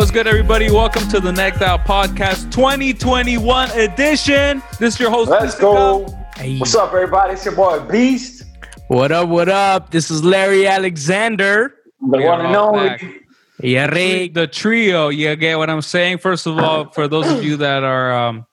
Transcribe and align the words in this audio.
What's 0.00 0.10
good, 0.10 0.26
everybody? 0.26 0.70
Welcome 0.70 1.06
to 1.08 1.20
the 1.20 1.30
Necked 1.30 1.60
Out 1.60 1.84
Podcast 1.84 2.50
2021 2.52 3.70
edition. 3.72 4.62
This 4.78 4.94
is 4.94 5.00
your 5.00 5.10
host. 5.10 5.30
Let's 5.30 5.56
Pistica. 5.56 5.60
go. 5.60 6.18
Hey. 6.36 6.56
What's 6.56 6.74
up, 6.74 6.94
everybody? 6.94 7.34
It's 7.34 7.44
your 7.44 7.54
boy 7.54 7.80
Beast, 7.80 8.44
What 8.88 9.12
up? 9.12 9.28
What 9.28 9.50
up? 9.50 9.90
This 9.90 10.10
is 10.10 10.24
Larry 10.24 10.66
Alexander. 10.66 11.74
the 12.00 12.16
We 12.16 12.24
one 12.24 12.40
are 12.40 12.46
and 12.46 12.56
all 12.56 12.76
only. 12.78 13.20
Yeah, 13.62 13.88
Rick. 13.88 14.32
The 14.32 14.46
trio. 14.46 15.10
You 15.10 15.36
get 15.36 15.58
what 15.58 15.68
I'm 15.68 15.82
saying? 15.82 16.16
First 16.16 16.46
of 16.46 16.58
all, 16.58 16.88
for 16.88 17.06
those 17.06 17.30
of 17.30 17.44
you 17.44 17.58
that 17.58 17.84
are 17.84 18.10
um, 18.10 18.46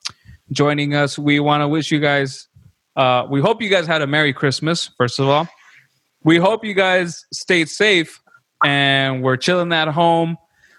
joining 0.52 0.94
us, 0.94 1.18
we 1.18 1.40
want 1.40 1.62
to 1.62 1.68
wish 1.68 1.90
you 1.90 1.98
guys, 1.98 2.46
uh, 2.94 3.26
we 3.30 3.40
hope 3.40 3.62
you 3.62 3.70
guys 3.70 3.86
had 3.86 4.02
a 4.02 4.06
Merry 4.06 4.34
Christmas, 4.34 4.90
first 4.98 5.18
of 5.18 5.26
all. 5.26 5.48
We 6.22 6.36
hope 6.36 6.62
you 6.62 6.74
guys 6.74 7.24
stayed 7.32 7.70
safe 7.70 8.20
and 8.62 9.22
we're 9.22 9.38
chilling 9.38 9.72
at 9.72 9.88
home. 9.88 10.36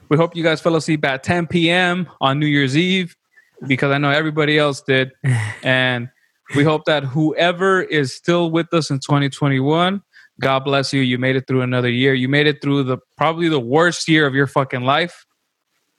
We 0.10 0.18
hope 0.18 0.36
you 0.36 0.44
guys 0.44 0.60
fell 0.60 0.76
asleep 0.76 1.06
at 1.06 1.24
10 1.24 1.48
p.m. 1.48 2.10
on 2.20 2.40
New 2.40 2.48
Year's 2.48 2.76
Eve 2.76 3.16
because 3.68 3.92
I 3.92 4.00
know 4.00 4.10
everybody 4.10 4.58
else 4.58 4.82
did. 4.82 5.12
And 5.62 6.10
we 6.56 6.64
hope 6.64 6.86
that 6.86 7.04
whoever 7.04 7.82
is 7.82 8.16
still 8.16 8.50
with 8.50 8.74
us 8.74 8.90
in 8.90 9.00
2021, 9.00 10.02
God 10.40 10.60
bless 10.62 10.94
you. 10.94 11.02
You 11.02 11.18
made 11.18 11.36
it 11.36 11.46
through 11.48 11.62
another 11.62 11.90
year. 11.90 12.14
You 12.14 12.30
made 12.30 12.48
it 12.48 12.62
through 12.62 12.84
the 12.84 12.98
probably 13.18 13.50
the 13.50 13.60
worst 13.60 14.08
year 14.08 14.26
of 14.26 14.34
your 14.34 14.48
fucking 14.48 14.82
life, 14.82 15.26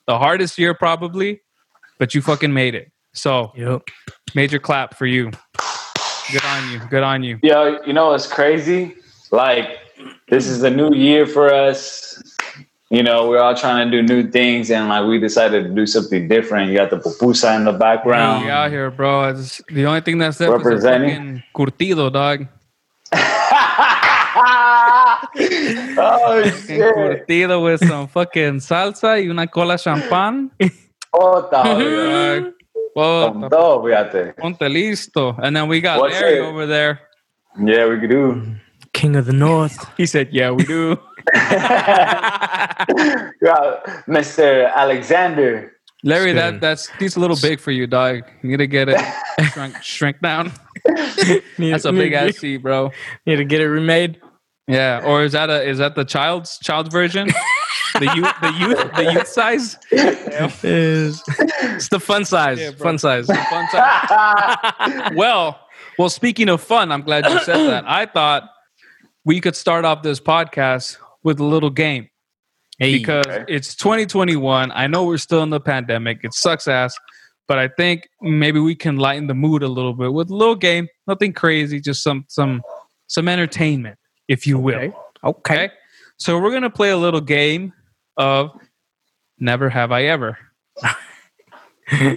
the 0.06 0.19
hardest 0.19 0.58
year 0.58 0.72
probably, 0.74 1.42
but 1.98 2.14
you 2.14 2.22
fucking 2.22 2.52
made 2.52 2.74
it. 2.74 2.91
So, 3.12 3.52
Yep. 3.55 3.83
major 4.34 4.58
clap 4.58 4.97
for 4.97 5.06
you. 5.06 5.30
Good 6.33 6.45
on 6.45 6.72
you. 6.72 6.80
Good 6.89 7.02
on 7.02 7.22
you. 7.22 7.39
Yo, 7.42 7.78
you 7.86 7.92
know 7.92 8.08
what's 8.11 8.27
crazy? 8.27 8.97
Like, 9.30 9.78
this 10.28 10.47
is 10.47 10.62
a 10.62 10.70
new 10.70 10.95
year 10.95 11.27
for 11.27 11.52
us. 11.52 12.30
You 12.92 13.05
know, 13.05 13.28
we're 13.28 13.38
all 13.38 13.55
trying 13.55 13.88
to 13.88 13.91
do 13.91 14.02
new 14.02 14.28
things, 14.30 14.69
and 14.70 14.88
like 14.88 15.06
we 15.06 15.20
decided 15.20 15.62
to 15.62 15.69
do 15.70 15.86
something 15.86 16.27
different. 16.27 16.70
You 16.70 16.77
got 16.77 16.91
the 16.91 16.96
pupusa 16.98 17.55
in 17.56 17.64
the 17.64 17.72
background. 17.72 18.44
We 18.44 18.50
out 18.50 18.69
here, 18.70 18.91
bro. 18.91 19.28
It's 19.30 19.62
the 19.69 19.86
only 19.86 20.00
thing 20.00 20.19
that's 20.19 20.41
left 20.41 20.52
Representing. 20.52 21.14
fucking 21.14 21.42
curtido, 21.55 22.12
dog. 22.12 22.46
oh 23.12 23.18
Fucking 25.94 26.52
shit! 26.66 27.27
curtido 27.28 27.62
with 27.62 27.86
some 27.86 28.08
fucking 28.08 28.58
salsa 28.61 29.22
y 29.22 29.28
una 29.30 29.46
cola 29.46 29.74
champán. 29.77 30.50
Puta, 31.12 31.62
Dog. 32.42 32.52
Whoa, 32.94 33.33
Con 33.33 33.48
todo, 33.50 33.83
fíjate. 33.84 34.34
ponte 34.36 34.68
listo. 34.68 35.36
And 35.41 35.55
then 35.55 35.68
we 35.68 35.80
got 35.80 36.00
What's 36.00 36.20
Larry 36.20 36.38
it? 36.38 36.42
over 36.42 36.66
there. 36.66 37.00
Yeah, 37.62 37.86
we 37.88 38.00
could 38.00 38.11
do. 38.11 38.42
King 38.92 39.14
of 39.16 39.27
the 39.27 39.33
North. 39.33 39.86
He 39.96 40.06
said, 40.06 40.28
"Yeah, 40.33 40.50
we 40.50 40.64
do." 40.64 40.98
yeah, 41.35 42.85
Mr. 44.09 44.73
Alexander. 44.75 45.73
Larry, 46.03 46.33
that 46.33 46.61
that's 46.61 46.89
he's 46.99 47.17
a 47.17 47.21
little 47.21 47.37
big 47.37 47.61
for 47.61 47.73
you, 47.73 47.87
dog. 47.87 48.23
You 48.43 48.51
need 48.51 48.57
to 48.59 48.67
get 48.67 48.89
it 48.89 48.99
shrink, 49.53 49.83
shrink 49.83 50.21
down. 50.21 50.53
That's 51.59 51.85
a 51.85 51.93
big 51.93 52.15
ass 52.15 52.39
seat, 52.39 52.59
bro. 52.59 52.91
Need 53.27 53.37
to 53.37 53.45
get 53.45 53.61
it 53.61 53.69
remade. 53.69 54.21
Yeah, 54.67 55.03
or 55.05 55.25
is 55.25 55.33
that 55.33 55.51
a 55.51 55.63
is 55.63 55.79
that 55.79 55.97
the 55.97 56.05
child's 56.05 56.59
child's 56.61 56.89
version? 56.91 57.29
The 57.98 58.07
youth 58.15 58.35
the 58.41 58.53
youth 58.59 58.95
the 58.95 59.13
youth 59.13 59.29
size? 59.29 59.77
Is 60.65 61.23
it's 61.29 61.89
the 61.89 62.01
fun 62.01 62.25
size. 62.25 62.59
Yeah, 62.61 62.71
fun 62.71 62.97
size. 62.97 63.27
Fun 63.27 63.69
size. 63.69 65.13
Well, 65.15 65.61
well. 65.98 66.09
Speaking 66.09 66.48
of 66.48 66.63
fun, 66.63 66.92
I'm 66.92 67.03
glad 67.03 67.27
you 67.27 67.41
said 67.41 67.67
that. 67.69 67.85
I 67.86 68.07
thought 68.07 68.48
we 69.25 69.41
could 69.41 69.57
start 69.57 69.85
off 69.85 70.03
this 70.03 70.20
podcast 70.20 70.97
with 71.23 71.41
a 71.41 71.45
little 71.45 71.70
game 71.70 72.08
Hey, 72.79 72.98
because 72.98 73.27
Okay. 73.27 73.45
it's 73.48 73.75
2021. 73.75 74.73
I 74.73 74.86
know 74.86 75.05
we're 75.05 75.19
still 75.19 75.42
in 75.42 75.51
the 75.51 75.61
pandemic. 75.61 76.20
It 76.25 76.33
sucks 76.33 76.67
ass, 76.67 76.95
but 77.47 77.58
I 77.58 77.69
think 77.69 78.08
maybe 78.23 78.58
we 78.58 78.75
can 78.75 78.97
lighten 78.97 79.27
the 79.27 79.35
mood 79.35 79.63
a 79.63 79.69
little 79.69 79.92
bit 79.92 80.13
with 80.14 80.30
a 80.30 80.35
little 80.35 80.55
game. 80.55 80.89
Nothing 81.07 81.35
crazy, 81.35 81.79
just 81.79 82.03
some 82.03 82.25
some 82.29 82.63
some 83.07 83.29
entertainment, 83.29 83.98
if 84.29 84.47
you 84.47 84.59
will. 84.59 84.77
Okay. 84.77 84.92
okay. 85.25 85.64
Okay. 85.64 85.70
So 86.17 86.39
we're 86.41 86.53
gonna 86.53 86.70
play 86.70 86.89
a 86.91 86.97
little 86.97 87.20
game 87.20 87.75
of 88.17 88.51
Never 89.39 89.69
Have 89.69 89.92
I 89.92 90.05
Ever. 90.05 90.39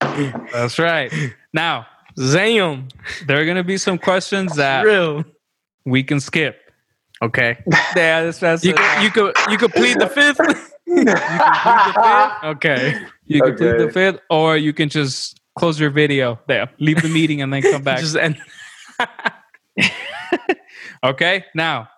That's 0.00 0.78
right. 0.78 1.12
Now 1.52 1.86
Zam. 2.18 2.88
there 3.26 3.40
are 3.40 3.46
gonna 3.46 3.64
be 3.64 3.78
some 3.78 3.98
questions 3.98 4.56
that 4.56 4.84
Real. 4.84 5.24
we 5.84 6.02
can 6.02 6.20
skip. 6.20 6.60
Okay. 7.24 7.58
Yeah, 7.96 8.24
that's, 8.24 8.38
that's 8.38 8.64
You 8.64 8.74
could 8.74 9.02
you 9.02 9.10
could 9.10 9.36
you 9.50 9.58
could 9.58 9.72
plead 9.72 10.00
the 10.00 10.08
fifth. 10.08 10.40
okay. 12.44 13.00
You 13.26 13.40
can 13.40 13.56
plead 13.56 13.78
the 13.78 13.90
fifth, 13.92 14.20
or 14.30 14.56
you 14.56 14.72
can 14.72 14.88
just 14.88 15.40
close 15.56 15.78
your 15.78 15.90
video 15.90 16.40
there, 16.48 16.68
leave 16.80 17.00
the 17.02 17.08
meeting, 17.08 17.40
and 17.40 17.52
then 17.52 17.62
come 17.62 17.82
back. 17.82 18.00
Just 18.00 18.16
end. 18.16 18.36
Okay. 21.04 21.44
Now, 21.54 21.88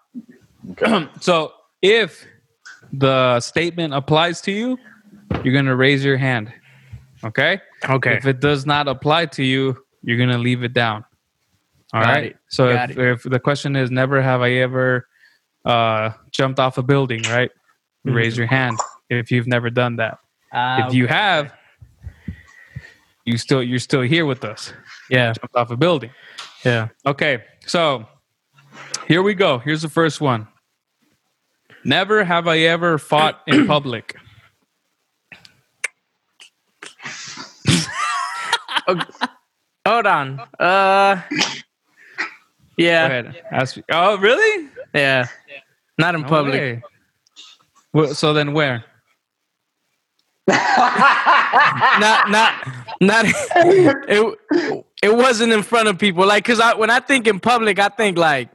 so 1.21 1.53
if 1.81 2.27
the 2.93 3.41
statement 3.41 3.95
applies 3.95 4.41
to 4.43 4.53
you, 4.53 4.79
you're 5.43 5.55
gonna 5.55 5.77
raise 5.77 6.05
your 6.05 6.17
hand. 6.17 6.53
Okay. 7.25 7.61
Okay. 7.89 8.17
If 8.17 8.27
it 8.27 8.41
does 8.41 8.67
not 8.67 8.89
apply 8.89 9.27
to 9.27 9.43
you, 9.43 9.77
you're 10.03 10.19
gonna 10.19 10.39
leave 10.39 10.63
it 10.63 10.73
down. 10.73 11.05
All 11.95 12.03
Got 12.03 12.09
right. 12.09 12.25
it. 12.27 12.37
So 12.49 12.69
if, 12.69 12.99
if 12.99 13.23
the 13.23 13.41
question 13.41 13.77
is, 13.77 13.91
never 13.91 14.21
have 14.21 14.43
I 14.43 14.53
ever 14.55 15.09
uh, 15.67 16.13
jumped 16.31 16.59
off 16.61 16.79
a 16.79 16.83
building, 16.83 17.23
right? 17.25 17.51
Mhm. 18.07 18.15
Raise 18.15 18.37
your 18.39 18.47
hand 18.47 18.79
if 19.11 19.31
you've 19.31 19.47
never 19.47 19.69
done 19.69 19.97
that. 19.97 20.19
Ah, 20.53 20.87
if 20.87 20.95
you 20.95 21.05
okay. 21.05 21.13
have, 21.15 21.53
you 23.25 23.37
still 23.37 23.63
you're 23.63 23.79
still 23.81 24.03
here 24.03 24.25
with 24.25 24.45
us. 24.45 24.73
Yeah. 25.11 25.33
Jumped 25.33 25.57
off 25.57 25.71
a 25.71 25.77
building. 25.77 26.11
Yeah. 26.65 26.89
Okay. 27.05 27.45
So 27.67 28.07
here 29.09 29.23
we 29.23 29.35
go. 29.35 29.59
Here's 29.59 29.83
the 29.83 29.89
first 29.89 30.21
one. 30.21 30.47
Never 31.85 32.25
have 32.25 32.49
I 32.49 32.59
ever 32.61 32.99
fought 32.99 33.43
in 33.47 33.67
public. 33.75 34.17
Hold 39.87 40.07
on. 40.07 40.41
Uh. 40.59 41.17
Go 41.17 42.85
Yeah. 42.85 43.07
ahead. 43.07 43.43
Ask 43.51 43.77
me. 43.77 43.83
Oh, 43.91 44.19
really? 44.19 44.69
Yeah. 44.97 45.27
Not 45.99 46.15
in 46.15 46.23
No 46.23 46.29
public. 46.29 46.55
way. 46.55 46.83
Well, 47.93 48.15
so 48.15 48.33
then 48.33 48.53
where? 48.53 48.85
not 50.49 52.31
not 52.31 52.53
not 53.01 53.25
it 53.27 54.39
it 55.03 55.15
wasn't 55.17 55.53
in 55.53 55.63
front 55.63 55.89
of 55.89 55.99
people 55.99 56.25
like 56.25 56.45
because 56.45 56.61
i 56.61 56.73
when 56.75 56.89
i 56.89 57.01
think 57.01 57.27
in 57.27 57.41
public 57.41 57.81
i 57.81 57.89
think 57.89 58.17
like 58.17 58.49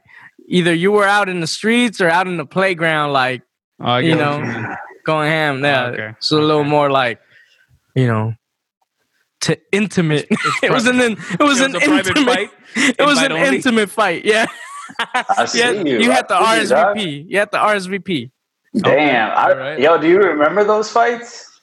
either 0.47 0.73
you 0.73 0.89
were 0.91 1.03
out 1.05 1.27
in 1.27 1.41
the 1.41 1.47
streets 1.47 1.99
or 1.99 2.07
out 2.09 2.27
in 2.27 2.37
the 2.37 2.45
playground 2.45 3.11
like 3.11 3.41
Oh, 3.83 3.97
You 3.97 4.15
know, 4.15 4.39
mean. 4.39 4.67
going 5.05 5.29
ham 5.29 5.55
oh, 5.63 5.67
yeah 5.67 5.83
Oh, 5.83 5.87
okay. 5.93 6.13
so 6.19 6.39
a 6.39 6.45
little 6.45 6.63
more 6.63 6.89
like 6.91 7.19
you 7.95 8.07
know 8.07 8.35
to 9.41 9.57
intimate 9.73 10.27
it 10.63 10.71
was 10.71 10.87
an 10.87 11.01
it 11.01 11.17
was 11.39 11.59
It 11.59 11.65
an 11.65 11.73
was 11.73 11.83
a 11.83 11.87
private 11.87 12.07
intimate 12.07 12.25
fight? 12.35 12.49
it 12.99 13.05
was 13.05 13.17
an 13.21 13.31
only? 13.33 13.47
intimate 13.57 13.89
fight 13.89 14.23
yeah 14.23 14.45
I 14.99 15.45
see 15.47 15.59
yeah 15.59 15.71
you. 15.71 15.99
you 15.99 16.11
had 16.11 16.27
the 16.27 16.35
I 16.35 16.63
see 16.63 16.69
you, 16.69 16.75
rsvp 16.75 17.29
you 17.29 17.37
had 17.39 17.51
the 17.51 17.57
rsvp 17.57 18.31
Damn. 18.77 19.31
I, 19.31 19.51
Alright. 19.51 19.79
Yo, 19.79 19.97
do 19.97 20.07
you 20.07 20.17
remember 20.17 20.63
those 20.63 20.89
fights? 20.89 21.59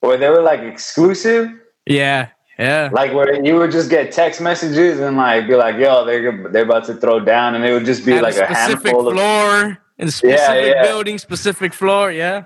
Where 0.00 0.16
they 0.16 0.28
were 0.28 0.42
like 0.42 0.60
exclusive? 0.60 1.50
yeah 1.86 2.28
yeah 2.58 2.88
Like 2.92 3.12
where 3.12 3.44
you 3.44 3.56
would 3.56 3.70
just 3.70 3.90
get 3.90 4.10
text 4.12 4.40
messages 4.40 5.00
and 5.00 5.16
like 5.16 5.46
be 5.46 5.54
like, 5.54 5.76
yo, 5.76 6.04
they're 6.04 6.48
they're 6.50 6.64
about 6.64 6.84
to 6.86 6.94
throw 6.94 7.20
down 7.20 7.54
and 7.54 7.64
it 7.64 7.72
would 7.72 7.84
just 7.84 8.04
be 8.04 8.20
like 8.20 8.34
a, 8.34 8.46
specific 8.46 8.86
handful 8.86 9.08
of 9.08 9.14
floor 9.14 9.78
in 9.98 10.10
specific 10.10 10.74
yeah. 10.74 10.82
building 10.82 11.18
specific 11.18 11.72
floor 11.72 12.10
yeah 12.10 12.44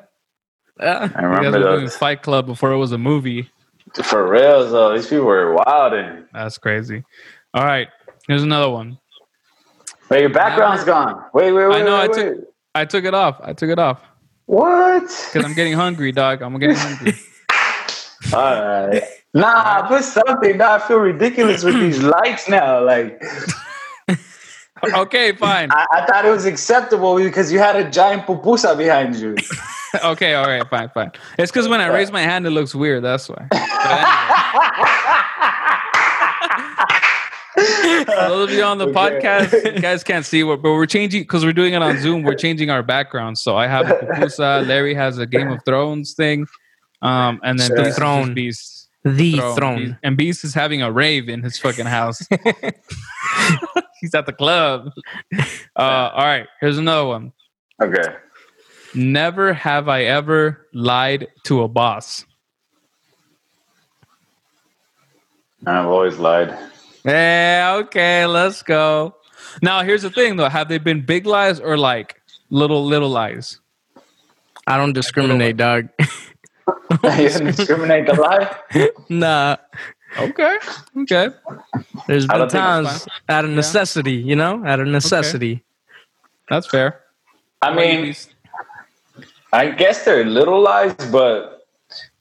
yeah 0.80 1.10
I 1.14 1.22
remember 1.22 1.60
those. 1.60 1.96
Fight 1.96 2.22
Club 2.22 2.46
before 2.46 2.72
it 2.72 2.78
was 2.78 2.92
a 2.92 2.98
movie. 2.98 3.50
For 4.04 4.28
real 4.28 4.70
though, 4.70 4.94
these 4.94 5.06
people 5.06 5.24
were 5.24 5.54
wild 5.54 5.94
and 5.94 6.26
That's 6.32 6.58
crazy. 6.58 7.02
All 7.54 7.64
right, 7.64 7.88
here's 8.26 8.42
another 8.42 8.70
one. 8.70 8.98
Wait, 10.10 10.20
your 10.20 10.30
background's 10.30 10.84
gone. 10.84 11.22
Wait, 11.34 11.52
wait, 11.52 11.66
wait. 11.68 11.76
I 11.76 11.82
know, 11.84 11.94
Wait, 11.98 12.02
I 12.02 12.06
took- 12.08 12.36
wait. 12.38 12.44
I 12.74 12.84
took 12.84 13.04
it 13.04 13.14
off. 13.14 13.40
I 13.42 13.52
took 13.54 13.70
it 13.70 13.78
off 13.78 14.00
What? 14.46 15.02
because 15.02 15.44
I'm 15.44 15.54
getting 15.54 15.72
hungry, 15.72 16.12
dog. 16.12 16.42
I'm 16.42 16.56
getting 16.58 16.76
hungry. 16.76 17.12
All 18.34 18.62
right. 18.62 19.02
Nah, 19.34 19.86
put 19.88 20.04
something. 20.04 20.56
Now 20.56 20.74
I 20.74 20.78
feel 20.78 20.98
ridiculous 20.98 21.64
with 21.64 21.74
these 21.74 22.02
lights 22.16 22.48
now. 22.48 22.84
Like 22.84 23.22
okay, 24.94 25.32
fine. 25.32 25.70
I, 25.72 25.86
I 25.92 26.06
thought 26.06 26.24
it 26.24 26.30
was 26.30 26.44
acceptable 26.46 27.16
because 27.16 27.50
you 27.52 27.58
had 27.58 27.76
a 27.76 27.90
giant 27.90 28.26
pupusa 28.26 28.76
behind 28.76 29.16
you. 29.16 29.34
Okay, 30.04 30.34
all 30.34 30.46
right, 30.46 30.68
fine, 30.68 30.88
fine. 30.90 31.10
It's 31.38 31.50
because 31.50 31.68
when 31.68 31.80
I 31.80 31.86
raise 31.88 32.12
my 32.12 32.20
hand, 32.22 32.46
it 32.46 32.50
looks 32.50 32.74
weird. 32.74 33.02
That's 33.02 33.28
why. 33.28 33.48
But 37.58 38.08
anyway. 38.08 38.28
those 38.28 38.50
of 38.50 38.56
you 38.56 38.62
on 38.64 38.78
the 38.78 38.86
Okay. 38.88 39.20
podcast, 39.20 39.74
you 39.74 39.80
guys 39.80 40.04
can't 40.04 40.24
see 40.24 40.42
what, 40.44 40.62
but 40.62 40.72
we're 40.72 40.86
changing 40.86 41.22
because 41.22 41.44
we're 41.44 41.52
doing 41.52 41.74
it 41.74 41.82
on 41.82 41.98
Zoom. 41.98 42.22
We're 42.22 42.34
changing 42.36 42.70
our 42.70 42.82
background. 42.82 43.38
So 43.38 43.56
I 43.56 43.66
have 43.66 43.90
a 43.90 43.94
pupusa. 43.94 44.66
Larry 44.66 44.94
has 44.94 45.18
a 45.18 45.26
Game 45.26 45.48
of 45.50 45.60
Thrones 45.64 46.14
thing, 46.14 46.46
um, 47.02 47.40
and 47.42 47.58
then 47.58 47.68
Sure. 47.68 47.84
Beast 47.84 47.96
Throne. 47.98 48.34
Beast. 48.34 48.88
The 49.04 49.36
Throne. 49.36 49.56
throne. 49.56 49.98
And 50.02 50.16
Beast 50.16 50.44
is 50.44 50.54
having 50.54 50.82
a 50.82 50.90
rave 50.92 51.28
in 51.28 51.42
his 51.42 51.58
fucking 51.58 51.86
house. 51.86 52.20
He's 54.00 54.14
at 54.14 54.26
the 54.26 54.32
club. 54.32 54.90
Uh, 55.76 56.10
all 56.12 56.24
right, 56.24 56.46
here's 56.60 56.78
another 56.78 57.06
one. 57.06 57.32
Okay. 57.82 58.14
Never 58.94 59.52
have 59.52 59.88
I 59.88 60.04
ever 60.04 60.66
lied 60.74 61.28
to 61.44 61.62
a 61.62 61.68
boss. 61.68 62.24
I've 65.66 65.86
always 65.86 66.18
lied. 66.18 66.56
Yeah, 67.08 67.80
okay, 67.84 68.26
let's 68.26 68.62
go. 68.62 69.16
Now, 69.62 69.82
here's 69.82 70.02
the 70.02 70.10
thing 70.10 70.36
though: 70.36 70.48
have 70.48 70.68
they 70.68 70.76
been 70.76 71.00
big 71.00 71.24
lies 71.24 71.58
or 71.58 71.78
like 71.78 72.20
little 72.50 72.84
little 72.84 73.08
lies? 73.08 73.60
I 74.66 74.76
don't 74.76 74.92
discriminate, 74.92 75.56
dog. 75.56 75.88
you 75.98 76.98
didn't 77.00 77.56
discriminate 77.56 78.06
the 78.06 78.14
lie? 78.14 78.90
nah. 79.08 79.56
Okay, 80.18 80.58
okay. 80.98 81.30
There's 82.06 82.26
I 82.28 82.32
been 82.32 82.38
don't 82.38 82.50
think 82.50 82.52
it's 82.52 82.52
times 82.52 83.08
out 83.28 83.44
of 83.46 83.52
necessity, 83.52 84.12
you 84.12 84.36
know, 84.36 84.62
out 84.66 84.80
of 84.80 84.86
necessity. 84.86 85.64
That's 86.50 86.66
fair. 86.66 87.00
I 87.62 87.74
mean, 87.74 88.14
I 89.52 89.70
guess 89.70 90.04
they're 90.04 90.24
little 90.24 90.60
lies, 90.60 90.94
but 91.10 91.66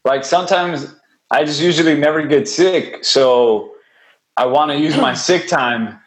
like 0.06 0.24
sometimes 0.24 0.96
I 1.30 1.44
just 1.44 1.62
usually 1.62 1.98
never 1.98 2.26
get 2.26 2.48
sick. 2.48 3.04
So 3.04 3.74
I 4.38 4.46
want 4.46 4.72
to 4.72 4.78
use 4.78 4.96
my 4.98 5.14
sick 5.28 5.48
time. 5.48 6.00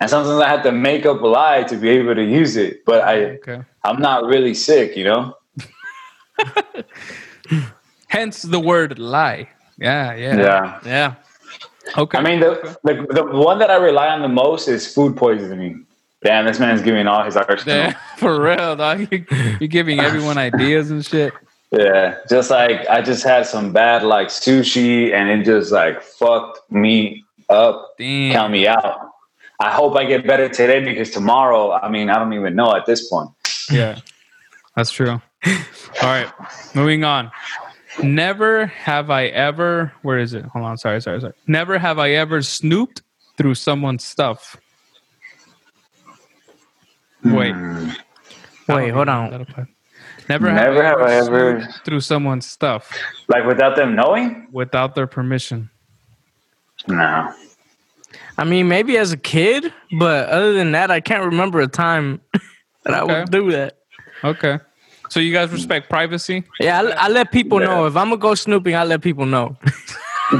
And 0.00 0.08
sometimes 0.08 0.40
I 0.40 0.48
have 0.48 0.62
to 0.62 0.70
make 0.72 1.06
up 1.06 1.20
a 1.22 1.26
lie 1.26 1.64
to 1.64 1.76
be 1.76 1.88
able 1.88 2.14
to 2.14 2.24
use 2.24 2.56
it. 2.56 2.84
But 2.84 3.02
I, 3.02 3.24
okay. 3.42 3.62
I'm 3.84 4.00
not 4.00 4.24
really 4.24 4.54
sick, 4.54 4.96
you 4.96 5.04
know? 5.04 5.34
Hence 8.08 8.42
the 8.42 8.60
word 8.60 8.98
lie. 8.98 9.48
Yeah, 9.78 10.14
yeah, 10.14 10.36
Yeah. 10.36 10.80
yeah. 10.84 11.14
Okay. 11.96 12.18
I 12.18 12.22
mean, 12.22 12.40
the, 12.40 12.76
the, 12.84 13.06
the 13.10 13.24
one 13.24 13.58
that 13.60 13.70
I 13.70 13.76
rely 13.76 14.08
on 14.08 14.22
the 14.22 14.28
most 14.28 14.68
is 14.68 14.92
food 14.92 15.16
poisoning. 15.16 15.86
Damn, 16.22 16.44
this 16.46 16.58
man's 16.58 16.82
giving 16.82 17.06
all 17.06 17.24
his 17.24 17.36
arsenal. 17.36 17.76
Yeah, 17.76 17.98
for 18.18 18.40
real, 18.40 18.76
dog. 18.76 19.08
You- 19.10 19.24
You're 19.60 19.68
giving 19.68 20.00
everyone 20.00 20.36
ideas 20.50 20.90
and 20.90 21.04
shit. 21.04 21.32
Yeah, 21.70 22.16
just 22.30 22.50
like 22.50 22.86
I 22.88 23.02
just 23.02 23.24
had 23.24 23.46
some 23.46 23.72
bad 23.72 24.02
like 24.02 24.28
sushi 24.28 25.12
and 25.12 25.28
it 25.28 25.44
just 25.44 25.70
like 25.70 26.02
fucked 26.02 26.70
me 26.72 27.24
up, 27.48 27.94
Damn. 27.98 28.32
count 28.32 28.52
me 28.52 28.66
out. 28.66 29.00
I 29.60 29.70
hope 29.72 29.96
I 29.96 30.04
get 30.04 30.26
better 30.26 30.48
today 30.48 30.84
because 30.84 31.10
tomorrow, 31.10 31.72
I 31.72 31.88
mean, 31.88 32.10
I 32.10 32.14
don't 32.18 32.32
even 32.32 32.54
know 32.54 32.74
at 32.76 32.86
this 32.86 33.08
point. 33.08 33.30
Yeah, 33.70 33.98
that's 34.76 34.90
true. 34.92 35.10
All 35.46 35.60
right, 36.02 36.30
moving 36.74 37.04
on. 37.04 37.30
Never 38.02 38.66
have 38.66 39.10
I 39.10 39.26
ever. 39.26 39.92
Where 40.02 40.18
is 40.18 40.32
it? 40.34 40.44
Hold 40.44 40.64
on. 40.64 40.78
Sorry, 40.78 41.00
sorry, 41.00 41.20
sorry. 41.20 41.32
Never 41.48 41.78
have 41.78 41.98
I 41.98 42.10
ever 42.12 42.42
snooped 42.42 43.02
through 43.36 43.56
someone's 43.56 44.04
stuff. 44.04 44.56
Wait. 47.24 47.52
Hmm. 47.54 47.90
Wait, 48.68 48.90
hold 48.90 49.08
on. 49.08 49.30
Never, 50.28 50.52
Never 50.52 50.82
have 50.84 51.00
I 51.00 51.14
ever- 51.14 51.60
snooped 51.62 51.84
through 51.84 52.00
someone's 52.00 52.46
stuff 52.46 52.92
Like 53.28 53.46
without 53.46 53.74
them 53.76 53.96
knowing? 53.96 54.46
without 54.52 54.94
their 54.94 55.06
permission. 55.06 55.70
No. 56.88 57.32
I 58.36 58.44
mean, 58.44 58.68
maybe 58.68 58.96
as 58.96 59.12
a 59.12 59.16
kid, 59.16 59.72
but 59.98 60.28
other 60.28 60.52
than 60.54 60.72
that, 60.72 60.90
I 60.90 61.00
can't 61.00 61.24
remember 61.24 61.60
a 61.60 61.66
time 61.68 62.20
that 62.84 62.94
I 62.94 63.02
would 63.04 63.30
do 63.30 63.50
that. 63.52 63.78
Okay. 64.24 64.58
So 65.10 65.20
you 65.20 65.32
guys 65.32 65.50
respect 65.50 65.88
privacy? 65.88 66.44
Yeah, 66.60 66.80
I, 66.80 67.06
I 67.06 67.08
let 67.08 67.32
people 67.32 67.60
Yeah. 67.60 67.66
know. 67.66 67.86
If 67.86 67.96
I'm 67.96 68.08
gonna 68.08 68.18
go 68.18 68.34
snooping, 68.34 68.74
I 68.74 68.84
let 68.84 69.00
people 69.02 69.26
know. 69.26 69.56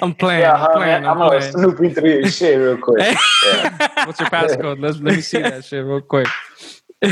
I'm 0.00 0.14
playing. 0.14 0.42
Yeah, 0.42 0.54
I'm 0.54 0.72
playing. 0.72 1.02
man, 1.02 1.04
I'm 1.04 1.10
I'm 1.10 1.18
gonna 1.18 1.38
playing. 1.38 1.52
snooping 1.52 1.94
through 1.94 2.10
your 2.10 2.28
shit 2.30 2.58
real 2.58 2.76
quick. 2.80 3.16
Yeah. 3.44 4.04
What's 4.06 4.20
your 4.20 4.28
passcode? 4.30 4.80
Let's 4.80 4.98
let 5.00 5.16
me 5.16 5.20
see 5.20 5.42
that 5.42 5.64
shit 5.64 5.84
real 5.84 6.00
quick. 6.00 6.28
All 7.02 7.10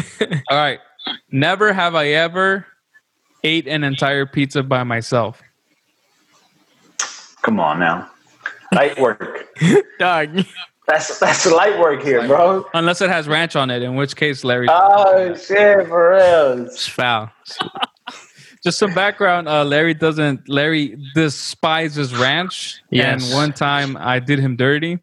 right. 0.56 0.78
Never 1.30 1.72
have 1.72 1.94
I 1.94 2.08
ever 2.08 2.66
ate 3.44 3.66
an 3.66 3.84
entire 3.84 4.26
pizza 4.26 4.62
by 4.62 4.84
myself. 4.84 5.42
Come 7.46 7.60
on 7.60 7.78
now. 7.78 8.10
Light 8.74 8.98
work. 8.98 9.46
Dog. 10.00 10.44
That's 10.88 11.16
that's 11.20 11.46
light 11.46 11.78
work 11.78 12.02
here, 12.02 12.26
bro. 12.26 12.66
Unless 12.74 13.00
it 13.02 13.08
has 13.08 13.28
ranch 13.28 13.54
on 13.54 13.70
it, 13.70 13.82
in 13.82 13.94
which 13.94 14.16
case 14.16 14.42
Larry. 14.42 14.66
Oh 14.68 15.32
shit, 15.36 15.86
for 15.86 16.10
real. 16.10 16.66
It's 16.66 16.88
foul. 16.88 17.30
Just 18.64 18.78
some 18.78 18.92
background. 18.94 19.48
Uh, 19.48 19.64
Larry 19.64 19.94
doesn't. 19.94 20.48
Larry 20.48 20.98
despises 21.14 22.12
ranch. 22.16 22.82
Yes. 22.90 23.24
And 23.24 23.34
one 23.34 23.52
time 23.52 23.96
I 23.96 24.18
did 24.18 24.40
him 24.40 24.56
dirty, 24.56 24.98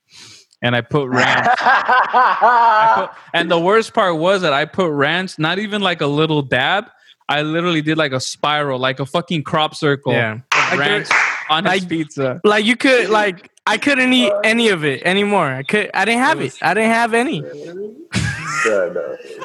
and 0.61 0.75
I 0.75 0.81
put 0.81 1.07
ranch. 1.07 1.47
I 1.59 3.07
put- 3.07 3.17
and 3.33 3.49
the 3.49 3.59
worst 3.59 3.93
part 3.93 4.17
was 4.17 4.41
that 4.41 4.51
I 4.51 4.65
put 4.65 4.91
ranch, 4.91 5.39
not 5.39 5.59
even 5.59 5.81
like 5.81 6.01
a 6.01 6.07
little 6.07 6.41
dab. 6.41 6.87
I 7.29 7.41
literally 7.43 7.81
did 7.81 7.97
like 7.97 8.11
a 8.11 8.19
spiral, 8.19 8.79
like 8.79 8.99
a 8.99 9.05
fucking 9.05 9.43
crop 9.43 9.75
circle. 9.75 10.11
Yeah. 10.11 10.41
ranch 10.75 11.07
on 11.49 11.65
his 11.65 11.81
like- 11.81 11.89
pizza. 11.89 12.41
Like 12.43 12.65
you 12.65 12.75
could 12.75 13.09
like 13.09 13.49
I 13.65 13.77
couldn't 13.77 14.11
eat 14.13 14.31
any 14.43 14.69
of 14.69 14.83
it 14.83 15.03
anymore. 15.03 15.45
I 15.47 15.63
could 15.63 15.89
I 15.93 16.05
didn't 16.05 16.21
have 16.21 16.41
it. 16.41 16.57
I 16.61 16.73
didn't 16.73 16.91
have 16.91 17.13
any. 17.13 17.43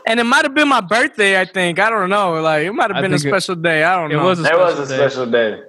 And 0.07 0.21
it 0.21 0.25
might 0.25 0.45
have 0.45 0.55
been 0.55 0.69
my 0.69 0.81
birthday, 0.81 1.41
I 1.41 1.45
think. 1.45 1.81
I 1.81 1.91
don't 1.91 2.09
know. 2.09 2.41
Like 2.41 2.65
it 2.67 2.73
might 2.73 2.91
have 2.95 3.03
been 3.03 3.13
a 3.13 3.19
think 3.19 3.27
it- 3.27 3.31
special 3.43 3.57
day. 3.57 3.83
I 3.83 3.97
don't 3.97 4.13
It 4.13 4.17
know. 4.17 4.25
was 4.25 4.39
a 4.39 4.45
special 4.45 4.61
was 4.65 4.79
a 4.79 4.87
day. 4.87 4.97
special 5.09 5.27
day. 5.27 5.61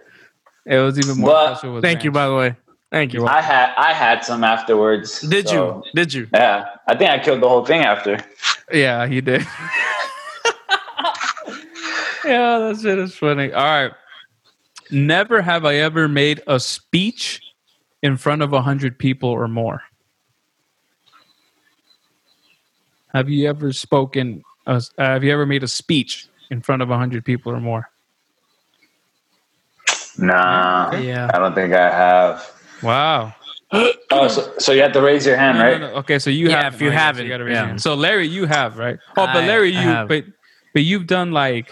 It 0.67 0.77
was 0.77 0.99
even 0.99 1.17
more 1.17 1.31
But- 1.31 1.55
special. 1.55 1.73
With 1.75 1.83
Thank 1.83 2.03
you, 2.03 2.11
by 2.11 2.27
the 2.27 2.35
way. 2.35 2.55
Thank 2.91 3.13
you. 3.13 3.25
I 3.25 3.41
had 3.41 3.73
I 3.77 3.93
had 3.93 4.23
some 4.23 4.43
afterwards. 4.43 5.21
Did 5.21 5.47
so, 5.49 5.83
you? 5.85 5.91
Did 5.95 6.13
you? 6.13 6.27
Yeah, 6.33 6.65
I 6.87 6.95
think 6.95 7.09
I 7.09 7.17
killed 7.19 7.41
the 7.41 7.49
whole 7.49 7.65
thing 7.65 7.81
after. 7.81 8.17
Yeah, 8.71 9.07
he 9.07 9.19
did. 9.21 9.41
yeah, 12.25 12.59
that 12.59 12.79
shit 12.81 12.99
is 12.99 13.15
funny. 13.15 13.51
All 13.53 13.63
right. 13.63 13.91
Never 14.91 15.41
have 15.41 15.65
I 15.65 15.75
ever 15.75 16.07
made 16.07 16.41
a 16.47 16.59
speech 16.59 17.41
in 18.01 18.17
front 18.17 18.41
of 18.41 18.53
a 18.53 18.61
hundred 18.61 18.97
people 18.97 19.29
or 19.29 19.47
more. 19.47 19.83
Have 23.13 23.29
you 23.29 23.47
ever 23.49 23.73
spoken? 23.73 24.43
Uh, 24.65 24.79
have 24.97 25.23
you 25.23 25.31
ever 25.31 25.45
made 25.45 25.63
a 25.63 25.67
speech 25.67 26.27
in 26.49 26.61
front 26.61 26.81
of 26.81 26.89
a 26.91 26.97
hundred 26.97 27.25
people 27.25 27.51
or 27.51 27.59
more? 27.59 27.89
Nah, 30.17 30.91
Yeah. 30.97 31.29
I 31.33 31.39
don't 31.39 31.55
think 31.55 31.73
I 31.73 31.89
have. 31.89 32.51
Wow. 32.83 33.33
Oh, 33.71 34.27
so, 34.27 34.51
so 34.57 34.71
you 34.71 34.81
have 34.81 34.91
to 34.93 35.01
raise 35.01 35.25
your 35.25 35.37
hand, 35.37 35.59
No, 35.59 35.63
no, 35.63 35.71
right? 35.71 35.81
no. 35.81 35.87
Okay, 35.99 36.17
so 36.19 36.29
you 36.29 36.49
Yeah, 36.49 36.63
have. 36.63 36.75
if 36.75 36.81
you 36.81 36.89
haven't, 36.91 37.23
you 37.25 37.29
gotta 37.29 37.43
raise 37.43 37.53
yeah. 37.53 37.59
your 37.61 37.67
hand. 37.67 37.81
So 37.81 37.93
Larry, 37.93 38.27
you 38.27 38.45
have 38.45 38.77
right. 38.77 38.97
Oh, 39.15 39.27
but 39.27 39.45
Larry, 39.45 39.75
I 39.75 39.81
you 39.81 39.87
have. 39.87 40.07
but 40.07 40.25
but 40.73 40.83
you've 40.83 41.07
done 41.07 41.31
like 41.31 41.71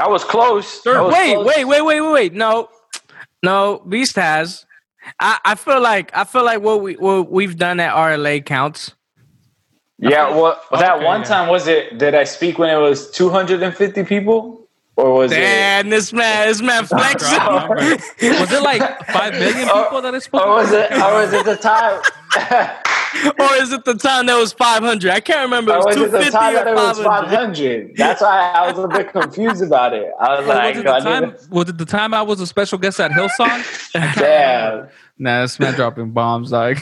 I 0.00 0.08
was 0.08 0.24
close. 0.24 0.86
I 0.86 1.00
was 1.00 1.12
Wait, 1.12 1.34
close. 1.34 1.46
wait, 1.46 1.64
wait, 1.64 1.82
wait, 1.82 2.00
wait, 2.00 2.12
wait. 2.12 2.32
No, 2.34 2.68
no. 3.42 3.82
Beast 3.88 4.16
has. 4.16 4.66
I, 5.20 5.38
I 5.44 5.54
feel 5.54 5.80
like 5.80 6.10
I 6.16 6.24
feel 6.24 6.44
like 6.44 6.60
what 6.62 6.82
we 6.82 6.94
what 6.94 7.30
we've 7.30 7.56
done 7.56 7.80
at 7.80 7.94
RLA 7.94 8.44
counts. 8.44 8.94
Yeah, 9.98 10.30
well, 10.34 10.60
that 10.72 10.96
Okay, 10.96 11.04
one 11.04 11.20
yeah. 11.20 11.26
time 11.26 11.48
was 11.48 11.68
it? 11.68 11.98
Did 11.98 12.14
I 12.14 12.24
speak 12.24 12.58
when 12.58 12.68
it 12.68 12.78
was 12.80 13.10
250 13.12 14.04
people, 14.04 14.68
or 14.96 15.14
was 15.14 15.30
Damn, 15.30 15.88
this 15.88 16.12
man, 16.12 16.48
this 16.48 16.60
man 16.60 16.84
flexing. 16.86 17.38
Drop 17.38 17.68
number. 17.68 17.76
Was 18.20 18.52
it 18.52 18.62
like 18.62 18.82
five 19.08 19.32
million 19.34 19.68
oh, 19.70 19.84
people 19.84 20.02
that 20.02 20.12
oh, 20.12 20.14
I 20.14 20.16
it? 20.16 20.22
spoke? 20.22 20.46
Or 20.46 20.54
was 20.56 20.72
it? 20.72 20.92
Or 20.92 21.14
was 21.14 21.32
it 21.32 21.44
the 21.44 21.56
time? 21.56 22.02
or 23.38 23.54
is 23.62 23.72
it 23.72 23.84
the 23.84 23.94
time 23.94 24.26
that 24.26 24.36
was 24.38 24.52
500? 24.52 25.10
I 25.10 25.20
can't 25.20 25.42
remember. 25.42 25.72
It 25.72 25.76
or 25.76 25.84
was 25.86 25.96
was 25.96 26.04
it 26.06 26.10
the 26.12 26.30
250 26.30 26.30
time 26.30 26.54
that 26.54 26.66
it 26.66 26.70
or 26.70 26.74
was 26.74 26.98
500. 26.98 27.30
500? 27.30 27.96
That's 27.96 28.20
why 28.22 28.52
I 28.54 28.72
was 28.72 28.84
a 28.84 28.88
bit 28.88 29.12
confused 29.12 29.62
about 29.62 29.92
it. 29.94 30.10
I 30.20 30.38
was 30.40 30.44
Or 30.44 30.48
like, 30.48 30.74
was 30.74 30.80
it 30.80 30.86
the 30.86 30.94
I 30.94 31.00
time? 31.00 31.22
didn't- 31.30 31.50
Was 31.50 31.68
it 31.68 31.78
the 31.78 31.84
time 31.84 32.14
I 32.14 32.22
was 32.22 32.40
a 32.40 32.46
special 32.46 32.78
guest 32.78 32.98
at 33.00 33.10
Hillsong? 33.12 33.92
damn. 34.16 34.88
nah, 35.18 35.42
this 35.42 35.58
man 35.60 35.74
dropping 35.74 36.10
bombs. 36.12 36.52
Like, 36.52 36.78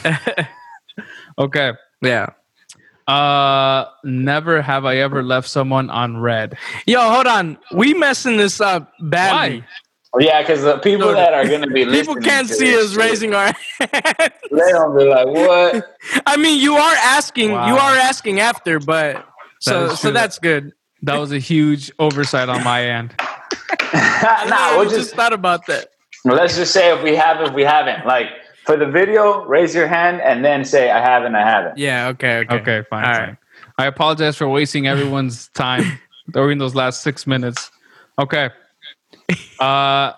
okay. 1.37 1.73
Yeah. 2.01 2.27
Uh, 3.07 3.85
never 4.05 4.61
have 4.61 4.85
I 4.85 4.97
ever 4.97 5.23
left 5.23 5.49
someone 5.49 5.89
on 5.89 6.17
red. 6.17 6.57
Yo, 6.87 6.99
hold 7.11 7.27
on. 7.27 7.57
We 7.73 7.93
messing 7.93 8.37
this 8.37 8.61
up 8.61 8.91
badly. 9.01 9.59
Why? 9.59 9.65
Yeah, 10.19 10.41
because 10.41 10.61
the 10.61 10.77
people 10.77 11.07
Lord. 11.07 11.17
that 11.17 11.33
are 11.33 11.47
going 11.47 11.61
to 11.61 11.67
be 11.67 11.85
listening, 11.85 12.15
People 12.15 12.29
can't 12.29 12.47
to 12.47 12.53
see 12.53 12.65
this 12.65 12.85
us 12.85 12.91
shit, 12.91 12.99
raising 12.99 13.33
our 13.33 13.45
hand. 13.45 14.33
They 14.51 14.71
don't 14.71 14.97
be 14.97 15.05
like, 15.05 15.25
what? 15.25 15.97
I 16.27 16.37
mean, 16.37 16.61
you 16.61 16.75
are 16.75 16.95
asking. 16.95 17.51
Wow. 17.51 17.67
You 17.67 17.75
are 17.75 17.95
asking 17.95 18.39
after, 18.39 18.79
but 18.79 19.25
so 19.59 19.89
so 19.95 20.11
that's 20.11 20.37
good. 20.37 20.73
That 21.01 21.17
was 21.17 21.31
a 21.31 21.39
huge 21.39 21.91
oversight 21.97 22.47
on 22.47 22.63
my 22.63 22.85
end. 22.85 23.15
nah, 23.19 23.27
I 23.91 24.75
we'll 24.77 24.85
just 24.85 24.95
just 24.97 25.15
thought 25.15 25.33
about 25.33 25.65
that. 25.65 25.89
let's 26.25 26.55
just 26.55 26.73
say 26.73 26.95
if 26.95 27.03
we 27.03 27.15
have, 27.15 27.41
if 27.41 27.53
we 27.53 27.63
haven't, 27.63 28.05
like 28.05 28.27
for 28.65 28.77
the 28.77 28.85
video, 28.85 29.43
raise 29.45 29.73
your 29.73 29.87
hand 29.87 30.21
and 30.21 30.45
then 30.45 30.63
say 30.63 30.91
I 30.91 31.01
haven't, 31.01 31.35
I 31.35 31.41
haven't. 31.41 31.77
Yeah. 31.77 32.09
Okay. 32.09 32.39
Okay. 32.39 32.55
Okay, 32.55 32.83
fine. 32.89 33.05
All 33.05 33.13
fine. 33.13 33.27
right. 33.29 33.37
I 33.77 33.85
apologize 33.87 34.37
for 34.37 34.47
wasting 34.47 34.87
everyone's 34.87 35.47
time 35.49 35.99
during 36.31 36.59
those 36.59 36.75
last 36.75 37.01
six 37.01 37.25
minutes. 37.25 37.71
Okay. 38.19 38.49
Uh, 39.59 40.13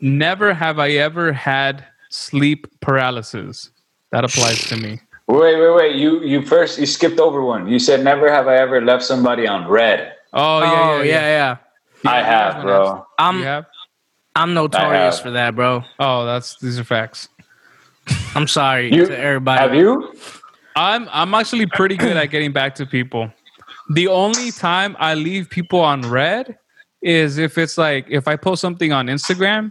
never 0.00 0.54
have 0.54 0.78
I 0.78 0.90
ever 0.92 1.32
had 1.32 1.84
sleep 2.10 2.66
paralysis. 2.80 3.70
That 4.12 4.24
applies 4.24 4.62
to 4.66 4.76
me. 4.76 5.00
Wait, 5.26 5.58
wait, 5.58 5.74
wait. 5.74 5.96
You 5.96 6.22
you 6.22 6.42
first 6.44 6.78
you 6.78 6.86
skipped 6.86 7.18
over 7.18 7.42
one. 7.42 7.66
You 7.66 7.78
said 7.78 8.04
never 8.04 8.30
have 8.30 8.46
I 8.46 8.56
ever 8.56 8.80
left 8.80 9.02
somebody 9.02 9.46
on 9.46 9.68
red. 9.68 10.12
Oh, 10.32 10.60
yeah, 10.62 10.70
Oh 10.72 10.96
yeah, 10.98 11.04
yeah, 11.04 11.20
yeah. 11.20 11.56
yeah. 12.04 12.10
I 12.10 12.22
have, 12.22 12.62
bro. 12.62 13.06
I'm 13.18 13.38
You 13.38 13.44
have? 13.44 13.66
I'm 14.36 14.52
notorious 14.52 15.20
for 15.20 15.30
that, 15.30 15.54
bro. 15.54 15.82
Oh, 15.98 16.26
that's 16.26 16.58
these 16.60 16.78
are 16.78 16.84
facts. 16.84 17.28
I'm 18.34 18.46
sorry 18.46 18.92
You 18.92 19.06
to 19.06 19.18
everybody. 19.18 19.60
have 19.60 19.74
you? 19.74 20.12
I'm 20.76 21.08
I'm 21.12 21.34
actually 21.34 21.66
pretty 21.66 21.96
good 21.96 22.16
at 22.16 22.26
getting 22.26 22.52
back 22.52 22.74
to 22.76 22.86
people. 22.86 23.32
The 23.94 24.08
only 24.08 24.50
time 24.50 24.96
I 24.98 25.14
leave 25.14 25.48
people 25.48 25.80
on 25.80 26.02
red 26.02 26.58
is 27.04 27.38
if 27.38 27.58
it's 27.58 27.78
like 27.78 28.06
if 28.08 28.26
I 28.26 28.36
post 28.36 28.60
something 28.62 28.90
on 28.90 29.06
Instagram 29.06 29.70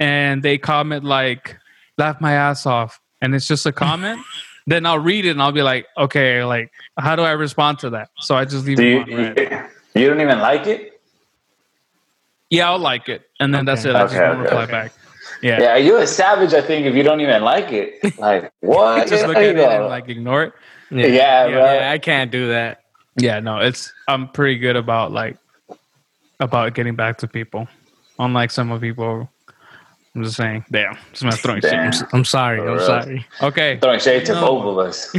and 0.00 0.42
they 0.42 0.58
comment 0.58 1.04
like 1.04 1.56
laugh 1.96 2.20
my 2.20 2.32
ass 2.32 2.66
off 2.66 3.00
and 3.22 3.34
it's 3.34 3.46
just 3.46 3.64
a 3.64 3.72
comment, 3.72 4.20
then 4.66 4.84
I'll 4.84 4.98
read 4.98 5.24
it 5.24 5.30
and 5.30 5.40
I'll 5.40 5.52
be 5.52 5.62
like, 5.62 5.86
okay, 5.96 6.44
like 6.44 6.72
how 6.98 7.16
do 7.16 7.22
I 7.22 7.30
respond 7.30 7.78
to 7.80 7.90
that? 7.90 8.10
So 8.18 8.36
I 8.36 8.44
just 8.44 8.66
leave 8.66 8.76
Do 8.76 9.04
them 9.04 9.08
you, 9.08 9.26
on 9.26 9.68
you 9.94 10.08
don't 10.08 10.20
even 10.20 10.40
like 10.40 10.66
it? 10.66 11.00
Yeah, 12.50 12.70
I'll 12.70 12.78
like 12.78 13.08
it. 13.08 13.22
And 13.40 13.54
then 13.54 13.64
that's 13.64 13.84
it. 13.84 13.90
Okay. 13.90 13.98
I 13.98 14.06
just 14.06 14.16
won't 14.16 14.32
okay, 14.32 14.42
reply 14.42 14.62
okay. 14.64 14.72
back. 14.72 14.92
Yeah. 15.42 15.60
Yeah, 15.60 15.76
you're 15.76 16.00
a 16.00 16.06
savage. 16.06 16.54
I 16.54 16.60
think 16.60 16.86
if 16.86 16.94
you 16.94 17.02
don't 17.02 17.20
even 17.20 17.42
like 17.42 17.72
it, 17.72 18.18
like 18.18 18.52
what? 18.60 19.06
just 19.08 19.26
look 19.26 19.36
at 19.36 19.42
it 19.44 19.58
and 19.58 19.86
like 19.86 20.08
ignore 20.08 20.42
it. 20.44 20.52
yeah, 20.90 21.06
yeah, 21.06 21.48
bro. 21.48 21.74
yeah, 21.74 21.90
I 21.90 21.98
can't 21.98 22.30
do 22.30 22.48
that. 22.48 22.80
Yeah, 23.16 23.38
no, 23.38 23.58
it's 23.58 23.92
I'm 24.08 24.28
pretty 24.28 24.58
good 24.58 24.74
about 24.74 25.12
like 25.12 25.36
about 26.40 26.74
getting 26.74 26.94
back 26.94 27.18
to 27.18 27.28
people. 27.28 27.68
Unlike 28.18 28.50
some 28.52 28.70
of 28.70 28.80
people, 28.80 29.28
I'm 30.14 30.22
just 30.22 30.36
saying, 30.36 30.64
damn, 30.70 30.96
just 31.10 31.22
gonna 31.22 31.36
throw 31.36 31.58
Damn. 31.60 31.92
shit. 31.92 32.02
I'm 32.12 32.24
sorry. 32.24 32.58
For 32.58 32.68
I'm 32.68 32.76
real. 32.76 32.86
sorry. 32.86 33.26
Okay. 33.42 33.78
Throwing 33.80 34.00
shade 34.00 34.24
to 34.26 34.34
No. 34.34 34.40
both 34.40 34.64
of 34.66 34.78
us. 34.78 35.16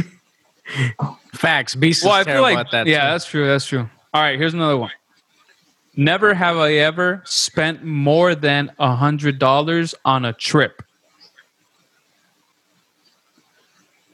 Facts. 1.34 1.74
Beast 1.74 2.04
Well, 2.04 2.18
is 2.20 2.26
I 2.26 2.32
feel 2.32 2.42
like 2.42 2.58
at 2.58 2.70
that. 2.72 2.86
yeah, 2.86 3.02
too. 3.06 3.10
that's 3.12 3.24
true. 3.26 3.46
That's 3.46 3.66
true. 3.66 3.88
All 4.14 4.22
right, 4.22 4.38
here's 4.38 4.54
another 4.54 4.76
one. 4.78 4.90
Never 5.94 6.32
have 6.34 6.56
I 6.56 6.74
ever 6.74 7.22
spent 7.26 7.84
more 7.84 8.34
than 8.34 8.70
a 8.78 8.94
hundred 8.94 9.38
dollars 9.38 9.94
on 10.04 10.24
a 10.24 10.32
trip. 10.32 10.82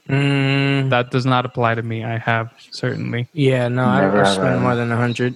Mm, 0.09 0.89
That 0.89 1.11
does 1.11 1.25
not 1.25 1.45
apply 1.45 1.75
to 1.75 1.81
me. 1.81 2.03
I 2.03 2.17
have 2.17 2.51
certainly. 2.71 3.27
yeah, 3.33 3.67
no, 3.69 3.85
I 3.85 4.01
Never 4.01 4.17
don't 4.17 4.25
have 4.25 4.33
spend 4.33 4.55
I. 4.55 4.59
more 4.59 4.75
than 4.75 4.91
a 4.91 4.97
hundred. 4.97 5.35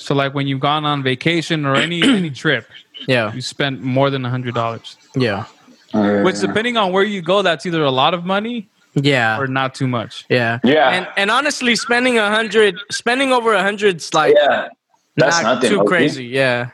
So 0.00 0.14
like 0.14 0.34
when 0.34 0.46
you've 0.46 0.60
gone 0.60 0.84
on 0.84 1.02
vacation 1.02 1.66
or 1.66 1.76
any 1.76 2.02
any 2.02 2.30
trip, 2.44 2.66
Yeah, 3.06 3.32
you 3.34 3.40
spent 3.42 3.82
more 3.82 4.08
than 4.10 4.24
a 4.24 4.30
hundred 4.30 4.54
dollars. 4.54 4.96
yeah, 5.14 5.44
uh, 5.92 6.22
Which 6.22 6.40
depending 6.40 6.76
on 6.76 6.92
where 6.92 7.04
you 7.04 7.20
go, 7.22 7.42
that's 7.42 7.66
either 7.66 7.82
a 7.84 7.90
lot 7.90 8.14
of 8.14 8.24
money 8.24 8.68
yeah, 8.94 9.38
or 9.38 9.46
not 9.46 9.74
too 9.74 9.86
much. 9.86 10.24
yeah, 10.28 10.58
Yeah. 10.64 10.88
And 10.90 11.06
and 11.16 11.30
honestly, 11.30 11.76
spending 11.76 12.18
a 12.18 12.28
hundred, 12.30 12.76
spending 12.90 13.30
over 13.32 13.52
a 13.52 13.62
hundred's 13.62 14.12
like 14.14 14.34
yeah, 14.34 14.68
that's 15.16 15.42
not 15.42 15.54
nothing. 15.56 15.70
too 15.70 15.76
Loki. 15.78 15.88
crazy. 15.88 16.24
Yeah, 16.26 16.70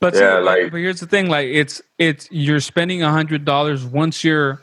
But 0.00 0.14
Yeah, 0.14 0.38
see, 0.38 0.44
like- 0.44 0.70
but 0.72 0.78
here's 0.78 1.00
the 1.00 1.06
thing: 1.06 1.28
like 1.28 1.48
it's 1.48 1.82
it's 1.98 2.26
you're 2.32 2.60
spending 2.60 3.02
a 3.02 3.10
hundred 3.12 3.44
dollars 3.44 3.84
once 3.84 4.24
you're 4.24 4.62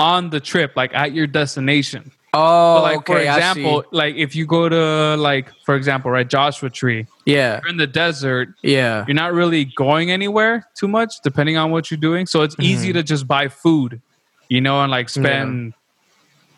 on 0.00 0.30
the 0.30 0.40
trip, 0.40 0.72
like 0.76 0.92
at 0.94 1.12
your 1.14 1.26
destination. 1.28 2.10
Oh, 2.38 2.76
So 2.78 2.82
like 2.82 3.06
for 3.06 3.16
okay, 3.16 3.28
I 3.28 3.36
example, 3.36 3.82
see. 3.82 3.88
like 3.92 4.14
if 4.16 4.36
you 4.36 4.46
go 4.46 4.68
to 4.68 5.16
like 5.16 5.50
for 5.64 5.74
example, 5.74 6.10
right, 6.10 6.28
Joshua 6.28 6.68
Tree, 6.70 7.06
yeah, 7.24 7.60
you're 7.62 7.70
in 7.70 7.76
the 7.78 7.86
desert, 7.86 8.48
yeah, 8.62 9.04
you're 9.08 9.14
not 9.14 9.32
really 9.32 9.64
going 9.76 10.10
anywhere 10.10 10.66
too 10.74 10.88
much, 10.88 11.20
depending 11.22 11.56
on 11.56 11.70
what 11.70 11.90
you're 11.90 11.98
doing. 12.10 12.26
So 12.26 12.42
it's 12.42 12.56
easy 12.60 12.88
Mm-hmm. 12.88 12.98
to 12.98 13.02
just 13.02 13.26
buy 13.26 13.48
food, 13.48 14.00
you 14.48 14.60
know, 14.60 14.80
and 14.82 14.90
like 14.90 15.08
spend 15.08 15.72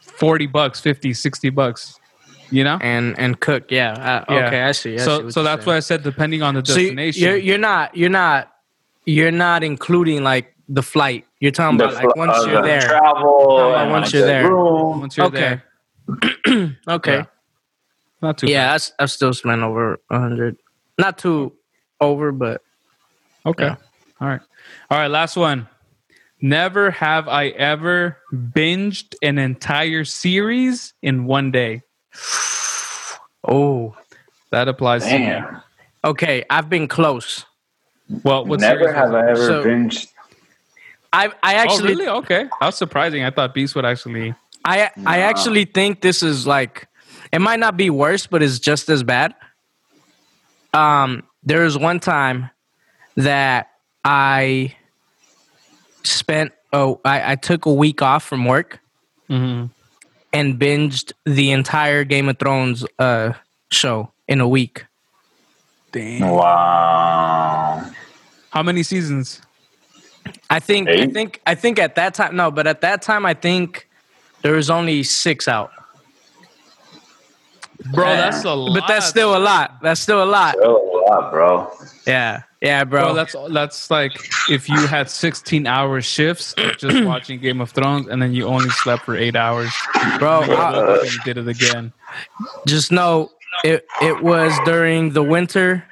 40 0.01 0.47
bucks, 0.47 0.81
50, 0.81 1.13
60 1.15 1.51
bucks, 1.51 1.99
you 2.51 2.65
know? 2.65 2.79
and 2.81 3.19
and 3.19 3.39
cook. 3.41 3.71
Yeah, 3.71 3.93
uh, 3.93 4.25
Yeah. 4.35 4.47
okay, 4.47 4.63
I 4.63 4.73
see. 4.73 4.95
I 4.95 4.99
so 4.99 5.25
what 5.25 5.33
so 5.35 5.43
that's 5.43 5.65
saying. 5.65 5.73
why 5.75 5.77
I 5.77 5.81
said 5.81 6.03
depending 6.03 6.43
on 6.43 6.55
the 6.55 6.65
So 6.65 6.75
you- 6.79 6.89
destination. 6.89 7.23
you're 7.23 7.37
you're 7.37 7.59
not 7.59 7.97
you're 7.97 8.11
not 8.11 8.53
you're 9.05 9.31
not 9.33 9.63
including 9.63 10.23
like 10.25 10.55
the 10.69 10.83
flight. 10.83 11.25
You're 11.41 11.53
talking 11.53 11.79
The 11.79 11.85
about 11.85 11.95
like 12.03 12.13
fl- 12.15 12.19
once 12.19 12.37
uh, 12.39 12.47
you're 12.51 12.63
the 12.63 12.69
there. 12.69 12.81
travel, 12.81 13.69
about 13.71 13.81
and 13.83 13.91
once 13.93 14.13
you're 14.13 14.27
there. 14.27 14.55
once 14.55 15.17
you're 15.17 15.27
okay. 15.27 15.39
there. 15.41 15.53
okay. 15.53 15.63
Yeah. 16.47 17.25
Not 18.21 18.39
too 18.39 18.47
Yeah, 18.49 18.67
bad. 18.67 18.71
I, 18.73 18.75
s- 18.75 18.93
I 18.99 19.07
still 19.07 19.33
spent 19.33 19.63
over 19.63 20.01
a 20.11 20.19
hundred. 20.19 20.57
Not 20.99 21.19
too 21.19 21.53
over, 22.01 22.33
but 22.33 22.63
Okay. 23.47 23.65
Yeah. 23.65 23.77
All 24.21 24.29
right. 24.29 24.41
All 24.91 24.99
right. 24.99 25.07
Last 25.11 25.37
one. 25.37 25.69
Never 26.41 26.91
have 26.91 27.29
I 27.29 27.49
ever 27.49 28.19
binged 28.33 29.15
an 29.23 29.39
entire 29.39 30.05
series 30.05 30.95
in 31.03 31.25
one 31.27 31.51
day. 31.51 31.83
oh, 33.47 33.97
That 34.51 34.69
applies 34.69 35.05
to 35.07 35.19
me. 35.19 35.59
Okay. 36.05 36.45
I've 36.51 36.69
been 36.69 36.89
close. 36.89 37.45
Well, 38.25 38.45
what 38.47 38.61
Never 38.61 38.81
series 38.85 38.95
have 38.97 39.15
I 39.15 39.31
ever 39.31 39.47
So- 39.47 39.65
binged. 39.65 40.09
I 41.13 41.29
I 41.43 41.55
Oh, 41.55 41.59
actually 41.59 41.89
really? 41.95 42.09
Okay. 42.09 42.45
That 42.61 42.67
was 42.67 42.77
surprising. 42.77 43.25
I 43.25 43.31
thought 43.31 43.55
Beast 43.55 43.75
would 43.75 43.87
actually. 43.87 44.35
I 44.69 44.91
I 45.07 45.19
actually 45.21 45.65
think 45.65 46.01
this 46.01 46.23
is 46.23 46.47
like 46.47 46.87
it 47.33 47.41
might 47.41 47.59
not 47.61 47.77
be 47.77 47.91
worse, 47.91 48.27
but 48.27 48.43
it's 48.43 48.59
just 48.59 48.89
as 48.89 49.03
bad. 49.03 49.35
Um, 50.75 51.23
there 51.43 51.63
was 51.65 51.79
one 51.79 52.01
time 52.01 52.51
that 53.17 53.71
I 54.05 54.75
spent 56.05 56.53
oh 56.73 57.01
I, 57.05 57.33
I 57.33 57.37
took 57.37 57.67
a 57.67 57.73
week 57.73 58.03
off 58.03 58.23
from 58.25 58.45
work 58.45 58.81
Mhm. 59.31 59.71
and 60.33 60.59
binged 60.61 61.13
the 61.25 61.51
entire 61.51 62.05
Game 62.05 62.29
of 62.29 62.39
Thrones 62.39 62.85
uh 62.99 63.33
show 63.71 64.13
in 64.27 64.41
a 64.41 64.49
week. 64.49 64.85
Damn. 65.93 66.29
Wow. 66.31 67.91
How 68.51 68.63
many 68.63 68.83
seasons? 68.83 69.41
I 70.51 70.61
think 70.61 70.89
I 70.89 71.07
think 71.07 71.41
I 71.47 71.55
think 71.55 71.79
at 71.79 71.95
that 71.97 72.15
time 72.15 72.37
no, 72.37 72.51
but 72.51 72.67
at 72.67 72.81
that 72.83 73.03
time 73.03 73.25
I 73.27 73.35
think 73.35 73.88
there 74.43 74.53
was 74.55 74.71
only 74.71 75.03
six 75.03 75.49
out. 75.49 75.73
Bro, 77.93 78.07
Yeah. 78.09 78.17
that's 78.17 78.45
a 78.45 78.53
lot. 78.55 78.75
But 78.75 78.89
that's 78.89 79.07
still 79.07 79.37
a 79.37 79.39
lot. 79.39 79.79
That's 79.83 80.01
still 80.01 80.23
a 80.23 80.27
lot. 80.27 80.55
Still 80.57 80.77
a 80.77 81.11
lot, 81.11 81.31
bro. 81.31 81.71
Yeah. 82.07 82.43
Yeah, 82.61 82.83
bro. 82.83 83.03
Bro, 83.03 83.15
that's 83.15 83.37
that's 83.51 83.91
like 83.91 84.13
if 84.51 84.69
you 84.69 84.85
had 84.87 85.09
16 85.09 85.65
hour 85.67 86.01
shifts 86.03 86.55
just 86.79 87.05
watching 87.05 87.39
Game 87.41 87.61
of 87.61 87.71
Thrones 87.71 88.09
and 88.09 88.21
then 88.21 88.35
you 88.35 88.47
only 88.47 88.69
slept 88.71 89.05
for 89.05 89.17
eight 89.17 89.37
hours. 89.37 89.71
bro, 90.19 90.43
You 90.45 90.47
I- 90.47 90.49
woke 90.49 90.59
up 90.59 90.75
uh, 90.89 91.01
and 91.03 91.13
you 91.13 91.21
did 91.25 91.39
it 91.39 91.47
again. 91.47 91.93
just 92.67 92.91
know 92.91 93.31
it 93.65 93.87
it 94.03 94.23
was 94.25 94.53
during 94.65 95.13
the 95.13 95.23
winter 95.23 95.85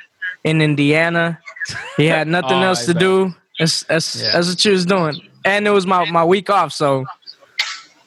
in 0.42 0.60
Indiana. 0.60 1.38
He 1.96 2.06
had 2.06 2.26
nothing 2.36 2.58
Oh, 2.58 2.62
else 2.68 2.82
I 2.82 2.86
to 2.86 2.94
bet. 2.94 3.00
do. 3.00 3.34
That's 3.60 3.84
that's 3.84 4.16
Yeah. 4.20 4.32
that's 4.32 4.48
what 4.48 4.58
she 4.60 4.70
was 4.70 4.84
doing. 4.86 5.20
And 5.44 5.68
it 5.68 5.70
was 5.70 5.86
my, 5.86 6.04
my 6.10 6.24
week 6.24 6.50
off, 6.50 6.72
so 6.72 7.04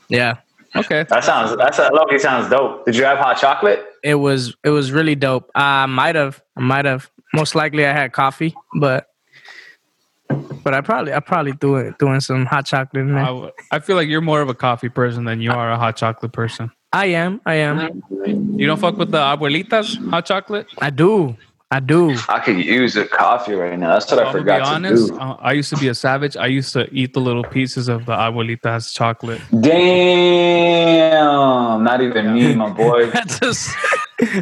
yeah. 0.09 0.37
Okay. 0.75 1.03
That 1.09 1.23
sounds. 1.23 1.57
That's 1.57 1.79
a 1.79 1.89
Loki 1.93 2.19
sounds 2.19 2.49
dope. 2.49 2.85
Did 2.85 2.95
you 2.95 3.03
have 3.03 3.17
hot 3.17 3.37
chocolate? 3.39 3.83
It 4.03 4.15
was 4.15 4.55
it 4.63 4.69
was 4.69 4.91
really 4.91 5.15
dope. 5.15 5.49
I 5.55 5.85
might 5.87 6.15
have 6.15 6.41
I 6.55 6.61
might 6.61 6.85
have 6.85 7.09
most 7.33 7.55
likely 7.55 7.85
I 7.85 7.91
had 7.91 8.11
coffee, 8.13 8.55
but 8.79 9.07
but 10.63 10.73
I 10.75 10.81
probably 10.81 11.13
I 11.13 11.21
probably 11.21 11.53
threw 11.53 11.77
it 11.77 11.97
doing 11.97 12.19
some 12.19 12.45
hot 12.45 12.65
chocolate 12.67 13.01
in 13.01 13.15
I, 13.15 13.15
there. 13.15 13.25
w- 13.25 13.51
I 13.71 13.79
feel 13.79 13.95
like 13.95 14.07
you're 14.07 14.21
more 14.21 14.41
of 14.41 14.49
a 14.49 14.53
coffee 14.53 14.89
person 14.89 15.25
than 15.25 15.41
you 15.41 15.51
are 15.51 15.71
a 15.71 15.77
hot 15.77 15.95
chocolate 15.97 16.33
person. 16.33 16.71
I 16.93 17.07
am, 17.07 17.41
I 17.45 17.55
am. 17.55 18.03
You 18.15 18.65
don't 18.67 18.79
fuck 18.79 18.97
with 18.97 19.11
the 19.11 19.17
Abuelita's 19.19 19.95
hot 20.09 20.25
chocolate? 20.25 20.67
I 20.79 20.89
do. 20.91 21.35
I 21.71 21.79
do. 21.79 22.15
I 22.27 22.39
could 22.39 22.57
use 22.57 22.95
a 22.95 23.05
coffee 23.07 23.53
right 23.53 23.77
now. 23.77 23.93
That's 23.93 24.09
what 24.09 24.19
I 24.19 24.23
I'm 24.23 24.33
be 24.33 24.39
forgot 24.39 24.61
honest. 24.63 25.07
to 25.09 25.13
do. 25.13 25.19
I 25.19 25.51
used 25.53 25.69
to 25.69 25.77
be 25.77 25.87
a 25.87 25.93
savage. 25.93 26.35
I 26.35 26.47
used 26.47 26.73
to 26.73 26.91
eat 26.91 27.13
the 27.13 27.21
little 27.21 27.43
pieces 27.43 27.87
of 27.87 28.07
the 28.07 28.13
Abuelita's 28.13 28.91
chocolate. 28.91 29.39
Damn, 30.49 31.83
not 31.83 32.01
even 32.01 32.33
me, 32.33 32.55
my 32.55 32.69
boy. 32.71 33.09
That's 33.11 33.39
just, 33.39 33.69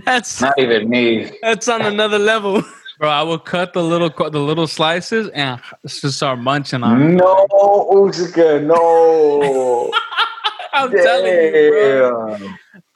that's 0.06 0.42
Not 0.42 0.58
even 0.58 0.90
me. 0.90 1.30
that's 1.42 1.68
on 1.68 1.82
another 1.84 2.18
level. 2.18 2.64
Bro, 3.00 3.10
I 3.10 3.22
would 3.24 3.44
cut 3.46 3.74
the 3.74 3.84
little 3.84 4.10
the 4.10 4.40
little 4.40 4.66
slices 4.66 5.28
and 5.30 5.62
just 5.86 6.18
start 6.18 6.40
munching 6.40 6.82
on. 6.82 7.16
No, 7.16 7.90
Utica, 7.94 8.60
no. 8.62 9.92
I'm 10.74 10.92
telling 10.92 11.34
you, 11.34 11.72
bro. 11.72 12.38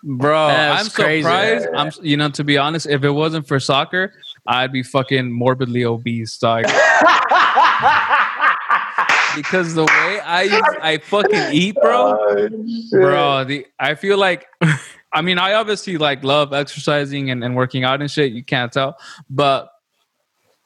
Damn. 0.03 0.17
Bro, 0.17 0.35
I'm 0.47 0.89
crazy. 0.89 1.21
surprised. 1.23 1.67
I'm, 1.75 1.91
you 2.01 2.17
know, 2.17 2.29
to 2.31 2.43
be 2.43 2.57
honest, 2.57 2.87
if 2.87 3.03
it 3.03 3.11
wasn't 3.11 3.47
for 3.47 3.59
soccer, 3.59 4.13
I'd 4.47 4.71
be 4.71 4.81
fucking 4.83 5.31
morbidly 5.31 5.85
obese. 5.85 6.37
Dog. 6.37 6.63
because 9.35 9.73
the 9.75 9.83
way 9.85 10.19
I 10.23 10.61
I 10.81 10.97
fucking 10.97 11.53
eat, 11.53 11.75
bro, 11.75 12.11
Uh, 12.11 12.49
bro. 12.91 13.43
The 13.45 13.65
I 13.79 13.95
feel 13.95 14.17
like, 14.17 14.45
I 15.13 15.21
mean, 15.21 15.37
I 15.37 15.53
obviously 15.53 15.97
like 15.97 16.23
love 16.23 16.53
exercising 16.53 17.29
and, 17.29 17.43
and 17.43 17.55
working 17.55 17.83
out 17.83 18.01
and 18.01 18.09
shit. 18.09 18.31
You 18.31 18.43
can't 18.43 18.71
tell, 18.71 18.97
but 19.29 19.69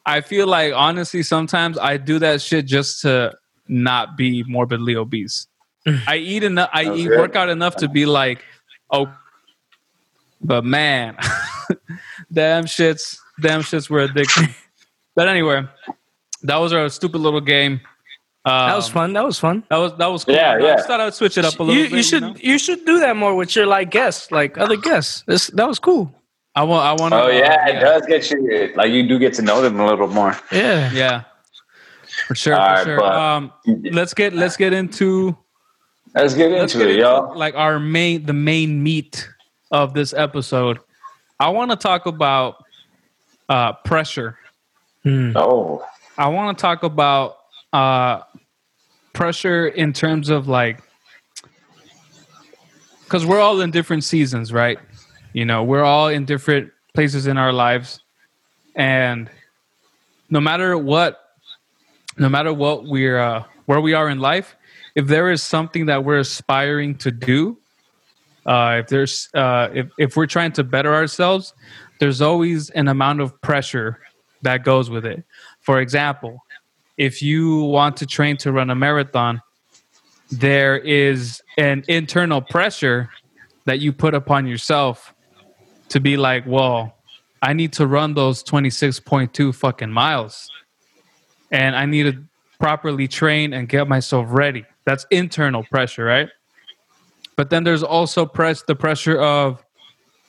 I 0.05 0.21
feel 0.21 0.47
like 0.47 0.73
honestly, 0.73 1.23
sometimes 1.23 1.77
I 1.77 1.97
do 1.97 2.19
that 2.19 2.41
shit 2.41 2.65
just 2.65 3.01
to 3.01 3.33
not 3.67 4.15
be 4.17 4.43
morbidly 4.47 4.95
obese. 4.95 5.47
I 6.07 6.17
eat 6.17 6.43
enough. 6.43 6.69
I 6.73 6.83
eat 6.83 7.07
Okay. 7.09 7.17
work 7.17 7.35
out 7.35 7.49
enough 7.49 7.75
to 7.77 7.87
be 7.89 8.05
like, 8.05 8.43
oh, 8.91 9.11
but 10.45 10.63
man, 10.65 11.17
damn 12.31 12.65
shits, 12.65 13.17
damn 13.41 13.61
shits 13.61 13.89
were 13.89 14.07
addicting. 14.07 14.53
but 15.15 15.27
anyway, 15.27 15.63
that 16.43 16.57
was 16.57 16.73
our 16.73 16.87
stupid 16.89 17.19
little 17.19 17.41
game. 17.41 17.81
Um, 18.45 18.69
That 18.69 18.75
was 18.75 18.87
fun. 18.89 19.13
That 19.13 19.25
was 19.25 19.39
fun. 19.39 19.63
That 19.69 19.77
was 19.77 19.93
that 19.97 20.07
was 20.07 20.23
cool. 20.23 20.35
Yeah, 20.35 20.51
I 20.51 20.57
yeah. 20.59 20.75
just 20.75 20.87
thought 20.87 20.99
I 21.01 21.05
would 21.05 21.15
switch 21.15 21.37
it 21.37 21.45
up 21.45 21.59
a 21.59 21.63
You, 21.63 21.65
little 21.69 21.83
you, 21.83 21.89
bit. 21.89 22.05
should 22.05 22.21
know? 22.23 22.35
you 22.37 22.59
should 22.59 22.85
do 22.85 22.99
that 22.99 23.15
more 23.17 23.33
with 23.35 23.55
your 23.55 23.65
like 23.65 23.89
guests, 23.89 24.31
like 24.31 24.57
other 24.59 24.77
guests. 24.77 25.23
This, 25.25 25.47
that 25.47 25.67
was 25.67 25.79
cool. 25.79 26.13
I 26.53 26.63
want. 26.63 26.85
I 26.85 26.93
want. 27.01 27.13
Oh 27.15 27.27
yeah, 27.29 27.67
it 27.67 27.79
does 27.81 28.05
get 28.05 28.29
you 28.29 28.71
like 28.75 28.91
you 28.91 29.07
do 29.07 29.17
get 29.19 29.33
to 29.35 29.41
know 29.41 29.61
them 29.61 29.79
a 29.79 29.85
little 29.87 30.07
more. 30.07 30.37
Yeah. 30.51 30.91
Yeah, 30.93 31.23
for 32.27 32.35
sure. 32.35 32.53
All 32.55 32.67
for 32.67 32.73
right, 32.75 32.83
sure. 32.85 32.97
but- 32.99 33.13
um, 33.15 33.51
let's 33.91 34.13
get 34.13 34.33
let's 34.33 34.55
get 34.57 34.73
into 34.73 35.35
Let's 36.13 36.33
get 36.35 36.51
let's 36.51 36.73
into 36.75 36.85
get 36.85 36.91
it, 36.91 36.99
into 36.99 37.01
y'all. 37.01 37.35
like 37.37 37.55
our 37.55 37.79
main 37.79 38.25
the 38.27 38.31
main 38.33 38.81
meat 38.83 39.27
of 39.71 39.93
this 39.93 40.13
episode. 40.13 40.79
I 41.39 41.49
want 41.49 41.71
to 41.71 41.77
talk 41.77 42.05
about 42.05 42.63
uh, 43.49 43.73
pressure. 43.73 44.37
Oh, 45.35 45.85
I 46.17 46.29
want 46.29 46.57
to 46.57 46.61
talk 46.61 46.83
about 46.83 47.37
uh, 47.73 48.21
pressure 49.13 49.67
in 49.67 49.93
terms 49.93 50.29
of 50.29 50.47
like, 50.47 50.81
because 53.03 53.25
we're 53.25 53.39
all 53.39 53.61
in 53.61 53.71
different 53.71 54.03
seasons, 54.03 54.51
right? 54.51 54.79
You 55.33 55.45
know, 55.45 55.63
we're 55.63 55.83
all 55.83 56.07
in 56.07 56.25
different 56.25 56.71
places 56.93 57.27
in 57.27 57.37
our 57.37 57.51
lives, 57.53 57.99
and 58.75 59.29
no 60.29 60.39
matter 60.39 60.77
what, 60.77 61.21
no 62.17 62.29
matter 62.29 62.53
what 62.53 62.85
we're 62.85 63.19
uh, 63.19 63.43
where 63.65 63.81
we 63.81 63.93
are 63.93 64.09
in 64.09 64.19
life, 64.19 64.55
if 64.95 65.07
there 65.07 65.29
is 65.29 65.43
something 65.43 65.87
that 65.87 66.03
we're 66.03 66.19
aspiring 66.19 66.95
to 66.99 67.11
do, 67.11 67.57
uh, 68.45 68.77
if 68.81 68.87
there's 68.87 69.29
uh, 69.33 69.69
if 69.73 69.87
if 69.97 70.15
we're 70.15 70.27
trying 70.27 70.51
to 70.53 70.63
better 70.63 70.93
ourselves, 70.93 71.53
there's 71.99 72.21
always 72.21 72.69
an 72.71 72.87
amount 72.87 73.21
of 73.21 73.39
pressure 73.41 73.99
that 74.41 74.63
goes 74.63 74.89
with 74.89 75.05
it. 75.05 75.23
For 75.61 75.79
example, 75.79 76.43
if 76.97 77.21
you 77.21 77.63
want 77.63 77.97
to 77.97 78.05
train 78.05 78.37
to 78.37 78.51
run 78.51 78.69
a 78.69 78.75
marathon, 78.75 79.41
there 80.31 80.77
is 80.77 81.41
an 81.57 81.83
internal 81.87 82.41
pressure 82.41 83.09
that 83.65 83.79
you 83.79 83.91
put 83.91 84.13
upon 84.13 84.45
yourself 84.45 85.13
to 85.89 85.99
be 85.99 86.17
like, 86.17 86.45
well, 86.45 86.95
I 87.41 87.53
need 87.53 87.73
to 87.73 87.87
run 87.87 88.13
those 88.13 88.43
26.2 88.43 89.53
fucking 89.53 89.91
miles. 89.91 90.49
And 91.51 91.75
I 91.75 91.85
need 91.85 92.03
to 92.03 92.23
properly 92.59 93.07
train 93.07 93.53
and 93.53 93.67
get 93.67 93.87
myself 93.87 94.27
ready. 94.29 94.65
That's 94.85 95.05
internal 95.11 95.63
pressure, 95.63 96.05
right? 96.05 96.29
But 97.35 97.49
then 97.49 97.63
there's 97.63 97.83
also 97.83 98.25
press 98.25 98.61
the 98.63 98.75
pressure 98.75 99.19
of 99.19 99.63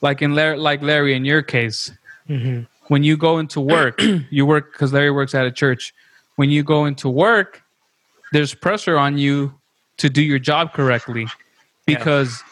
like 0.01 0.21
in 0.21 0.35
Larry, 0.35 0.57
like 0.57 0.81
Larry 0.81 1.15
in 1.15 1.25
your 1.25 1.41
case, 1.41 1.91
mm-hmm. 2.29 2.63
when 2.87 3.03
you 3.03 3.17
go 3.17 3.39
into 3.39 3.59
work, 3.59 4.01
you 4.29 4.45
work 4.45 4.73
because 4.73 4.93
Larry 4.93 5.11
works 5.11 5.33
at 5.33 5.45
a 5.45 5.51
church. 5.51 5.93
When 6.35 6.49
you 6.49 6.63
go 6.63 6.85
into 6.85 7.09
work, 7.09 7.63
there's 8.31 8.53
pressure 8.53 8.97
on 8.97 9.17
you 9.17 9.53
to 9.97 10.09
do 10.09 10.21
your 10.21 10.39
job 10.39 10.73
correctly 10.73 11.27
because 11.85 12.43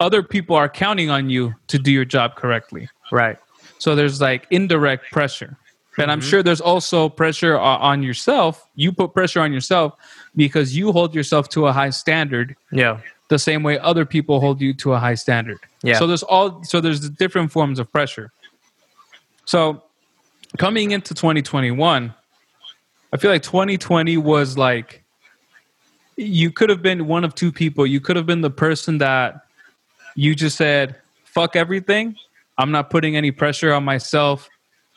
other 0.00 0.22
people 0.22 0.54
are 0.54 0.68
counting 0.68 1.10
on 1.10 1.30
you 1.30 1.54
to 1.68 1.78
do 1.78 1.90
your 1.90 2.04
job 2.04 2.36
correctly. 2.36 2.88
Right. 3.10 3.38
So 3.78 3.94
there's 3.94 4.20
like 4.20 4.46
indirect 4.50 5.10
pressure. 5.10 5.56
And 5.98 6.10
I'm 6.10 6.20
mm-hmm. 6.20 6.28
sure 6.28 6.42
there's 6.42 6.60
also 6.60 7.08
pressure 7.08 7.58
on 7.58 8.02
yourself. 8.02 8.68
You 8.74 8.92
put 8.92 9.14
pressure 9.14 9.40
on 9.40 9.52
yourself 9.52 9.94
because 10.34 10.76
you 10.76 10.90
hold 10.90 11.14
yourself 11.14 11.48
to 11.50 11.66
a 11.66 11.72
high 11.72 11.90
standard 11.90 12.56
Yeah. 12.72 13.00
The 13.34 13.38
same 13.40 13.64
way 13.64 13.76
other 13.80 14.06
people 14.06 14.38
hold 14.38 14.60
you 14.60 14.72
to 14.72 14.92
a 14.92 14.98
high 15.00 15.16
standard. 15.16 15.58
Yeah. 15.82 15.98
So 15.98 16.06
there's 16.06 16.22
all 16.22 16.62
so 16.62 16.80
there's 16.80 17.10
different 17.10 17.50
forms 17.50 17.80
of 17.80 17.90
pressure. 17.90 18.30
So 19.44 19.82
coming 20.56 20.92
into 20.92 21.14
2021, 21.14 22.14
I 23.12 23.16
feel 23.16 23.32
like 23.32 23.42
2020 23.42 24.16
was 24.18 24.56
like 24.56 25.02
you 26.16 26.52
could 26.52 26.70
have 26.70 26.80
been 26.80 27.08
one 27.08 27.24
of 27.24 27.34
two 27.34 27.50
people. 27.50 27.84
You 27.84 28.00
could 28.00 28.14
have 28.14 28.24
been 28.24 28.40
the 28.40 28.50
person 28.50 28.98
that 28.98 29.46
you 30.14 30.36
just 30.36 30.56
said, 30.56 30.94
fuck 31.24 31.56
everything. 31.56 32.14
I'm 32.56 32.70
not 32.70 32.88
putting 32.88 33.16
any 33.16 33.32
pressure 33.32 33.72
on 33.74 33.82
myself 33.82 34.48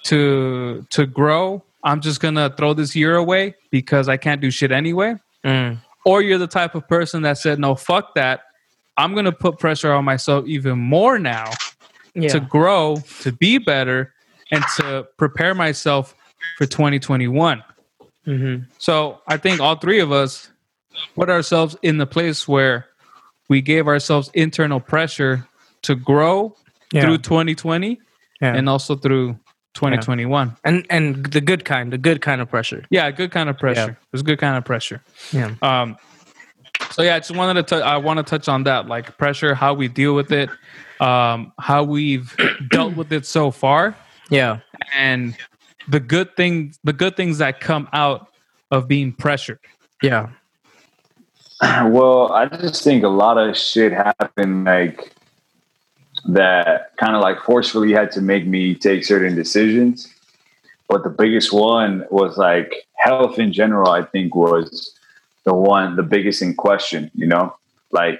to 0.03 0.85
to 0.91 1.07
grow. 1.07 1.63
I'm 1.83 2.01
just 2.01 2.19
gonna 2.21 2.53
throw 2.55 2.75
this 2.75 2.95
year 2.95 3.15
away 3.15 3.55
because 3.71 4.07
I 4.07 4.17
can't 4.17 4.41
do 4.41 4.51
shit 4.51 4.71
anyway 4.71 5.15
Mm. 5.43 5.77
Or 6.07 6.21
you're 6.21 6.37
the 6.37 6.47
type 6.47 6.73
of 6.73 6.87
person 6.87 7.21
that 7.23 7.37
said 7.37 7.59
no 7.59 7.75
fuck 7.75 8.15
that 8.15 8.41
i'm 8.97 9.13
going 9.13 9.25
to 9.25 9.31
put 9.31 9.59
pressure 9.59 9.91
on 9.91 10.03
myself 10.05 10.45
even 10.47 10.79
more 10.79 11.19
now 11.19 11.51
Yeah. 12.15 12.29
to 12.29 12.39
grow 12.39 12.97
to 13.21 13.31
be 13.31 13.57
better 13.59 14.13
and 14.51 14.63
to 14.77 15.07
prepare 15.17 15.53
myself 15.53 16.15
for 16.57 16.65
2021 16.65 17.63
mm-hmm. 18.25 18.63
so 18.77 19.21
i 19.27 19.37
think 19.37 19.59
all 19.61 19.75
three 19.75 19.99
of 19.99 20.11
us 20.11 20.49
put 21.15 21.29
ourselves 21.29 21.75
in 21.83 21.97
the 21.97 22.07
place 22.07 22.47
where 22.47 22.85
we 23.49 23.61
gave 23.61 23.87
ourselves 23.87 24.31
internal 24.33 24.79
pressure 24.79 25.45
to 25.83 25.95
grow 25.95 26.55
Yeah. 26.91 27.01
through 27.01 27.19
2020 27.19 27.99
Yeah. 28.41 28.55
and 28.55 28.67
also 28.69 28.95
through 28.95 29.37
2021 29.77 30.55
and 30.63 30.85
and 30.89 31.25
the 31.27 31.39
good 31.41 31.63
kind, 31.65 31.93
the 31.93 31.97
good 31.97 32.19
kind 32.21 32.41
of 32.41 32.49
pressure. 32.49 32.83
yeah 32.89 33.09
good 33.11 33.31
kind 33.31 33.47
of 33.49 33.57
pressure 33.57 33.81
Yeah. 33.81 33.89
it 33.91 34.11
was 34.11 34.23
good 34.23 34.39
kind 34.39 34.57
of 34.57 34.65
pressure 34.65 35.01
Yeah. 35.31 35.51
Um, 35.61 35.97
so 36.91 37.01
yeah, 37.01 37.15
I 37.15 37.19
just 37.19 37.35
wanted 37.35 37.55
to. 37.67 37.75
tou- 37.77 37.83
I 37.83 37.97
want 37.97 38.17
to 38.17 38.23
touch 38.23 38.47
on 38.47 38.63
that, 38.65 38.87
like 38.87 39.17
pressure, 39.17 39.55
how 39.55 39.73
we 39.73 39.87
deal 39.87 40.13
with 40.13 40.31
it, 40.31 40.49
um, 40.99 41.51
how 41.59 41.83
we've 41.83 42.35
dealt 42.69 42.95
with 42.95 43.11
it 43.11 43.25
so 43.25 43.49
far, 43.51 43.95
Yeah. 44.29 44.59
and 44.95 45.35
the 45.87 45.99
good 45.99 46.35
things, 46.35 46.77
the 46.83 46.93
good 46.93 47.15
things 47.17 47.39
that 47.39 47.59
come 47.61 47.87
out 47.93 48.27
of 48.69 48.87
being 48.87 49.11
pressured. 49.11 49.59
Yeah. 50.03 50.29
Well, 51.61 52.31
I 52.31 52.45
just 52.45 52.83
think 52.83 53.03
a 53.03 53.07
lot 53.09 53.37
of 53.37 53.57
shit 53.57 53.91
happened 53.91 54.65
like 54.65 55.13
that 56.25 56.95
kind 56.97 57.15
of 57.15 57.21
like 57.21 57.41
forcefully 57.41 57.91
had 57.91 58.11
to 58.11 58.21
make 58.21 58.45
me 58.45 58.75
take 58.75 59.05
certain 59.05 59.35
decisions. 59.35 60.13
But 60.87 61.03
the 61.03 61.09
biggest 61.09 61.51
one 61.51 62.05
was 62.09 62.37
like 62.37 62.87
health 62.95 63.39
in 63.39 63.51
general, 63.51 63.91
I 63.91 64.03
think 64.03 64.35
was 64.35 64.93
the 65.43 65.53
one, 65.53 65.95
the 65.95 66.03
biggest 66.03 66.41
in 66.41 66.55
question, 66.55 67.11
you 67.13 67.27
know, 67.27 67.55
like 67.91 68.19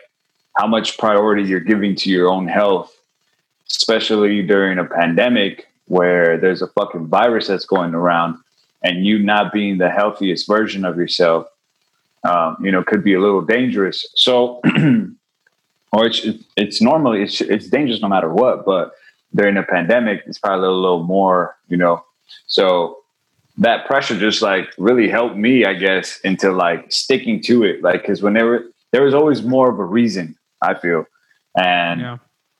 how 0.57 0.67
much 0.67 0.97
priority 0.97 1.43
you're 1.43 1.59
giving 1.59 1.95
to 1.95 2.09
your 2.09 2.29
own 2.29 2.47
health, 2.47 2.93
especially 3.67 4.41
during 4.43 4.79
a 4.79 4.85
pandemic 4.85 5.67
where 5.85 6.37
there's 6.37 6.61
a 6.61 6.67
fucking 6.67 7.07
virus 7.07 7.47
that's 7.47 7.65
going 7.65 7.93
around 7.93 8.37
and 8.83 9.05
you 9.05 9.19
not 9.19 9.53
being 9.53 9.77
the 9.77 9.89
healthiest 9.89 10.47
version 10.47 10.85
of 10.85 10.97
yourself 10.97 11.47
um, 12.23 12.57
you 12.61 12.71
know, 12.71 12.83
could 12.83 13.03
be 13.03 13.13
a 13.13 13.21
little 13.21 13.41
dangerous. 13.41 14.05
So, 14.15 14.61
or 15.97 16.05
it's 16.05 16.23
it's 16.55 16.79
normally 16.79 17.23
it's 17.23 17.41
it's 17.41 17.67
dangerous 17.69 18.01
no 18.01 18.07
matter 18.07 18.31
what, 18.31 18.65
but 18.65 18.93
during 19.33 19.57
a 19.57 19.63
pandemic, 19.63 20.21
it's 20.27 20.37
probably 20.37 20.59
a 20.59 20.61
little, 20.61 20.81
little 20.81 21.03
more, 21.03 21.57
you 21.69 21.75
know. 21.75 22.03
So 22.45 22.99
that 23.57 23.87
pressure 23.87 24.17
just 24.19 24.43
like 24.43 24.71
really 24.77 25.09
helped 25.09 25.35
me, 25.35 25.65
I 25.65 25.73
guess, 25.73 26.19
into 26.19 26.51
like 26.51 26.91
sticking 26.91 27.41
to 27.43 27.63
it, 27.63 27.81
like 27.81 28.01
because 28.01 28.21
whenever 28.21 28.63
there 28.91 29.01
was 29.01 29.15
always 29.15 29.41
more 29.41 29.71
of 29.71 29.79
a 29.79 29.83
reason, 29.83 30.37
I 30.61 30.75
feel, 30.75 31.05
and 31.55 32.01
Yeah, 32.01 32.17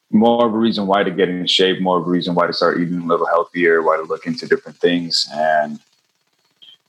more 0.09 0.47
of 0.47 0.53
a 0.55 0.57
reason 0.57 0.87
why 0.87 1.03
to 1.03 1.11
get 1.11 1.29
in 1.29 1.45
shape, 1.45 1.79
more 1.79 1.99
of 1.99 2.07
a 2.07 2.09
reason 2.09 2.33
why 2.33 2.47
to 2.47 2.53
start 2.53 2.79
eating 2.79 3.01
a 3.01 3.05
little 3.05 3.27
healthier, 3.27 3.83
why 3.83 3.97
to 3.97 4.03
look 4.03 4.25
into 4.25 4.47
different 4.47 4.79
things. 4.79 5.29
And 5.31 5.79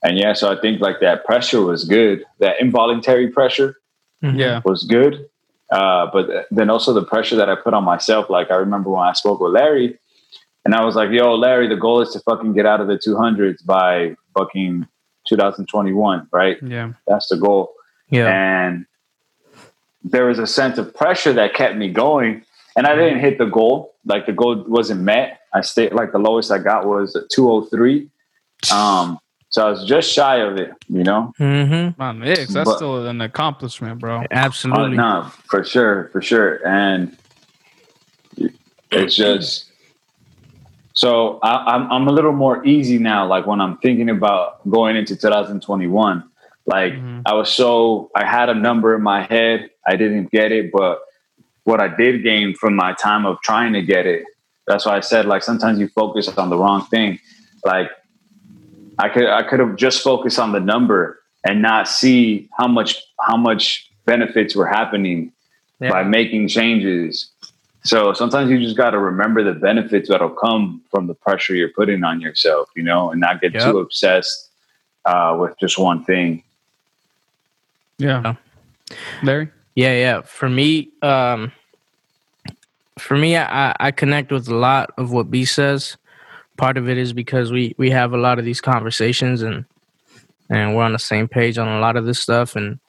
and 0.03 0.17
yeah, 0.17 0.33
so 0.33 0.51
I 0.51 0.59
think 0.59 0.81
like 0.81 0.99
that 1.01 1.25
pressure 1.25 1.61
was 1.61 1.83
good. 1.83 2.25
That 2.39 2.59
involuntary 2.59 3.27
pressure 3.27 3.75
mm-hmm. 4.23 4.39
yeah, 4.39 4.61
was 4.65 4.83
good. 4.83 5.29
Uh, 5.71 6.07
but 6.11 6.47
then 6.51 6.69
also 6.69 6.93
the 6.93 7.03
pressure 7.03 7.35
that 7.35 7.49
I 7.49 7.55
put 7.55 7.73
on 7.73 7.83
myself. 7.83 8.29
Like 8.29 8.49
I 8.51 8.55
remember 8.55 8.89
when 8.89 9.03
I 9.07 9.13
spoke 9.13 9.39
with 9.39 9.51
Larry 9.53 9.99
and 10.65 10.73
I 10.75 10.83
was 10.83 10.95
like, 10.95 11.11
yo, 11.11 11.35
Larry, 11.35 11.67
the 11.67 11.75
goal 11.75 12.01
is 12.01 12.09
to 12.13 12.19
fucking 12.21 12.53
get 12.53 12.65
out 12.65 12.81
of 12.81 12.87
the 12.87 12.97
200s 12.97 13.63
by 13.65 14.15
fucking 14.37 14.87
2021, 15.27 16.27
right? 16.31 16.57
yeah, 16.63 16.93
That's 17.07 17.27
the 17.27 17.37
goal 17.37 17.73
Yeah. 18.09 18.27
and 18.27 18.85
there 20.03 20.25
was 20.25 20.39
a 20.39 20.47
sense 20.47 20.77
of 20.77 20.95
pressure 20.95 21.33
that 21.33 21.53
kept 21.53 21.75
me 21.75 21.91
going 21.91 22.41
and 22.77 22.87
i 22.87 22.95
didn't 22.95 23.19
hit 23.19 23.37
the 23.37 23.45
goal 23.45 23.93
like 24.05 24.25
the 24.25 24.31
goal 24.31 24.63
wasn't 24.65 24.99
met 25.01 25.41
i 25.53 25.59
stayed 25.59 25.91
like 25.91 26.13
the 26.13 26.17
lowest 26.17 26.51
i 26.51 26.57
got 26.57 26.85
was 26.87 27.17
203 27.33 28.09
um 28.73 29.19
So 29.51 29.65
I 29.65 29.71
was 29.71 29.83
just 29.85 30.11
shy 30.11 30.37
of 30.37 30.57
it, 30.57 30.71
you 30.89 31.03
know. 31.03 31.33
Mm-hmm. 31.39 31.99
Man, 31.99 32.23
X, 32.23 32.53
that's 32.53 32.69
But- 32.69 32.75
still 32.77 33.07
an 33.07 33.19
accomplishment, 33.21 33.99
bro. 33.99 34.19
Uh, 34.21 34.27
Absolutely. 34.31 34.97
no, 34.97 35.23
for 35.47 35.63
sure, 35.63 36.09
for 36.11 36.21
sure, 36.21 36.65
and 36.67 37.17
it's 38.91 39.15
just 39.15 39.65
so 40.93 41.39
I, 41.43 41.73
I'm 41.75 41.91
I'm 41.91 42.07
a 42.07 42.11
little 42.11 42.31
more 42.33 42.65
easy 42.65 42.97
now. 42.97 43.25
Like 43.25 43.45
when 43.47 43.61
I'm 43.61 43.77
thinking 43.77 44.09
about 44.09 44.67
going 44.69 44.95
into 44.95 45.15
2021, 45.15 46.23
like 46.65 46.93
Mhm. 46.93 47.21
I 47.25 47.33
was 47.33 47.51
so 47.51 48.11
I 48.15 48.25
had 48.25 48.49
a 48.49 48.55
number 48.55 48.95
in 48.95 49.01
my 49.01 49.23
head, 49.23 49.69
I 49.87 49.95
didn't 49.95 50.31
get 50.31 50.51
it, 50.51 50.71
but 50.71 50.99
what 51.63 51.79
I 51.79 51.87
did 51.87 52.23
gain 52.23 52.53
from 52.55 52.75
my 52.75 52.93
time 52.93 53.25
of 53.25 53.39
trying 53.41 53.73
to 53.73 53.81
get 53.81 54.05
it, 54.05 54.23
that's 54.67 54.85
why 54.85 54.97
I 54.97 54.99
said 55.01 55.25
like 55.25 55.43
sometimes 55.43 55.79
you 55.79 55.87
focus 55.89 56.27
on 56.37 56.49
the 56.49 56.57
wrong 56.57 56.85
thing. 56.85 57.19
Like 57.63 57.89
I 58.99 59.09
could 59.09 59.27
I 59.27 59.43
could 59.43 59.59
have 59.59 59.75
just 59.75 60.03
focused 60.03 60.37
on 60.39 60.51
the 60.51 60.59
number 60.59 61.19
and 61.47 61.61
not 61.61 61.87
see 61.87 62.49
how 62.57 62.67
much 62.67 63.01
how 63.21 63.37
much 63.37 63.89
benefits 64.05 64.55
were 64.55 64.67
happening 64.67 65.31
Yeah. 65.79 65.89
by 65.91 66.03
making 66.03 66.49
changes. 66.49 67.29
So 67.83 68.11
sometimes 68.13 68.51
you 68.51 68.59
just 68.59 68.75
got 68.75 68.89
to 68.91 68.99
remember 68.99 69.41
the 69.43 69.53
benefits 69.57 70.09
that'll 70.09 70.29
come 70.29 70.81
from 70.91 71.07
the 71.07 71.13
pressure 71.13 71.55
you're 71.55 71.69
putting 71.69 72.03
on 72.03 72.19
yourself, 72.19 72.67
you 72.75 72.83
know, 72.83 73.09
and 73.11 73.21
not 73.21 73.39
get 73.39 73.53
Yep. 73.53 73.63
too 73.63 73.79
obsessed 73.79 74.49
uh, 75.05 75.37
with 75.39 75.57
just 75.59 75.79
one 75.79 76.03
thing. 76.03 76.43
Yeah. 77.97 78.35
Larry? 79.23 79.49
Yeah, 79.75 79.93
yeah. 79.93 80.21
For 80.23 80.49
me, 80.49 80.89
um, 81.01 81.51
for 82.97 83.17
me, 83.17 83.37
I, 83.37 83.73
I 83.79 83.91
connect 83.91 84.31
with 84.31 84.49
a 84.49 84.55
lot 84.55 84.91
of 84.97 85.11
what 85.13 85.31
B 85.31 85.45
says. 85.45 85.95
Part 86.59 86.77
of 86.77 86.89
it 86.89 86.97
is 86.97 87.13
because 87.13 87.53
we 87.53 87.73
we 87.77 87.89
have 87.91 88.11
a 88.11 88.17
lot 88.17 88.37
of 88.37 88.43
these 88.43 88.59
conversations 88.59 89.41
and 89.41 89.63
and 90.49 90.75
we're 90.75 90.83
on 90.83 90.91
the 90.91 90.99
same 90.99 91.29
page 91.29 91.57
on 91.57 91.69
a 91.69 91.79
lot 91.79 91.95
of 91.95 92.05
this 92.05 92.19
stuff. 92.19 92.57
And 92.57 92.79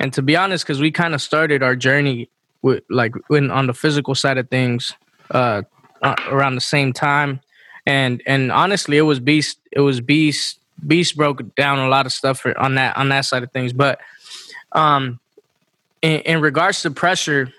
and 0.00 0.12
to 0.14 0.20
be 0.20 0.34
honest, 0.34 0.64
because 0.64 0.80
we 0.80 0.90
kind 0.90 1.14
of 1.14 1.22
started 1.22 1.62
our 1.62 1.76
journey 1.76 2.28
with 2.62 2.82
like 2.90 3.12
when 3.28 3.52
on 3.52 3.68
the 3.68 3.72
physical 3.72 4.16
side 4.16 4.36
of 4.36 4.50
things 4.50 4.92
uh, 5.30 5.62
uh, 6.02 6.16
around 6.28 6.56
the 6.56 6.60
same 6.60 6.92
time. 6.92 7.38
And 7.86 8.20
and 8.26 8.50
honestly, 8.50 8.96
it 8.96 9.02
was 9.02 9.20
Beast. 9.20 9.60
It 9.70 9.80
was 9.80 10.00
Beast. 10.00 10.58
Beast 10.84 11.16
broke 11.16 11.54
down 11.54 11.78
a 11.78 11.88
lot 11.88 12.06
of 12.06 12.12
stuff 12.12 12.40
for, 12.40 12.58
on 12.58 12.74
that 12.74 12.96
on 12.96 13.10
that 13.10 13.26
side 13.26 13.44
of 13.44 13.52
things, 13.52 13.72
but 13.72 14.00
um 14.72 15.20
in, 16.02 16.20
in 16.22 16.40
regards 16.40 16.82
to 16.82 16.90
pressure 16.90 17.52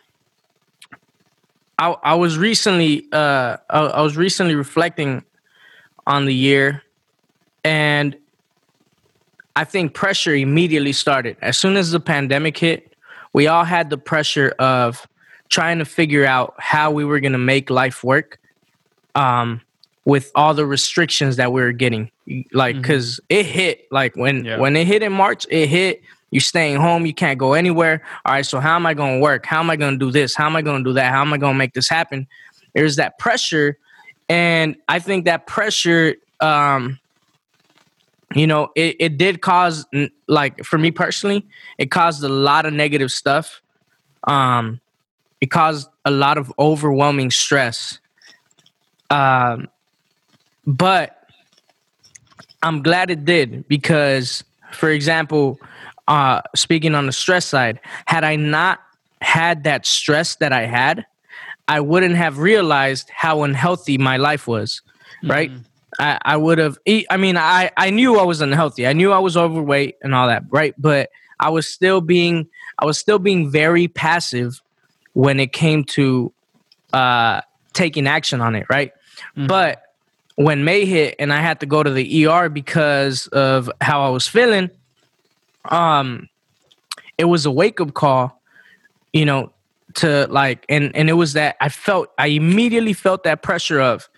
I, 1.79 1.95
I 2.03 2.15
was 2.15 2.37
recently 2.37 3.07
uh 3.13 3.55
I, 3.69 3.79
I 3.79 4.01
was 4.01 4.17
recently 4.17 4.55
reflecting 4.55 5.23
on 6.07 6.25
the 6.25 6.33
year. 6.33 6.83
And 7.63 8.15
I 9.55 9.63
think 9.63 9.93
pressure 9.93 10.35
immediately 10.35 10.93
started. 10.93 11.37
As 11.41 11.57
soon 11.57 11.77
as 11.77 11.91
the 11.91 11.99
pandemic 11.99 12.57
hit 12.57 12.91
we 13.33 13.47
all 13.47 13.65
had 13.65 13.89
the 13.89 13.97
pressure 13.97 14.53
of 14.59 15.05
trying 15.49 15.79
to 15.79 15.83
figure 15.85 16.25
out 16.25 16.53
how 16.57 16.89
we 16.89 17.03
were 17.03 17.19
going 17.19 17.33
to 17.33 17.37
make 17.37 17.69
life 17.69 18.01
work 18.01 18.39
um 19.15 19.59
with 20.05 20.31
all 20.35 20.53
the 20.53 20.65
restrictions 20.65 21.35
that 21.35 21.51
we 21.51 21.59
were 21.61 21.71
getting. 21.73 22.09
Like 22.53 22.77
Mhm. 22.77 22.83
cuz 22.83 23.19
it 23.27 23.45
hit 23.45 23.87
like 23.91 24.15
when 24.15 24.45
Yeah. 24.45 24.57
when 24.57 24.75
it 24.77 24.87
hit 24.87 25.03
in 25.03 25.11
March 25.11 25.45
it 25.49 25.67
hit. 25.67 26.01
You're 26.31 26.41
staying 26.41 26.77
home 26.77 27.05
you 27.05 27.13
can't 27.13 27.37
go 27.37 27.53
anywhere. 27.53 28.01
All 28.25 28.33
right 28.33 28.45
so 28.45 28.59
how 28.59 28.75
am 28.75 28.85
i 28.85 28.93
going 28.93 29.15
to 29.15 29.21
work? 29.21 29.45
How 29.45 29.59
am 29.59 29.69
i 29.69 29.75
going 29.75 29.99
to 29.99 30.05
do 30.05 30.11
this? 30.11 30.35
How 30.35 30.45
am 30.45 30.55
i 30.55 30.61
going 30.61 30.83
to 30.83 30.89
do 30.89 30.93
that? 30.93 31.11
How 31.11 31.21
am 31.21 31.33
i 31.33 31.37
going 31.37 31.53
to 31.53 31.57
make 31.57 31.73
this 31.73 31.89
happen? 31.89 32.27
There's 32.73 32.95
that 32.97 33.17
pressure 33.19 33.77
and 34.29 34.75
i 34.87 34.99
think 34.99 35.25
that 35.25 35.47
pressure 35.47 36.15
um 36.39 36.99
you 38.33 38.47
know 38.47 38.69
it, 38.75 38.95
it 38.99 39.17
did 39.17 39.41
cause 39.41 39.85
like 40.27 40.63
for 40.63 40.77
me 40.77 40.91
personally 40.91 41.45
it 41.77 41.91
caused 41.91 42.23
a 42.23 42.29
lot 42.29 42.65
of 42.65 42.73
negative 42.73 43.11
stuff. 43.11 43.61
Um 44.25 44.81
it 45.41 45.51
caused 45.51 45.89
a 46.05 46.11
lot 46.11 46.37
of 46.37 46.51
overwhelming 46.57 47.29
stress. 47.29 47.99
Um 49.09 49.67
but 50.65 51.27
i'm 52.63 52.81
glad 52.81 53.11
it 53.11 53.23
did 53.23 53.67
because 53.67 54.43
for 54.71 54.89
example 54.89 55.59
uh 56.07 56.41
speaking 56.55 56.95
on 56.95 57.05
the 57.05 57.11
stress 57.11 57.45
side 57.45 57.79
had 58.05 58.23
i 58.23 58.35
not 58.35 58.79
had 59.21 59.63
that 59.63 59.85
stress 59.85 60.35
that 60.37 60.51
i 60.51 60.65
had 60.65 61.05
i 61.67 61.79
wouldn't 61.79 62.15
have 62.15 62.37
realized 62.39 63.09
how 63.09 63.43
unhealthy 63.43 63.97
my 63.97 64.17
life 64.17 64.47
was 64.47 64.81
right 65.23 65.51
Mhm. 65.51 65.63
I, 65.99 66.19
I 66.25 66.37
would 66.37 66.57
have 66.57 66.77
eat 66.85 67.05
i 67.09 67.17
mean 67.17 67.37
i 67.37 67.71
i 67.77 67.89
knew 67.89 68.19
i 68.19 68.23
was 68.23 68.41
unhealthy 68.41 68.85
i 68.85 68.93
knew 68.93 69.11
i 69.11 69.19
was 69.19 69.37
overweight 69.37 69.95
and 70.01 70.13
all 70.13 70.27
that 70.27 70.43
right 70.49 70.73
but 70.77 71.09
i 71.39 71.49
was 71.49 71.67
still 71.67 72.01
being 72.01 72.47
i 72.79 72.85
was 72.85 72.97
still 72.99 73.17
being 73.19 73.49
very 73.49 73.87
passive 73.87 74.61
when 75.13 75.39
it 75.39 75.53
came 75.53 75.83
to 75.85 76.31
uh 76.93 77.39
taking 77.73 78.07
action 78.07 78.41
on 78.41 78.55
it 78.55 78.65
right 78.69 78.91
Mhm. 79.37 79.47
but 79.47 79.81
when 80.35 80.65
may 80.65 80.85
hit 80.85 81.15
and 81.17 81.31
i 81.31 81.39
had 81.39 81.61
to 81.61 81.65
go 81.65 81.81
to 81.81 81.89
the 81.89 82.27
er 82.27 82.49
because 82.49 83.27
of 83.27 83.69
how 83.79 84.03
i 84.05 84.09
was 84.09 84.27
feeling 84.27 84.69
um 85.71 86.27
it 87.17 87.25
was 87.25 87.45
a 87.45 87.51
wake 87.51 87.79
up 87.79 87.93
call 87.93 88.41
you 89.13 89.23
know 89.25 89.51
to 89.95 90.27
like 90.29 90.65
and 90.69 90.95
and 90.95 91.09
it 91.09 91.13
was 91.13 91.33
that 91.33 91.55
i 91.61 91.69
felt 91.69 92.09
i 92.17 92.27
immediately 92.27 92.93
felt 92.93 93.23
that 93.23 93.41
pressure 93.41 93.79
of 93.79 94.09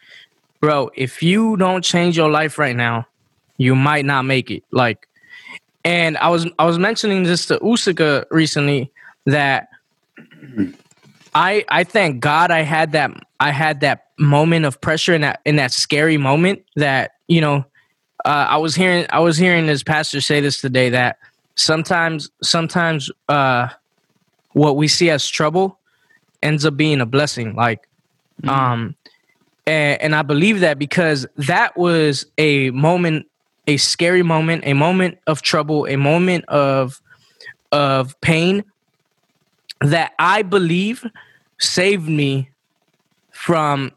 bro 0.60 0.90
if 0.96 1.22
you 1.22 1.56
don't 1.58 1.84
change 1.84 2.18
your 2.18 2.30
life 2.30 2.58
right 2.58 2.76
now 2.76 3.06
you 3.60 3.76
might 3.76 4.06
not 4.06 4.24
make 4.24 4.52
it. 4.52 4.64
Like 4.72 5.08
and 5.88 6.18
i 6.18 6.28
was 6.28 6.46
i 6.60 6.66
was 6.66 6.78
mentioning 6.78 7.24
this 7.24 7.46
to 7.46 7.58
usika 7.60 8.26
recently 8.30 8.92
that 9.26 9.70
i 11.36 11.64
i 11.70 11.84
thank 11.84 12.20
god 12.20 12.52
i 12.52 12.62
had 12.62 12.92
that 12.92 13.12
i 13.40 13.52
had 13.52 13.80
that 13.80 14.08
moment 14.20 14.66
of 14.66 14.80
pressure 14.82 15.14
in 15.14 15.22
that 15.22 15.40
in 15.46 15.56
that 15.56 15.72
scary 15.72 16.18
moment 16.18 16.64
that 16.76 17.12
you 17.28 17.40
know 17.40 17.64
uh, 18.26 18.48
i 18.50 18.58
was 18.58 18.76
hearing 18.76 19.06
i 19.12 19.20
was 19.20 19.38
hearing 19.38 19.66
this 19.66 19.82
pastor 19.82 20.20
say 20.20 20.42
this 20.42 20.60
today 20.60 20.90
that 20.90 21.18
sometimes 21.56 22.30
sometimes 22.44 23.10
uh 23.30 23.68
what 24.58 24.76
we 24.76 24.88
see 24.88 25.10
as 25.10 25.28
trouble 25.28 25.80
ends 26.42 26.66
up 26.66 26.76
being 26.76 27.00
a 27.02 27.06
blessing 27.06 27.54
like 27.56 27.88
Mhm. 28.44 28.50
um 28.50 28.96
and, 29.66 30.02
and 30.02 30.16
i 30.16 30.22
believe 30.22 30.60
that 30.62 30.78
because 30.80 31.26
that 31.38 31.76
was 31.78 32.26
a 32.38 32.70
moment 32.72 33.26
a 33.68 33.78
scary 33.78 34.24
moment 34.24 34.64
a 34.66 34.74
moment 34.74 35.18
of 35.28 35.42
trouble 35.42 35.88
a 35.88 35.96
moment 35.96 36.46
of 36.46 37.02
of 37.72 38.20
pain 38.22 38.64
that 39.82 40.14
i 40.20 40.42
believe 40.42 41.04
saved 41.60 42.08
me 42.10 42.50
from 43.32 43.92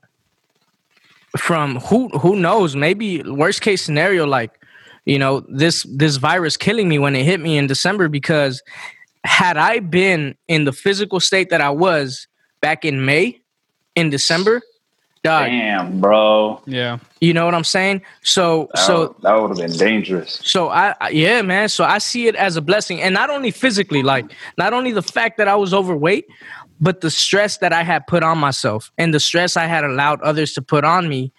from 1.39 1.79
who 1.81 2.09
who 2.19 2.37
knows 2.37 2.75
maybe 2.75 3.23
worst 3.23 3.61
case 3.63 3.83
scenario 3.83 4.27
like 4.27 4.53
you 5.05 5.19
know 5.19 5.41
this 5.49 5.87
this 5.97 6.17
virus 6.17 6.57
killing 6.57 6.89
me 6.89 6.99
when 6.99 7.15
it 7.15 7.25
hit 7.25 7.41
me 7.41 7.57
in 7.57 7.67
december 7.67 8.09
because 8.09 8.63
had 9.25 9.57
i 9.57 9.79
been 9.81 10.35
in 10.49 10.65
the 10.65 10.73
physical 10.73 11.21
state 11.21 11.51
that 11.51 11.61
i 11.61 11.71
was 11.71 12.27
back 12.61 12.85
in 12.85 13.05
may 13.05 13.39
in 13.95 14.11
december 14.11 14.63
dog, 15.23 15.47
Damn, 15.49 16.01
bro. 16.01 16.63
Yeah. 16.67 16.99
you 17.21 17.35
know 17.35 17.45
what 17.45 17.55
i'm 17.55 17.65
saying 17.65 18.01
so 18.23 18.71
That, 18.75 18.87
so 18.87 19.17
that 19.23 19.35
would 19.35 19.49
have 19.51 19.59
been 19.59 19.77
dangerous. 19.77 20.41
so 20.43 20.69
I, 20.71 20.95
I 21.01 21.11
yeah 21.11 21.43
man 21.43 21.69
so 21.69 21.85
i 21.85 21.99
see 21.99 22.27
it 22.27 22.35
as 22.37 22.57
a 22.57 22.63
blessing 22.63 23.03
and 23.03 23.13
not 23.13 23.29
only 23.29 23.51
physically 23.51 24.03
like 24.03 24.33
not 24.57 24.73
only 24.73 24.93
the 24.93 25.03
fact 25.03 25.37
that 25.39 25.47
i 25.49 25.55
was 25.57 25.75
overweight 25.75 26.27
but 26.81 27.03
the 27.03 27.11
stress 27.11 27.59
that 27.59 27.73
i 27.75 27.83
had 27.83 28.07
put 28.07 28.23
on 28.23 28.39
myself 28.39 28.91
and 28.97 29.13
the 29.13 29.21
stress 29.21 29.57
i 29.59 29.67
had 29.67 29.85
allowed 29.85 30.23
others 30.23 30.55
to 30.55 30.63
put 30.63 30.85
on 30.85 31.09
me 31.09 31.31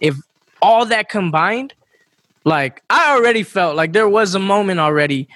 if 0.00 0.14
all 0.60 0.84
that 0.84 1.08
combined 1.08 1.72
like 2.44 2.82
i 2.90 3.14
already 3.16 3.42
felt 3.42 3.74
like 3.76 3.94
there 3.94 4.08
was 4.10 4.34
a 4.34 4.38
moment 4.38 4.78
already 4.78 5.26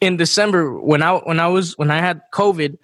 in 0.00 0.16
december 0.16 0.78
when 0.78 1.02
i 1.02 1.12
when 1.14 1.40
i 1.40 1.46
was 1.46 1.76
when 1.78 1.90
i 1.90 2.00
had 2.00 2.20
covid 2.32 2.78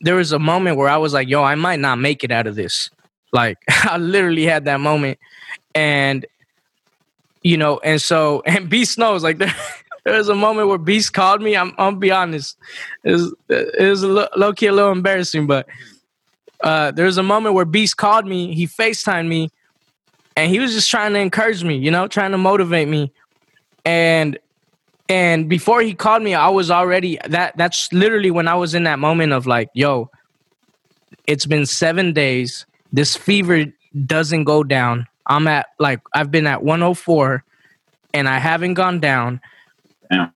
there 0.00 0.14
was 0.14 0.32
a 0.32 0.38
moment 0.38 0.76
where 0.76 0.88
i 0.88 0.96
was 0.96 1.12
like 1.12 1.28
yo 1.28 1.42
i 1.42 1.54
might 1.54 1.80
not 1.80 1.98
make 1.98 2.24
it 2.24 2.30
out 2.30 2.46
of 2.46 2.54
this. 2.54 2.90
Like 3.32 3.58
i 3.68 3.96
literally 3.96 4.44
had 4.44 4.64
that 4.66 4.80
moment. 4.80 5.18
And 5.74 6.26
you 7.42 7.56
know, 7.56 7.78
and 7.78 8.00
so 8.00 8.42
and 8.46 8.68
Beast 8.68 8.98
knows 8.98 9.22
like 9.22 9.38
there, 9.42 9.54
there 10.04 10.16
was 10.16 10.28
a 10.28 10.34
moment 10.34 10.68
where 10.68 10.78
Beast 10.78 11.12
called 11.12 11.42
me. 11.42 11.56
I'm 11.56 11.74
I'll 11.78 11.92
be 11.92 12.10
honest, 12.10 12.56
it 13.04 13.12
was 13.12 13.34
it 13.48 13.88
was 13.88 14.02
lo- 14.04 14.28
low 14.36 14.52
key 14.52 14.66
a 14.66 14.72
little 14.72 14.92
embarrassing, 14.92 15.46
but 15.46 15.66
uh, 16.62 16.90
there 16.90 17.06
was 17.06 17.18
a 17.18 17.22
moment 17.22 17.54
where 17.54 17.64
Beast 17.64 17.96
called 17.96 18.26
me. 18.26 18.54
He 18.54 18.66
Facetimed 18.66 19.28
me, 19.28 19.50
and 20.36 20.50
he 20.50 20.58
was 20.58 20.72
just 20.72 20.90
trying 20.90 21.12
to 21.12 21.20
encourage 21.20 21.62
me, 21.62 21.76
you 21.76 21.90
know, 21.90 22.08
trying 22.08 22.32
to 22.32 22.38
motivate 22.38 22.88
me, 22.88 23.12
and 23.84 24.38
and 25.08 25.48
before 25.48 25.80
he 25.80 25.94
called 25.94 26.22
me, 26.22 26.34
I 26.34 26.48
was 26.48 26.70
already 26.70 27.18
that 27.28 27.56
that's 27.56 27.92
literally 27.92 28.30
when 28.30 28.46
I 28.46 28.54
was 28.54 28.74
in 28.74 28.84
that 28.84 28.98
moment 28.98 29.32
of 29.32 29.46
like, 29.46 29.70
yo, 29.72 30.10
it's 31.26 31.46
been 31.46 31.64
seven 31.66 32.12
days. 32.12 32.66
This 32.92 33.16
fever 33.16 33.66
doesn't 34.06 34.44
go 34.44 34.62
down. 34.62 35.06
I'm 35.26 35.46
at 35.46 35.66
like 35.78 36.00
I've 36.14 36.30
been 36.30 36.46
at 36.46 36.62
104 36.62 37.42
and 38.12 38.28
I 38.28 38.38
haven't 38.38 38.74
gone 38.74 39.00
down. 39.00 39.40
Yeah. 40.10 40.28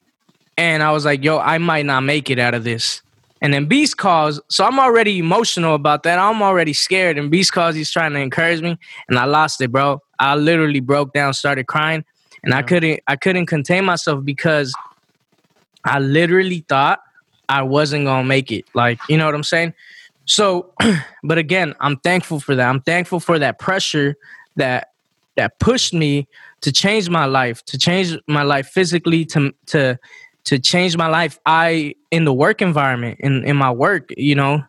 And 0.56 0.82
I 0.82 0.92
was 0.92 1.04
like, 1.04 1.24
yo, 1.24 1.38
I 1.38 1.58
might 1.58 1.86
not 1.86 2.00
make 2.00 2.30
it 2.30 2.38
out 2.38 2.54
of 2.54 2.64
this. 2.64 3.02
And 3.42 3.52
then 3.52 3.66
Beast 3.66 3.96
calls, 3.96 4.40
so 4.48 4.64
I'm 4.64 4.78
already 4.78 5.18
emotional 5.18 5.74
about 5.74 6.04
that. 6.04 6.18
I'm 6.18 6.42
already 6.42 6.72
scared. 6.72 7.18
And 7.18 7.28
Beast 7.28 7.52
calls, 7.52 7.74
he's 7.74 7.90
trying 7.90 8.12
to 8.12 8.20
encourage 8.20 8.60
me, 8.60 8.78
and 9.08 9.18
I 9.18 9.24
lost 9.24 9.60
it, 9.60 9.72
bro. 9.72 10.00
I 10.20 10.36
literally 10.36 10.78
broke 10.78 11.12
down, 11.12 11.34
started 11.34 11.66
crying, 11.66 12.04
and 12.44 12.54
I 12.54 12.62
couldn't, 12.62 13.00
I 13.06 13.16
couldn't 13.16 13.46
contain 13.46 13.84
myself 13.84 14.24
because 14.24 14.74
I 15.84 15.98
literally 15.98 16.64
thought 16.68 17.00
I 17.48 17.62
wasn't 17.62 18.06
gonna 18.06 18.26
make 18.26 18.50
it. 18.50 18.64
Like, 18.74 18.98
you 19.08 19.16
know 19.16 19.26
what 19.26 19.34
I'm 19.34 19.42
saying? 19.42 19.74
So, 20.24 20.72
but 21.24 21.38
again, 21.38 21.74
I'm 21.80 21.96
thankful 21.98 22.40
for 22.40 22.54
that. 22.54 22.68
I'm 22.68 22.80
thankful 22.80 23.20
for 23.20 23.38
that 23.38 23.58
pressure 23.58 24.16
that 24.56 24.88
that 25.36 25.58
pushed 25.58 25.94
me 25.94 26.28
to 26.60 26.72
change 26.72 27.08
my 27.08 27.24
life, 27.24 27.64
to 27.66 27.78
change 27.78 28.16
my 28.26 28.42
life 28.42 28.68
physically, 28.68 29.24
to 29.26 29.52
to 29.66 29.98
to 30.44 30.58
change 30.58 30.96
my 30.96 31.08
life. 31.08 31.38
I 31.46 31.94
in 32.10 32.24
the 32.24 32.32
work 32.32 32.62
environment, 32.62 33.18
in 33.20 33.44
in 33.44 33.56
my 33.56 33.70
work, 33.70 34.10
you 34.16 34.34
know, 34.34 34.62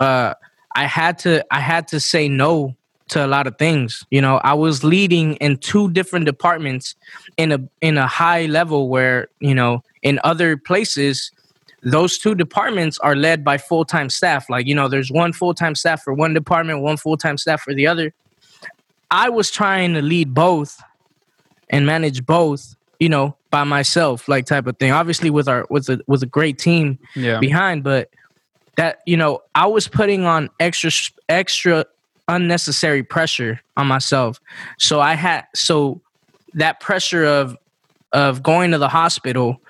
uh, 0.00 0.34
I 0.74 0.84
had 0.84 1.18
to 1.20 1.44
I 1.50 1.60
had 1.60 1.88
to 1.88 2.00
say 2.00 2.28
no 2.28 2.74
to 3.08 3.24
a 3.24 3.28
lot 3.28 3.46
of 3.46 3.56
things. 3.58 4.04
You 4.10 4.20
know, 4.20 4.38
I 4.42 4.54
was 4.54 4.82
leading 4.82 5.34
in 5.36 5.58
two 5.58 5.90
different 5.92 6.26
departments 6.26 6.94
in 7.36 7.52
a 7.52 7.58
in 7.80 7.98
a 7.98 8.06
high 8.06 8.46
level 8.46 8.88
where 8.88 9.28
you 9.40 9.54
know 9.54 9.82
in 10.02 10.18
other 10.24 10.56
places 10.56 11.30
those 11.82 12.18
two 12.18 12.34
departments 12.34 12.98
are 12.98 13.14
led 13.14 13.44
by 13.44 13.58
full-time 13.58 14.08
staff 14.10 14.48
like 14.50 14.66
you 14.66 14.74
know 14.74 14.88
there's 14.88 15.10
one 15.10 15.32
full-time 15.32 15.74
staff 15.74 16.02
for 16.02 16.12
one 16.12 16.34
department 16.34 16.80
one 16.80 16.96
full-time 16.96 17.36
staff 17.38 17.60
for 17.60 17.74
the 17.74 17.86
other 17.86 18.12
i 19.10 19.28
was 19.28 19.50
trying 19.50 19.94
to 19.94 20.02
lead 20.02 20.32
both 20.34 20.82
and 21.70 21.86
manage 21.86 22.24
both 22.26 22.74
you 22.98 23.08
know 23.08 23.36
by 23.50 23.62
myself 23.62 24.26
like 24.26 24.46
type 24.46 24.66
of 24.66 24.76
thing 24.78 24.90
obviously 24.90 25.30
with 25.30 25.46
our 25.48 25.66
with 25.70 25.88
a 25.88 26.00
with 26.06 26.22
a 26.22 26.26
great 26.26 26.58
team 26.58 26.98
Yeah. 27.14 27.38
behind 27.38 27.84
but 27.84 28.10
that 28.76 28.98
you 29.06 29.16
know 29.16 29.42
i 29.54 29.66
was 29.66 29.86
putting 29.86 30.24
on 30.24 30.48
extra 30.58 30.90
extra 31.28 31.84
unnecessary 32.28 33.02
pressure 33.02 33.60
on 33.76 33.86
myself. 33.86 34.40
So 34.78 35.00
i 35.00 35.14
had 35.14 35.44
so 35.54 36.00
that 36.54 36.80
pressure 36.80 37.24
of 37.24 37.56
of 38.12 38.42
going 38.42 38.70
to 38.70 38.78
the 38.78 38.88
hospital 38.88 39.60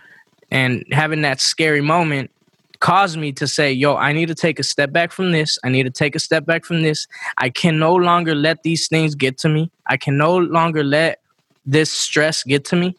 and 0.51 0.85
having 0.93 1.23
that 1.23 1.41
scary 1.41 1.81
moment 1.81 2.31
caused 2.79 3.19
me 3.19 3.33
to 3.33 3.47
say 3.47 3.73
yo 3.73 3.97
i 3.97 4.13
need 4.13 4.29
to 4.29 4.35
take 4.35 4.59
a 4.59 4.63
step 4.63 4.93
back 4.93 5.13
from 5.13 5.33
this. 5.33 5.59
I 5.65 5.69
need 5.69 5.85
to 5.85 5.91
take 5.91 6.15
a 6.15 6.21
step 6.21 6.45
back 6.47 6.65
from 6.65 6.83
this. 6.83 7.07
I 7.39 7.51
can 7.51 7.79
no 7.79 7.95
longer 7.95 8.35
let 8.35 8.63
these 8.63 8.89
things 8.89 9.15
get 9.15 9.39
to 9.39 9.49
me. 9.49 9.71
I 9.87 9.97
can 9.97 10.17
no 10.17 10.37
longer 10.37 10.85
let 10.85 11.21
this 11.65 11.91
stress 11.91 12.43
get 12.43 12.65
to 12.67 12.77
me 12.77 12.97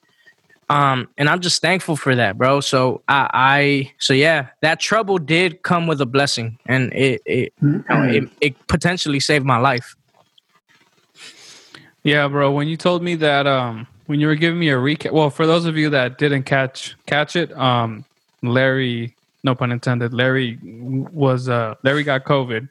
um 0.69 1.07
and 1.17 1.29
i'm 1.29 1.39
just 1.39 1.61
thankful 1.61 1.95
for 1.95 2.13
that 2.15 2.37
bro. 2.37 2.59
So 2.59 3.01
i 3.07 3.29
i 3.33 3.91
so 3.99 4.13
yeah 4.13 4.47
that 4.61 4.79
trouble 4.79 5.17
did 5.17 5.63
come 5.63 5.87
with 5.87 6.01
a 6.01 6.05
blessing 6.05 6.57
and 6.65 6.91
it 6.93 7.21
it 7.25 7.53
you 7.61 7.83
know, 7.89 8.03
it, 8.03 8.29
it 8.41 8.67
potentially 8.67 9.19
saved 9.19 9.45
my 9.45 9.57
life. 9.57 9.95
Yeah, 12.03 12.27
bro. 12.27 12.51
When 12.51 12.67
you 12.67 12.77
told 12.77 13.03
me 13.03 13.15
that, 13.15 13.47
um, 13.47 13.85
when 14.05 14.19
you 14.21 14.27
were 14.27 14.35
giving 14.35 14.59
me 14.59 14.69
a 14.69 14.77
recap, 14.77 15.11
well, 15.11 15.29
for 15.29 15.45
those 15.45 15.65
of 15.65 15.75
you 15.75 15.89
that 15.89 16.17
didn't 16.17 16.43
catch 16.43 16.95
catch 17.05 17.35
it, 17.35 17.51
um, 17.57 18.05
Larry, 18.41 19.13
no 19.43 19.53
pun 19.55 19.71
intended, 19.73 20.13
Larry 20.13 20.57
was 20.63 21.49
uh, 21.49 21.75
Larry 21.83 22.03
got 22.03 22.23
COVID, 22.23 22.69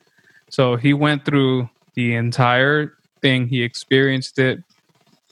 so 0.49 0.77
he 0.77 0.95
went 0.95 1.25
through 1.27 1.69
the 1.95 2.15
entire 2.15 2.95
thing. 3.21 3.47
He 3.47 3.63
experienced 3.63 4.39
it, 4.39 4.63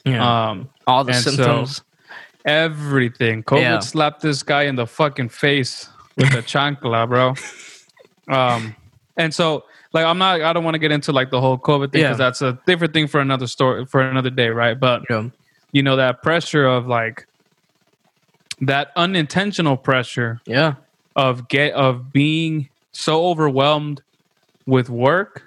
yeah. 0.05 0.49
Um, 0.49 0.69
all 0.85 1.03
the 1.03 1.13
and 1.13 1.23
so- 1.23 1.31
symptoms 1.31 1.81
everything. 2.45 3.43
COVID 3.43 3.59
Yeah. 3.61 3.79
slapped 3.79 4.21
this 4.21 4.43
guy 4.43 4.63
in 4.63 4.75
the 4.75 4.85
fucking 4.87 5.29
face 5.29 5.89
with 6.17 6.33
a 6.33 6.41
chancla, 6.51 7.07
bro. 7.07 7.33
Um, 8.33 8.75
and 9.17 9.33
so 9.33 9.63
like 9.93 10.05
I'm 10.05 10.17
not 10.17 10.41
I 10.41 10.53
don't 10.53 10.63
want 10.63 10.75
to 10.75 10.79
get 10.79 10.91
into 10.91 11.11
like 11.11 11.29
the 11.31 11.41
whole 11.41 11.57
COVID 11.57 11.91
thing 11.91 12.01
Yeah. 12.01 12.07
because 12.09 12.17
that's 12.17 12.41
a 12.41 12.59
different 12.65 12.93
thing 12.93 13.07
for 13.07 13.19
another 13.21 13.47
story 13.47 13.85
for 13.85 14.01
another 14.01 14.29
day, 14.29 14.49
right? 14.49 14.79
But 14.79 15.01
you 15.09 15.15
know, 15.15 15.31
you 15.71 15.83
know 15.83 15.95
that 15.97 16.21
pressure 16.23 16.65
of 16.65 16.87
like 16.87 17.27
that 18.61 18.91
unintentional 18.95 19.75
pressure 19.75 20.39
yeah 20.45 20.75
of 21.17 21.47
get 21.49 21.73
of 21.73 22.13
being 22.13 22.69
so 22.93 23.25
overwhelmed 23.27 24.01
with 24.65 24.89
work 24.89 25.43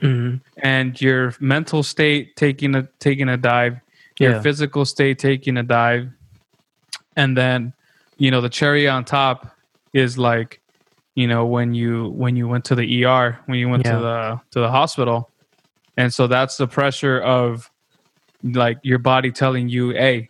hmm 0.00 0.36
and 0.62 1.00
your 1.00 1.34
mental 1.38 1.82
state 1.84 2.34
taking 2.36 2.74
a 2.74 2.88
taking 2.98 3.28
a 3.28 3.36
dive 3.36 3.78
your 4.18 4.32
Yeah. 4.32 4.42
physical 4.42 4.84
state 4.84 5.18
taking 5.20 5.56
a 5.56 5.62
dive 5.62 6.08
and 7.16 7.36
then 7.36 7.72
you 8.18 8.30
know 8.30 8.40
the 8.40 8.48
cherry 8.48 8.88
on 8.88 9.04
top 9.04 9.50
is 9.92 10.16
like 10.18 10.60
you 11.14 11.26
know 11.26 11.44
when 11.46 11.74
you 11.74 12.10
when 12.10 12.36
you 12.36 12.48
went 12.48 12.64
to 12.66 12.74
the 12.74 13.04
ER 13.04 13.38
when 13.46 13.58
you 13.58 13.68
went 13.68 13.84
Yeah. 13.84 13.96
to 13.96 14.02
the 14.02 14.40
to 14.52 14.60
the 14.60 14.70
hospital 14.70 15.30
and 15.96 16.12
so 16.12 16.26
that's 16.26 16.56
the 16.56 16.66
pressure 16.66 17.20
of 17.20 17.70
like 18.42 18.78
your 18.82 18.98
body 18.98 19.30
telling 19.30 19.68
you 19.68 19.90
hey 19.90 20.28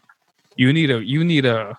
you 0.57 0.73
need 0.73 0.91
a 0.91 1.03
you 1.05 1.25
need 1.25 1.47
a 1.47 1.79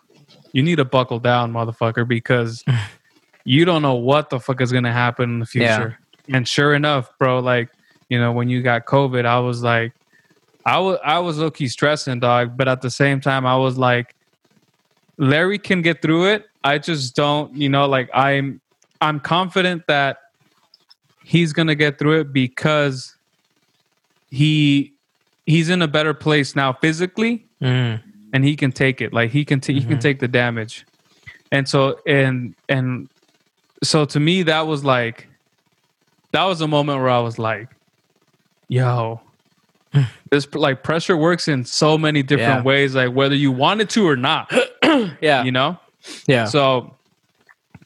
you 0.54 0.64
need 0.64 0.78
to 0.78 0.86
buckle 0.86 1.20
down 1.20 1.52
motherfucker 1.52 2.08
because 2.08 2.64
you 3.46 3.66
don't 3.66 3.82
know 3.82 3.96
what 3.96 4.30
the 4.30 4.40
fuck 4.40 4.62
is 4.62 4.72
going 4.72 4.84
to 4.86 4.92
happen 4.92 5.30
in 5.30 5.40
the 5.40 5.48
Yeah. 5.54 5.76
future 5.78 6.00
and 6.34 6.48
sure 6.48 6.74
enough 6.74 7.10
bro 7.20 7.40
like 7.40 7.70
you 8.10 8.18
know 8.20 8.32
when 8.32 8.48
you 8.50 8.62
got 8.62 8.86
covid 8.86 9.26
i 9.26 9.40
was 9.40 9.62
like 9.62 9.92
i 10.66 10.80
was 10.80 10.98
i 11.04 11.20
was 11.20 11.38
low-key 11.38 11.68
stressing 11.68 12.20
dog 12.22 12.56
but 12.58 12.68
at 12.70 12.82
the 12.82 12.90
same 12.90 13.20
time 13.20 13.46
i 13.46 13.58
was 13.58 13.78
like 13.78 14.16
larry 15.18 15.60
can 15.60 15.82
get 15.82 16.02
through 16.02 16.26
it. 16.26 16.46
I 16.64 16.78
just 16.78 17.16
don't 17.16 17.54
you 17.56 17.70
know 17.70 17.86
like 17.88 18.10
i'm 18.14 18.62
i'm 19.02 19.20
confident 19.20 19.86
that 19.88 20.18
he's 21.24 21.52
gonna 21.54 21.76
get 21.76 22.00
through 22.00 22.22
it 22.22 22.34
because 22.34 23.16
he 24.30 24.94
he's 25.46 25.70
in 25.70 25.82
a 25.82 25.88
better 25.88 26.14
place 26.14 26.56
now 26.56 26.74
physically 26.74 27.46
mm. 27.62 28.02
and 28.34 28.46
he 28.46 28.56
can 28.56 28.72
take 28.72 29.02
it. 29.02 29.14
Like 29.14 29.32
he 29.32 29.44
can 29.46 29.60
t- 29.60 29.74
he 29.74 29.82
can 29.82 29.98
Mhm. 29.98 30.02
take 30.02 30.20
the 30.20 30.28
damage. 30.28 30.86
And 31.52 31.68
so 31.68 32.00
and 32.08 32.56
and 32.70 33.10
so 33.84 34.06
to 34.06 34.20
me 34.20 34.44
that 34.44 34.66
was 34.68 34.84
like 34.84 35.28
that 36.32 36.46
was 36.46 36.62
a 36.62 36.68
moment 36.68 37.00
where 37.00 37.10
i 37.10 37.20
was 37.20 37.38
like 37.38 37.68
yo 38.70 39.20
this 40.32 40.48
like 40.56 40.82
pressure 40.82 41.16
works 41.18 41.48
in 41.48 41.64
so 41.66 41.98
many 41.98 42.24
different 42.24 42.60
Yeah. 42.64 42.64
ways 42.64 42.96
like 42.96 43.12
whether 43.12 43.36
you 43.36 43.52
wanted 43.52 43.90
to 43.92 44.08
or 44.08 44.16
not 44.16 44.50
yeah. 45.22 45.44
You 45.44 45.52
know? 45.52 45.78
Yeah. 46.28 46.46
So 46.46 46.96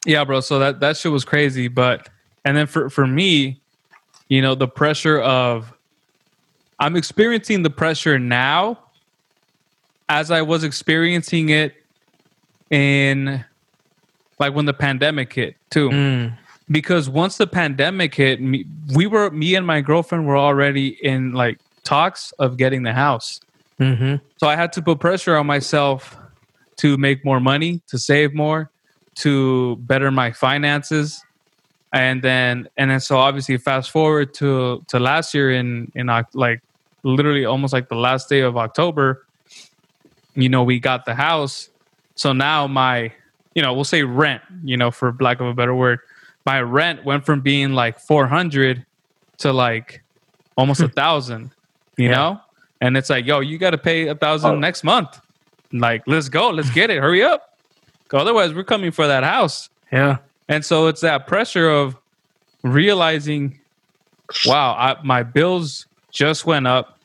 yeah 0.06 0.24
bro. 0.24 0.40
So 0.40 0.60
that 0.60 0.80
that 0.80 0.98
shit 0.98 1.12
was 1.12 1.26
crazy 1.26 1.68
but 1.68 2.10
and 2.46 2.56
then 2.56 2.66
for 2.66 2.90
for 2.90 3.06
me 3.06 3.60
you 4.30 4.42
know 4.42 4.56
the 4.56 4.68
pressure 4.68 5.20
of 5.20 5.74
i'm 6.80 6.96
experiencing 6.96 7.64
the 7.64 7.70
pressure 7.70 8.18
now 8.20 8.80
as 10.10 10.32
i 10.32 10.42
was 10.42 10.64
experiencing 10.64 11.50
it 11.50 11.76
in 12.70 13.44
like 14.40 14.54
when 14.54 14.66
the 14.66 14.74
pandemic 14.74 15.34
hit 15.34 15.56
too. 15.70 15.90
Mm. 15.90 16.38
because 16.70 17.10
once 17.10 17.38
the 17.38 17.48
pandemic 17.48 18.16
hit 18.16 18.42
me, 18.42 18.66
we 18.94 19.08
were 19.08 19.30
me 19.32 19.56
and 19.56 19.66
my 19.66 19.82
girlfriend 19.82 20.28
were 20.28 20.38
already 20.38 20.90
in 21.04 21.34
like 21.34 21.60
talks 21.84 22.32
of 22.34 22.58
getting 22.58 22.84
the 22.84 22.94
house. 22.94 23.40
Hmm 23.78 24.16
so 24.38 24.48
I 24.48 24.56
had 24.56 24.74
to 24.74 24.82
put 24.82 25.00
pressure 25.00 25.36
on 25.36 25.46
myself 25.48 26.18
to 26.78 26.98
make 26.98 27.24
more 27.26 27.40
money, 27.40 27.82
to 27.88 27.98
save 27.98 28.34
more, 28.34 28.72
to 29.16 29.76
better 29.78 30.12
my 30.12 30.32
finances. 30.32 31.24
And 31.94 32.22
then 32.22 32.68
and 32.78 32.92
then 32.92 33.00
so 33.00 33.18
obviously 33.18 33.58
fast 33.58 33.92
forward 33.92 34.34
to 34.36 34.84
to 34.90 35.00
last 35.00 35.34
year 35.34 35.52
in 35.52 35.92
in 35.96 36.08
like 36.34 36.62
literally 37.04 37.46
almost 37.46 37.74
like 37.74 37.90
the 37.90 37.96
last 37.96 38.30
day 38.30 38.42
of 38.42 38.58
October, 38.58 39.26
you 40.36 40.50
know, 40.50 40.64
we 40.64 40.80
got 40.80 41.06
the 41.06 41.16
house. 41.16 41.70
So 42.16 42.34
now 42.34 42.68
my, 42.68 43.12
you 43.56 43.62
know, 43.62 43.74
we'll 43.74 43.84
say 43.86 44.04
rent, 44.04 44.42
you 44.64 44.76
know, 44.78 44.92
for 44.92 45.16
lack 45.20 45.40
of 45.40 45.48
a 45.48 45.54
better 45.54 45.74
word, 45.74 46.00
my 46.46 46.62
rent 46.62 47.06
went 47.06 47.26
from 47.26 47.42
being 47.42 47.72
like 47.74 48.00
400 48.00 48.86
to 49.40 49.54
like 49.54 50.04
almost 50.58 50.80
hmm. 50.82 50.86
a 50.86 50.90
thousand, 50.90 51.52
you 51.98 52.10
Yeah. 52.10 52.16
know? 52.16 52.42
And 52.82 52.96
it's 52.98 53.10
like, 53.10 53.26
yo, 53.26 53.40
you 53.40 53.58
got 53.58 53.72
to 53.72 53.78
pay 53.78 54.08
a 54.08 54.16
thousand 54.16 54.52
Oh. 54.52 54.60
next 54.60 54.84
month. 54.84 55.20
Like, 55.72 56.04
let's 56.08 56.30
go, 56.30 56.50
let's 56.50 56.70
get 56.70 56.90
it, 56.90 57.00
hurry 57.02 57.24
up. 57.24 57.58
Otherwise, 58.12 58.54
we're 58.54 58.64
coming 58.64 58.92
for 58.92 59.08
that 59.08 59.24
house. 59.24 59.70
yeah 59.92 60.18
And 60.48 60.64
so 60.64 60.88
it's 60.88 61.02
that 61.02 61.28
pressure 61.28 61.70
of 61.70 61.96
realizing, 62.64 63.60
wow, 64.46 64.72
I, 64.74 64.96
my 65.04 65.24
bills 65.24 65.86
just 66.12 66.46
went 66.46 66.68
up. 66.68 66.98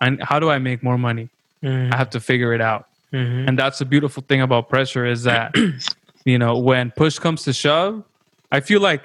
And 0.00 0.22
how 0.22 0.38
do 0.40 0.50
I 0.50 0.58
make 0.58 0.82
more 0.82 0.98
money? 0.98 1.28
mm 1.62 1.92
I 1.92 1.96
have 1.96 2.10
to 2.10 2.20
figure 2.20 2.52
it 2.54 2.60
out. 2.60 2.86
Mhm. 3.12 3.48
And 3.48 3.58
that's 3.58 3.78
the 3.78 3.84
beautiful 3.84 4.22
thing 4.26 4.40
about 4.40 4.68
pressure 4.68 5.04
is 5.04 5.24
that, 5.24 5.54
you 6.24 6.38
know, 6.38 6.58
when 6.58 6.90
push 6.90 7.18
comes 7.18 7.42
to 7.44 7.52
shove, 7.52 8.02
I 8.50 8.60
feel 8.60 8.80
like 8.80 9.02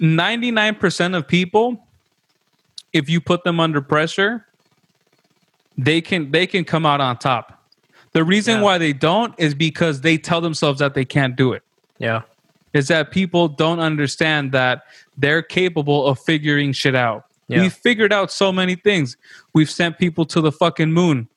99% 0.00 1.16
of 1.16 1.26
people, 1.26 1.86
if 2.92 3.08
you 3.08 3.20
put 3.20 3.44
them 3.44 3.60
under 3.60 3.80
pressure, 3.80 4.46
they 5.78 6.00
can 6.00 6.30
they 6.30 6.46
can 6.46 6.64
come 6.64 6.84
out 6.84 7.00
on 7.00 7.16
top. 7.16 7.59
The 8.12 8.24
reason 8.24 8.56
Yeah. 8.56 8.62
why 8.62 8.78
they 8.78 8.92
don't 8.92 9.34
is 9.38 9.54
because 9.54 10.00
they 10.00 10.18
tell 10.18 10.40
themselves 10.40 10.80
that 10.80 10.94
they 10.94 11.04
can't 11.04 11.36
do 11.36 11.52
it. 11.52 11.62
Yeah. 11.98 12.22
Is 12.72 12.88
that 12.88 13.10
people 13.10 13.48
don't 13.48 13.80
understand 13.80 14.52
that 14.52 14.82
they're 15.16 15.42
capable 15.42 16.06
of 16.06 16.18
figuring 16.20 16.72
shit 16.72 16.94
out. 16.94 17.26
Yeah. 17.48 17.62
We've 17.62 17.72
figured 17.72 18.12
out 18.12 18.30
so 18.30 18.52
many 18.52 18.76
things. 18.76 19.16
We've 19.52 19.70
sent 19.70 19.98
people 19.98 20.24
to 20.26 20.40
the 20.40 20.52
fucking 20.52 20.92
moon. 20.92 21.28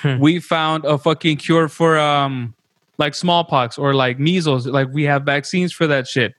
Hmm. 0.00 0.18
we 0.18 0.40
found 0.40 0.86
a 0.86 0.96
fucking 0.96 1.36
cure 1.36 1.68
for 1.68 1.98
um 1.98 2.54
like 2.96 3.14
smallpox 3.14 3.76
or 3.76 3.94
like 3.94 4.18
measles. 4.18 4.66
Like 4.66 4.88
we 4.92 5.02
have 5.04 5.24
vaccines 5.24 5.72
for 5.72 5.86
that 5.86 6.08
shit. 6.08 6.34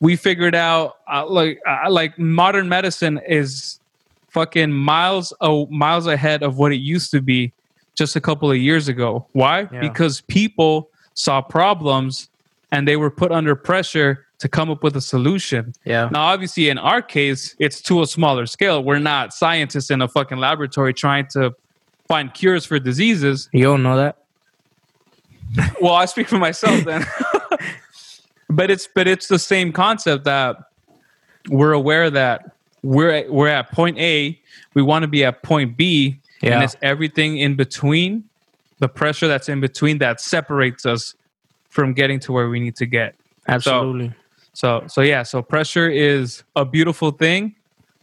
We 0.00 0.16
figured 0.16 0.54
out 0.54 0.96
uh, 1.12 1.26
like 1.26 1.60
uh, 1.66 1.90
like 1.90 2.18
modern 2.18 2.68
medicine 2.68 3.20
is 3.28 3.80
fucking 4.28 4.72
miles 4.72 5.32
oh, 5.40 5.66
miles 5.66 6.06
ahead 6.06 6.42
of 6.42 6.56
what 6.56 6.72
it 6.72 6.80
used 6.80 7.10
to 7.10 7.20
be 7.20 7.52
just 7.94 8.16
a 8.16 8.20
couple 8.20 8.50
of 8.50 8.56
years 8.56 8.88
ago. 8.88 9.26
Why? 9.32 9.68
Yeah. 9.72 9.80
Because 9.80 10.20
people 10.22 10.90
saw 11.14 11.40
problems 11.40 12.28
and 12.72 12.88
they 12.88 12.96
were 12.96 13.10
put 13.10 13.30
under 13.30 13.54
pressure 13.54 14.26
to 14.38 14.48
come 14.48 14.68
up 14.70 14.82
with 14.82 14.96
a 14.96 15.00
solution. 15.00 15.72
Yeah. 15.84 16.08
Now, 16.10 16.24
obviously, 16.24 16.68
in 16.68 16.76
our 16.76 17.00
case, 17.00 17.54
it's 17.58 17.80
to 17.82 18.02
a 18.02 18.06
smaller 18.06 18.46
scale. 18.46 18.82
We're 18.82 18.98
not 18.98 19.32
scientists 19.32 19.90
in 19.90 20.02
a 20.02 20.08
fucking 20.08 20.38
laboratory 20.38 20.92
trying 20.92 21.28
to 21.28 21.54
find 22.08 22.34
cures 22.34 22.66
for 22.66 22.78
diseases. 22.78 23.48
You 23.52 23.64
don't 23.64 23.82
know 23.82 23.96
that? 23.96 24.18
Well, 25.80 25.94
I 25.94 26.06
speak 26.06 26.26
for 26.26 26.38
myself 26.38 26.84
then. 26.84 27.06
but 28.50 28.70
it's 28.70 28.88
but 28.92 29.06
it's 29.06 29.28
the 29.28 29.38
same 29.38 29.72
concept 29.72 30.24
that 30.24 30.56
we're 31.48 31.72
aware 31.72 32.10
that 32.10 32.50
we're 32.82 33.10
at, 33.10 33.30
we're 33.30 33.48
at 33.48 33.70
point 33.70 33.98
A, 33.98 34.40
we 34.74 34.82
want 34.82 35.04
to 35.04 35.08
be 35.08 35.24
at 35.24 35.42
point 35.42 35.76
B, 35.76 36.20
Yeah. 36.44 36.54
and 36.54 36.64
it's 36.64 36.76
everything 36.82 37.38
in 37.38 37.56
between, 37.56 38.24
the 38.78 38.88
pressure 38.88 39.28
that's 39.28 39.48
in 39.48 39.60
between 39.60 39.98
that 39.98 40.20
separates 40.20 40.84
us 40.86 41.14
from 41.70 41.92
getting 41.94 42.20
to 42.20 42.32
where 42.32 42.48
we 42.48 42.60
need 42.60 42.76
to 42.76 42.86
get. 42.86 43.14
Absolutely. 43.48 44.12
So 44.52 44.84
so 44.86 45.00
yeah, 45.00 45.22
so 45.24 45.42
pressure 45.42 45.88
is 45.88 46.44
a 46.54 46.64
beautiful 46.64 47.10
thing 47.10 47.54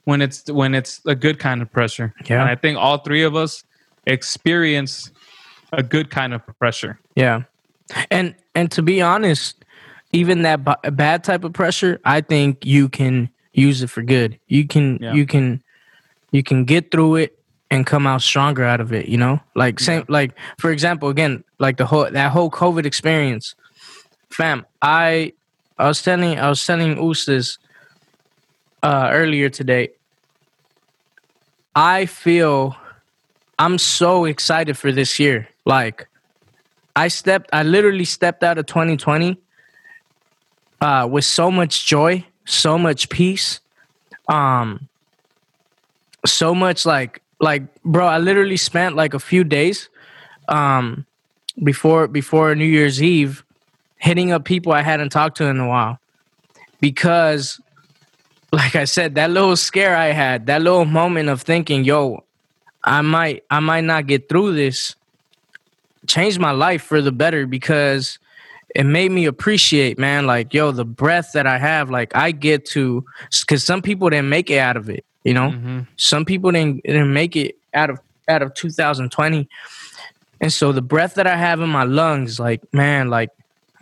when 0.05 0.21
it's 0.21 0.49
when 0.51 0.73
it's 0.75 0.99
a 1.05 1.15
good 1.15 1.39
kind 1.39 1.61
of 1.61 1.71
pressure. 1.71 2.13
Yeah. 2.25 2.41
And 2.41 2.49
I 2.49 2.55
think 2.55 2.77
all 2.77 2.97
three 2.97 3.23
of 3.23 3.35
us 3.35 3.63
experience 4.07 5.11
a 5.71 5.81
good 5.83 6.09
kind 6.09 6.33
of 6.33 6.41
pressure. 6.59 6.99
Yeah, 7.15 7.43
and 8.09 8.35
and 8.55 8.69
to 8.71 8.81
be 8.81 9.01
honest, 9.01 9.63
even 10.11 10.41
that 10.43 10.63
b- 10.65 10.89
bad 10.91 11.23
type 11.23 11.43
of 11.43 11.53
pressure, 11.53 11.99
I 12.03 12.21
think 12.21 12.65
you 12.65 12.89
can 12.89 13.29
use 13.53 13.81
it 13.81 13.89
for 13.89 14.01
good. 14.01 14.37
You 14.47 14.67
can 14.67 14.97
Yeah. 15.01 15.13
you 15.13 15.25
can 15.25 15.63
you 16.31 16.43
can 16.43 16.65
get 16.65 16.91
through 16.91 17.15
it 17.17 17.37
and 17.71 17.85
come 17.85 18.05
out 18.05 18.21
stronger 18.21 18.65
out 18.65 18.81
of 18.81 18.91
it. 18.91 19.07
You 19.07 19.17
know, 19.17 19.39
like 19.55 19.79
same 19.79 20.05
like 20.09 20.33
for 20.59 20.71
example, 20.71 21.09
again, 21.09 21.43
like 21.57 21.77
the 21.77 21.85
whole 21.85 22.11
that 22.11 22.31
whole 22.31 22.51
COVID 22.51 22.85
experience, 22.85 23.55
fam. 24.29 24.65
I 24.81 25.33
I 25.79 25.87
was 25.87 26.03
telling 26.03 26.37
I 26.37 26.49
was 26.49 26.63
telling 26.63 26.97
Ustas 26.97 27.57
uh, 28.83 29.09
earlier 29.11 29.49
today. 29.49 29.89
I 31.73 32.05
feel 32.05 32.75
I'm 33.57 33.77
so 33.77 34.25
excited 34.25 34.77
for 34.77 34.91
this 34.91 35.17
year. 35.17 35.47
Like 35.65 36.07
I 36.95 37.07
stepped 37.07 37.49
I 37.53 37.63
literally 37.63 38.05
stepped 38.05 38.43
out 38.43 38.57
of 38.57 38.65
2020 38.65 39.37
uh 40.81 41.07
with 41.09 41.23
so 41.23 41.49
much 41.49 41.85
joy, 41.85 42.25
so 42.45 42.77
much 42.77 43.07
peace. 43.07 43.61
Um 44.27 44.89
so 46.25 46.53
much 46.53 46.85
like 46.85 47.20
like 47.41 47.63
bro, 47.83 48.05
I 48.05 48.19
literally 48.19 48.57
spent 48.57 48.95
like 48.95 49.13
a 49.13 49.19
few 49.19 49.43
days 49.43 49.89
um 50.47 51.05
before 51.63 52.07
before 52.07 52.55
New 52.55 52.65
Year's 52.65 53.01
Eve 53.03 53.43
hitting 53.97 54.31
up 54.31 54.45
people 54.45 54.71
I 54.71 54.81
hadn't 54.81 55.09
talked 55.09 55.37
to 55.37 55.45
in 55.45 55.59
a 55.59 55.67
while. 55.67 55.99
Because 56.79 57.59
like 58.53 58.75
I 58.75 58.85
said, 58.85 59.15
that 59.15 59.31
little 59.31 59.55
scare 59.55 59.95
I 59.95 60.07
had, 60.07 60.45
that 60.47 60.61
little 60.61 60.85
moment 60.85 61.29
of 61.29 61.41
thinking, 61.41 61.83
yo, 61.83 62.23
I 62.83 63.01
might 63.01 63.43
I 63.49 63.59
might 63.59 63.83
not 63.83 64.07
get 64.07 64.29
through 64.29 64.53
this 64.53 64.95
changed 66.07 66.39
my 66.39 66.51
life 66.51 66.81
for 66.81 67.01
the 67.01 67.11
better 67.11 67.45
because 67.45 68.17
it 68.75 68.85
made 68.85 69.11
me 69.11 69.25
appreciate 69.25 69.97
man 69.99 70.25
like 70.25 70.53
yo 70.53 70.71
the 70.71 70.85
breath 70.85 71.31
that 71.33 71.45
I 71.47 71.57
have 71.57 71.89
like 71.89 72.15
I 72.15 72.31
get 72.31 72.65
to 72.67 73.03
cuz 73.47 73.63
some 73.63 73.81
people 73.81 74.09
didn't 74.09 74.29
make 74.29 74.49
it 74.49 74.59
out 74.59 74.77
of 74.77 74.89
it 74.89 75.03
you 75.23 75.33
know? 75.33 75.51
Mhm. 75.51 75.87
some 75.97 76.25
people 76.25 76.51
didn't 76.51 76.83
didn't 76.83 77.13
make 77.13 77.35
it 77.35 77.55
out 77.73 77.89
of 77.89 77.99
out 78.27 78.41
of 78.41 78.53
2020 78.53 79.47
and 80.39 80.51
so 80.53 80.71
the 80.71 80.81
breath 80.81 81.15
that 81.15 81.27
I 81.27 81.35
have 81.37 81.59
in 81.61 81.69
my 81.69 81.83
lungs 81.83 82.39
like 82.39 82.61
man 82.73 83.09
like 83.09 83.29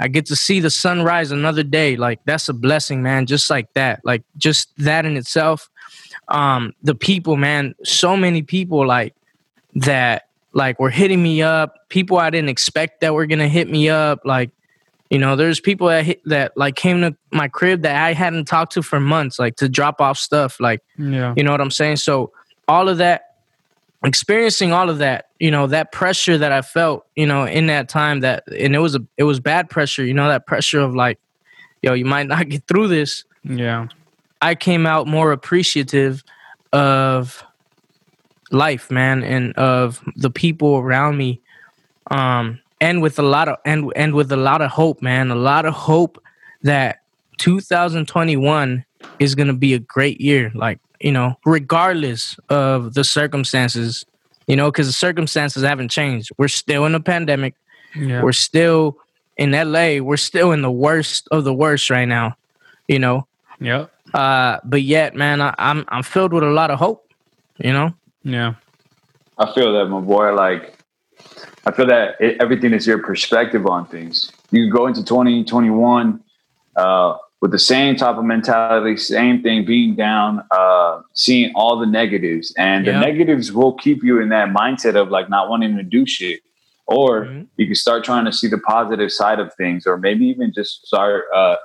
I 0.02 0.08
get 0.08 0.26
to 0.28 0.36
see 0.36 0.60
the 0.62 0.70
sunrise 0.70 1.32
another 1.32 1.64
day 1.64 1.96
like 1.98 2.20
that's 2.26 2.48
a 2.50 2.54
blessing 2.54 3.02
man 3.04 3.26
just 3.26 3.50
like 3.50 3.68
that 3.74 4.00
like 4.04 4.24
just 4.38 4.70
that 4.78 5.06
in 5.06 5.18
itself. 5.18 5.70
Um 6.30 6.74
the 6.84 6.96
people 6.96 7.36
man 7.36 7.76
so 7.84 8.16
many 8.16 8.42
people 8.42 8.86
like 8.88 9.14
that 9.76 10.28
like 10.54 10.80
were 10.80 10.90
hitting 10.90 11.22
me 11.22 11.42
up 11.44 11.88
people 11.90 12.18
i 12.18 12.30
didn't 12.32 12.50
expect 12.50 13.02
that 13.02 13.14
were 13.14 13.28
gonna 13.28 13.48
hit 13.48 13.70
me 13.70 13.88
up 13.88 14.20
like 14.26 14.50
you 15.10 15.18
know 15.20 15.36
there's 15.36 15.60
people 15.60 15.88
that 15.88 16.06
hit, 16.06 16.22
that 16.26 16.56
like 16.56 16.76
came 16.76 17.02
to 17.02 17.16
my 17.32 17.48
crib 17.48 17.82
that 17.82 17.96
i 17.96 18.14
hadn't 18.14 18.46
talked 18.46 18.74
to 18.74 18.82
for 18.82 19.00
months 19.00 19.40
like 19.40 19.56
to 19.56 19.68
drop 19.70 20.00
off 20.02 20.18
stuff 20.18 20.60
like 20.60 20.82
Yeah. 20.98 21.34
you 21.36 21.44
know 21.44 21.52
what 21.52 21.62
i'm 21.62 21.72
saying 21.72 21.98
so 21.98 22.32
all 22.68 22.88
of 22.90 22.98
that 23.00 23.24
experiencing 24.04 24.72
all 24.72 24.90
of 24.90 25.00
that 25.00 25.30
you 25.40 25.52
know 25.52 25.68
that 25.68 25.92
pressure 25.92 26.38
that 26.38 26.52
i 26.52 26.62
felt 26.62 27.06
you 27.16 27.26
know 27.26 27.46
in 27.46 27.68
that 27.68 27.90
time 27.90 28.22
that 28.22 28.44
and 28.58 28.76
it 28.76 28.80
was 28.80 28.96
a 28.96 29.00
it 29.18 29.24
was 29.24 29.40
bad 29.40 29.70
pressure 29.70 30.06
you 30.06 30.14
know 30.14 30.28
that 30.30 30.46
pressure 30.48 30.80
of 30.80 30.96
like 30.96 31.20
yo 31.82 31.94
you 31.94 32.06
might 32.06 32.28
not 32.36 32.48
get 32.50 32.66
through 32.68 32.88
this 32.88 33.26
Yeah. 33.44 33.88
I 34.42 34.56
came 34.56 34.86
out 34.86 35.06
more 35.06 35.34
appreciative 35.34 36.24
of 36.72 37.44
life, 38.52 38.90
man, 38.90 39.22
and 39.22 39.54
of 39.58 40.02
the 40.16 40.30
people 40.30 40.78
around 40.78 41.18
me. 41.18 41.42
Um, 42.10 42.60
and 42.82 43.02
with 43.02 43.20
a 43.20 43.24
lot 43.24 43.48
of 43.48 43.58
and 43.66 43.92
and 43.96 44.14
with 44.14 44.32
a 44.32 44.38
lot 44.38 44.62
of 44.62 44.72
hope, 44.72 45.02
man, 45.02 45.32
a 45.32 45.36
lot 45.36 45.66
of 45.66 45.74
hope 45.74 46.22
that 46.64 47.00
2021 47.38 48.86
is 49.20 49.36
gonna 49.36 49.54
be 49.54 49.74
a 49.74 49.80
great 49.80 50.22
year. 50.22 50.52
Like, 50.56 50.80
you 51.00 51.12
know, 51.12 51.36
regardless 51.46 52.38
of 52.50 52.94
the 52.94 53.04
circumstances, 53.04 54.06
you 54.48 54.56
know, 54.56 54.72
because 54.72 54.88
the 54.88 54.94
circumstances 54.94 55.64
haven't 55.64 55.90
changed. 55.90 56.32
We're 56.38 56.48
still 56.48 56.86
in 56.86 56.96
a 56.96 57.00
pandemic. 57.00 57.56
Yeah. 57.96 58.24
We're 58.24 58.34
still 58.34 58.98
in 59.38 59.52
LA. 59.52 60.00
We're 60.00 60.18
still 60.18 60.52
in 60.52 60.62
the 60.62 60.72
worst 60.72 61.28
of 61.32 61.44
the 61.44 61.54
worst 61.54 61.90
right 61.90 62.08
now. 62.08 62.36
You 62.88 63.00
know, 63.00 63.28
yeah. 63.60 63.86
uh, 64.14 64.60
but 64.64 64.82
yet, 64.82 65.16
man, 65.16 65.42
I, 65.42 65.54
I'm 65.58 65.86
I'm 65.90 66.04
filled 66.04 66.34
with 66.34 66.44
a 66.44 66.50
lot 66.50 66.72
of 66.72 66.80
hope. 66.80 67.12
You 67.58 67.74
know. 67.74 67.94
Yeah. 68.24 68.56
I 69.38 69.54
feel 69.54 69.74
that, 69.74 69.86
my 69.86 70.02
boy. 70.02 70.34
Like, 70.34 70.79
I 71.66 71.72
feel 71.72 71.88
that 71.88 72.16
it, 72.20 72.38
everything 72.42 72.74
is 72.74 72.88
your 72.88 73.00
perspective 73.00 73.66
on 73.68 73.86
things. 73.88 74.32
You 74.52 74.64
can 74.66 74.76
go 74.76 74.88
into 74.88 75.04
2021 75.04 76.24
uh, 76.76 77.18
with 77.42 77.52
the 77.52 77.60
same 77.60 77.96
type 77.96 78.18
of 78.18 78.24
mentality, 78.24 78.98
same 78.98 79.42
thing, 79.42 79.66
being 79.66 79.96
down, 79.96 80.44
uh, 80.52 81.02
seeing 81.14 81.52
all 81.56 81.78
the 81.78 81.86
negatives, 81.86 82.54
and 82.58 82.86
Yeah. 82.86 82.94
the 82.94 83.00
negatives 83.06 83.52
will 83.52 83.74
keep 83.74 84.04
you 84.04 84.20
in 84.22 84.30
that 84.30 84.50
mindset 84.50 84.96
of 84.96 85.10
like 85.10 85.30
not 85.30 85.50
wanting 85.50 85.76
to 85.78 85.84
do 85.84 86.06
shit. 86.06 86.42
Or 86.88 87.26
Mhm. 87.26 87.48
you 87.58 87.66
can 87.68 87.76
start 87.76 88.04
trying 88.04 88.26
to 88.26 88.32
see 88.34 88.48
the 88.48 88.58
positive 88.58 89.12
side 89.12 89.40
of 89.40 89.54
things, 89.56 89.86
or 89.86 89.98
maybe 89.98 90.26
even 90.26 90.52
just 90.54 90.86
start 90.88 91.26
uh, 91.34 91.56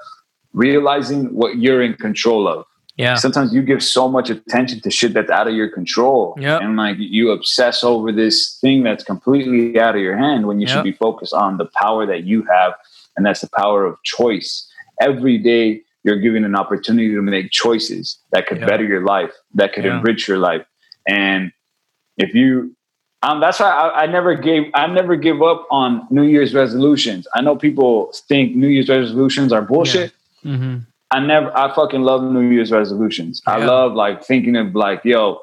realizing 0.53 1.35
what 1.35 1.59
you're 1.59 1.83
in 1.83 1.95
control 1.95 2.47
of 2.47 2.67
Yeah. 2.97 3.17
sometimes 3.17 3.53
you 3.53 3.63
give 3.63 3.83
so 3.83 4.09
much 4.09 4.31
attention 4.31 4.81
to 4.83 4.91
shit 4.91 5.15
that's 5.15 5.31
out 5.31 5.49
of 5.49 5.55
your 5.55 5.69
control 5.69 6.37
Yep. 6.39 6.61
and 6.63 6.77
like 6.77 6.97
you 6.99 7.31
obsess 7.33 7.83
over 7.83 8.13
this 8.13 8.57
thing 8.61 8.85
that's 8.85 9.03
completely 9.03 9.81
out 9.81 9.97
of 9.97 10.01
your 10.01 10.17
hand 10.17 10.47
when 10.47 10.61
you 10.61 10.67
Yep. 10.69 10.75
should 10.77 10.85
be 10.85 10.93
focused 10.93 11.35
on 11.35 11.57
the 11.59 11.67
power 11.83 12.07
that 12.07 12.23
you 12.25 12.43
have 12.45 12.75
and 13.17 13.27
that's 13.27 13.41
the 13.41 13.49
power 13.51 13.85
of 13.85 14.01
choice 14.05 14.71
every 15.01 15.39
day 15.39 15.83
you're 16.05 16.21
given 16.21 16.45
an 16.45 16.55
opportunity 16.55 17.09
to 17.15 17.23
make 17.23 17.51
choices 17.51 18.19
that 18.33 18.47
could 18.47 18.59
Yeah. 18.61 18.67
better 18.67 18.85
your 18.85 19.05
life 19.05 19.33
that 19.55 19.73
could 19.73 19.85
Yeah. 19.85 19.97
enrich 19.99 20.29
your 20.29 20.39
life 20.39 20.65
and 21.09 21.51
if 22.17 22.33
you 22.35 22.77
um, 23.25 23.41
that's 23.41 23.59
why 23.59 23.71
I, 23.71 24.03
I 24.03 24.07
never 24.07 24.35
gave 24.35 24.65
I 24.75 24.87
never 24.87 25.17
give 25.17 25.43
up 25.43 25.67
on 25.71 26.07
New 26.11 26.25
Year's 26.25 26.53
resolutions. 26.55 27.27
I 27.35 27.41
know 27.41 27.57
people 27.57 28.13
think 28.29 28.55
New 28.55 28.69
Year's 28.69 28.91
resolutions 28.91 29.51
are 29.51 29.63
bullshit. 29.63 30.13
Mm-hmm. 30.45 30.81
I 31.15 31.21
never, 31.21 31.57
I 31.57 31.73
fucking 31.75 32.03
love 32.03 32.23
New 32.25 32.41
Year's 32.51 32.73
resolutions. 32.73 33.41
I 33.47 33.59
love 33.65 33.93
like 33.93 34.25
thinking 34.25 34.57
of 34.57 34.75
like, 34.75 35.01
yo, 35.05 35.39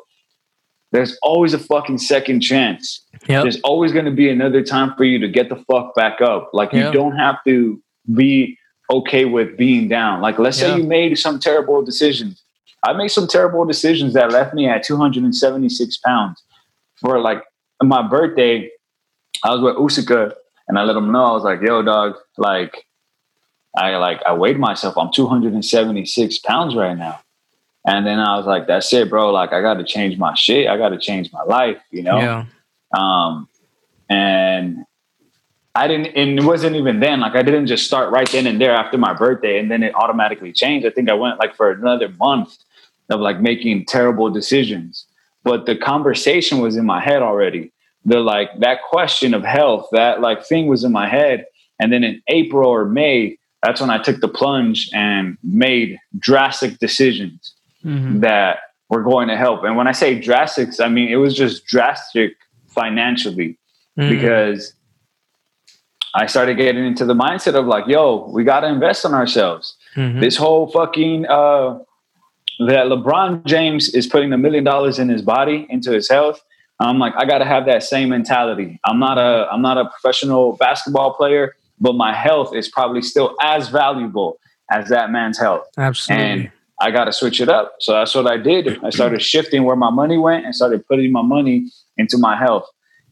there's 0.92 1.18
always 1.24 1.54
a 1.54 1.60
fucking 1.60 2.00
second 2.00 2.42
chance. 2.42 3.06
Yep. 3.28 3.44
There's 3.44 3.62
always 3.62 3.94
going 3.94 4.06
to 4.06 4.12
be 4.12 4.30
another 4.30 4.62
time 4.64 4.94
for 4.98 5.06
you 5.06 5.18
to 5.20 5.30
get 5.30 5.48
the 5.48 5.56
fuck 5.70 5.96
back 5.96 6.20
up. 6.22 6.50
Like 6.54 6.74
Yeah. 6.74 6.88
you 6.88 6.92
don't 6.94 7.16
have 7.16 7.38
to 7.46 7.82
be 8.14 8.58
okay 8.92 9.24
with 9.26 9.56
being 9.58 9.88
down. 9.88 10.22
Like 10.22 10.38
let's 10.40 10.60
Yeah. 10.60 10.76
say 10.76 10.78
you 10.82 10.84
made 10.84 11.18
some 11.18 11.40
terrible 11.40 11.82
decisions. 11.82 12.44
I 12.84 12.92
made 12.94 13.10
some 13.10 13.28
terrible 13.28 13.64
decisions 13.64 14.14
that 14.16 14.32
left 14.32 14.54
me 14.54 14.68
at 14.68 14.84
276 14.84 15.98
pounds. 16.06 16.44
For 17.00 17.20
like 17.20 17.42
my 17.82 18.02
birthday, 18.06 18.70
I 19.46 19.52
was 19.56 19.62
with 19.62 19.76
Usyk 19.78 20.34
and 20.68 20.78
I 20.78 20.84
let 20.84 20.96
him 20.98 21.12
know 21.12 21.24
I 21.24 21.32
was 21.32 21.44
like, 21.44 21.62
"Yo, 21.62 21.82
dog, 21.82 22.16
like, 22.38 22.86
I 23.76 23.96
like 23.98 24.22
I 24.26 24.34
weighed 24.34 24.60
myself. 24.60 24.98
I'm 24.98 25.12
276 25.12 26.40
pounds 26.40 26.76
right 26.76 26.98
now." 26.98 27.20
And 27.86 28.06
then 28.06 28.20
I 28.20 28.38
was 28.38 28.46
like, 28.46 28.68
"That's 28.68 28.92
it, 28.94 29.10
bro. 29.10 29.32
Like, 29.32 29.54
I 29.54 29.62
got 29.62 29.76
to 29.76 29.84
change 29.84 30.18
my 30.18 30.34
shit. 30.36 30.68
I 30.68 30.78
got 30.78 30.90
to 30.90 31.00
change 31.00 31.32
my 31.32 31.44
life. 31.44 31.78
You 31.92 32.04
know." 32.04 32.20
Yeah. 32.20 32.46
Um, 32.94 33.48
and 34.10 34.86
I 35.74 35.88
didn't, 35.88 36.08
and 36.18 36.38
it 36.38 36.44
wasn't 36.44 36.76
even 36.76 37.00
then. 37.00 37.22
Like, 37.22 37.36
I 37.36 37.44
didn't 37.44 37.68
just 37.68 37.86
start 37.86 38.12
right 38.12 38.30
then 38.30 38.46
and 38.46 38.60
there 38.60 38.76
after 38.76 38.98
my 38.98 39.14
birthday, 39.14 39.58
and 39.58 39.72
then 39.72 39.84
it 39.84 39.96
automatically 39.96 40.52
changed. 40.52 40.86
I 40.86 40.90
think 40.90 41.10
I 41.10 41.14
went 41.14 41.40
like 41.40 41.56
for 41.56 41.72
another 41.72 42.10
month 42.10 42.58
of 43.10 43.20
like 43.20 43.40
making 43.40 43.86
terrible 43.86 44.30
decisions. 44.30 45.06
But 45.44 45.66
the 45.66 45.76
conversation 45.76 46.60
was 46.60 46.76
in 46.76 46.86
my 46.86 47.00
head 47.00 47.22
already. 47.22 47.72
The 48.06 48.20
like 48.20 48.50
that 48.60 48.80
question 48.90 49.34
of 49.34 49.44
health, 49.44 49.88
that 49.92 50.22
like 50.22 50.46
thing 50.46 50.68
was 50.68 50.84
in 50.84 50.92
my 50.92 51.08
head. 51.08 51.46
And 51.80 51.92
then 51.92 52.04
in 52.04 52.22
April 52.28 52.70
or 52.70 52.86
May, 52.86 53.38
that's 53.64 53.80
when 53.82 53.90
I 53.90 54.02
took 54.02 54.20
the 54.22 54.28
plunge 54.28 54.90
and 54.94 55.38
made 55.44 56.00
drastic 56.20 56.80
decisions 56.80 57.54
Mhm. 57.86 58.22
that 58.22 58.60
were 58.90 59.04
going 59.04 59.28
to 59.28 59.38
help. 59.38 59.64
And 59.64 59.76
when 59.78 59.88
I 59.88 59.92
say 59.92 60.20
drastic, 60.20 60.70
I 60.80 60.90
mean 60.90 61.10
it 61.10 61.18
was 61.18 61.36
just 61.36 61.66
drastic 61.66 62.36
financially 62.68 63.58
Mhm. 63.98 64.10
because 64.10 64.74
I 66.14 66.26
started 66.26 66.58
getting 66.58 66.86
into 66.86 67.06
the 67.06 67.14
mindset 67.14 67.56
of 67.56 67.66
like, 67.68 67.88
yo, 67.88 68.30
we 68.34 68.44
got 68.44 68.62
to 68.62 68.68
invest 68.68 69.06
in 69.06 69.14
ourselves. 69.14 69.76
Mhm. 69.96 70.20
This 70.20 70.36
whole 70.36 70.68
fucking 70.68 71.26
uh, 71.28 71.80
that 72.68 72.86
LeBron 72.88 73.46
James 73.46 73.90
is 73.94 74.08
putting 74.08 74.34
a 74.34 74.38
million 74.38 74.64
dollars 74.64 75.00
in 75.00 75.08
his 75.10 75.22
body 75.22 75.66
into 75.70 75.92
his 75.92 76.10
health. 76.10 76.42
I'm 76.80 77.00
like, 77.00 77.14
I 77.16 77.26
got 77.26 77.38
to 77.40 77.46
have 77.46 77.66
that 77.68 77.84
same 77.84 78.10
mentality. 78.10 78.80
I'm 78.86 79.00
not 79.00 79.18
a 79.18 79.48
I'm 79.52 79.62
not 79.62 79.78
a 79.78 79.86
professional 79.86 80.58
basketball 80.58 81.14
player, 81.14 81.56
but 81.82 81.94
my 81.96 82.14
health 82.14 82.56
is 82.56 82.70
probably 82.70 83.02
still 83.02 83.36
as 83.42 83.68
valuable 83.68 84.38
as 84.72 84.88
that 84.88 85.12
man's 85.12 85.38
health 85.38 85.66
Absolutely. 85.78 86.26
and 86.26 86.52
I 86.80 86.90
got 86.90 87.06
to 87.06 87.12
switch 87.14 87.40
it 87.42 87.48
up. 87.50 87.76
So 87.80 87.94
that's 87.94 88.16
what 88.16 88.26
I 88.26 88.38
did. 88.38 88.84
I 88.84 88.90
started 88.90 89.22
shifting 89.22 89.66
where 89.66 89.76
my 89.76 89.92
money 89.92 90.18
went 90.18 90.46
and 90.46 90.56
started 90.56 90.88
putting 90.88 91.12
my 91.12 91.22
money 91.22 91.70
into 91.98 92.18
my 92.18 92.36
health. 92.36 92.66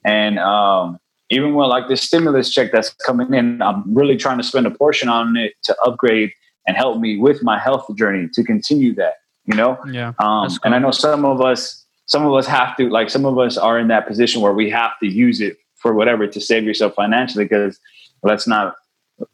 And 0.04 0.40
um, 0.40 0.98
even 1.30 1.54
with 1.54 1.68
like 1.68 1.88
this 1.88 2.02
stimulus 2.02 2.52
check 2.52 2.72
that's 2.72 2.90
coming 3.06 3.32
in, 3.34 3.62
I'm 3.62 3.84
really 3.94 4.18
trying 4.18 4.38
to 4.40 4.44
spend 4.44 4.66
a 4.66 4.72
portion 4.72 5.08
on 5.08 5.38
it 5.38 5.54
to 5.66 5.76
upgrade 5.86 6.32
and 6.66 6.76
help 6.78 7.00
me 7.00 7.18
with 7.18 7.44
my 7.44 7.60
health 7.60 7.86
journey 7.96 8.28
to 8.34 8.44
continue 8.44 8.96
that. 8.96 9.16
You 9.46 9.56
know, 9.56 9.78
Yeah. 9.92 10.14
um, 10.20 10.48
That's 10.48 10.60
and 10.64 10.74
I 10.74 10.80
know 10.80 10.92
some 10.92 11.24
of 11.26 11.40
us, 11.42 11.86
some 12.08 12.26
of 12.26 12.34
us 12.34 12.48
have 12.48 12.76
to, 12.78 12.90
like, 12.90 13.10
some 13.12 13.26
of 13.26 13.38
us 13.38 13.56
are 13.58 13.78
in 13.78 13.88
that 13.90 14.08
position 14.08 14.42
where 14.42 14.54
we 14.54 14.70
have 14.72 14.92
to 15.02 15.08
use 15.08 15.42
it 15.42 15.58
for 15.76 15.94
whatever 15.94 16.26
to 16.28 16.42
save 16.42 16.64
yourself 16.64 16.94
financially. 16.96 17.46
Because 17.46 17.80
let's 18.24 18.48
not, 18.48 18.76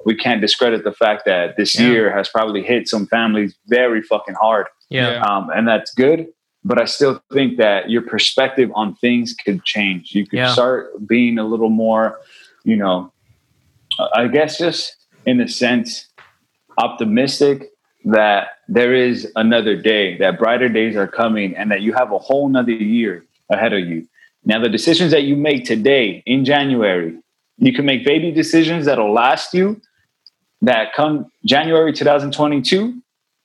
we 0.05 0.15
can't 0.15 0.41
discredit 0.41 0.83
the 0.83 0.91
fact 0.91 1.23
that 1.25 1.57
this 1.57 1.79
Yeah. 1.79 1.87
year 1.87 2.11
has 2.15 2.29
probably 2.29 2.63
hit 2.63 2.87
some 2.87 3.05
families 3.07 3.55
very 3.67 4.01
fucking 4.01 4.35
hard, 4.35 4.67
yeah. 4.89 5.11
Yeah. 5.13 5.21
um, 5.25 5.49
and 5.55 5.67
that's 5.67 5.93
good. 5.93 6.27
But 6.63 6.81
I 6.81 6.85
still 6.85 7.21
think 7.31 7.57
that 7.57 7.91
your 7.91 8.01
perspective 8.01 8.71
on 8.73 8.95
things 8.95 9.35
could 9.35 9.63
change. 9.63 10.15
You 10.15 10.25
could 10.25 10.37
Yeah. 10.39 10.51
start 10.53 11.07
being 11.07 11.37
a 11.37 11.43
little 11.45 11.69
more, 11.69 12.19
you 12.63 12.75
know, 12.75 13.11
I 14.15 14.27
guess 14.27 14.57
just 14.57 14.95
in 15.25 15.39
a 15.41 15.47
sense, 15.47 16.07
optimistic 16.77 17.69
that 18.05 18.47
there 18.67 18.93
is 18.93 19.31
another 19.35 19.75
day, 19.75 20.17
that 20.17 20.37
brighter 20.37 20.69
days 20.69 20.95
are 20.95 21.07
coming, 21.07 21.55
and 21.55 21.71
that 21.71 21.81
you 21.81 21.93
have 21.93 22.11
a 22.11 22.17
whole 22.19 22.47
nother 22.49 22.71
year 22.71 23.23
ahead 23.49 23.73
of 23.73 23.79
you. 23.79 24.07
Now, 24.43 24.59
the 24.59 24.69
decisions 24.69 25.11
that 25.11 25.23
you 25.23 25.35
make 25.35 25.65
today 25.65 26.21
in 26.25 26.45
January, 26.45 27.15
you 27.57 27.73
can 27.73 27.85
make 27.85 28.05
baby 28.05 28.31
decisions 28.31 28.85
that'll 28.85 29.13
last 29.13 29.53
you. 29.53 29.81
That 30.61 30.93
come 30.95 31.31
January 31.43 31.93
2022, 31.93 32.99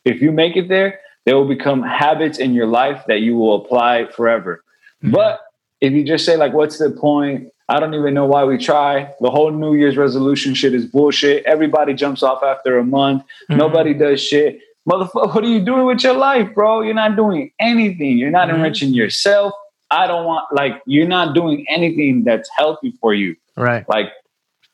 if 0.04 0.22
you 0.22 0.32
make 0.32 0.56
it 0.56 0.68
there, 0.68 1.00
they 1.26 1.34
will 1.34 1.46
become 1.46 1.82
habits 1.82 2.38
in 2.38 2.54
your 2.54 2.66
life 2.66 3.02
that 3.08 3.20
you 3.20 3.36
will 3.36 3.56
apply 3.56 4.06
forever. 4.06 4.62
But 5.02 5.40
if 5.80 5.92
you 5.92 6.04
just 6.04 6.24
say, 6.24 6.36
like, 6.36 6.52
what's 6.54 6.78
the 6.78 6.90
point? 6.90 7.48
I 7.68 7.78
don't 7.78 7.94
even 7.94 8.14
know 8.14 8.26
why 8.26 8.44
we 8.44 8.58
try. 8.58 9.12
The 9.20 9.30
whole 9.30 9.50
New 9.50 9.74
Year's 9.74 9.96
resolution 9.96 10.54
shit 10.54 10.74
is 10.74 10.86
bullshit. 10.86 11.44
Everybody 11.44 11.94
jumps 11.94 12.22
off 12.22 12.42
after 12.42 12.78
a 12.78 12.84
month. 12.84 13.24
Mhm. 13.50 13.56
Nobody 13.58 13.92
does 13.94 14.20
shit. 14.22 14.60
Motherfucker, 14.88 15.34
what 15.34 15.44
are 15.44 15.48
you 15.48 15.60
doing 15.60 15.84
with 15.86 16.02
your 16.02 16.14
life, 16.14 16.54
bro? 16.54 16.80
You're 16.80 16.94
not 16.94 17.16
doing 17.16 17.52
anything. 17.60 18.18
You're 18.18 18.30
not 18.30 18.48
Mhm. 18.48 18.54
enriching 18.54 18.94
yourself. 18.94 19.52
I 19.90 20.06
don't 20.06 20.24
want, 20.24 20.46
like, 20.52 20.80
you're 20.86 21.06
not 21.08 21.34
doing 21.34 21.66
anything 21.68 22.24
that's 22.24 22.48
healthy 22.56 22.92
for 23.00 23.12
you. 23.12 23.36
Right. 23.60 23.88
Like, 23.88 24.12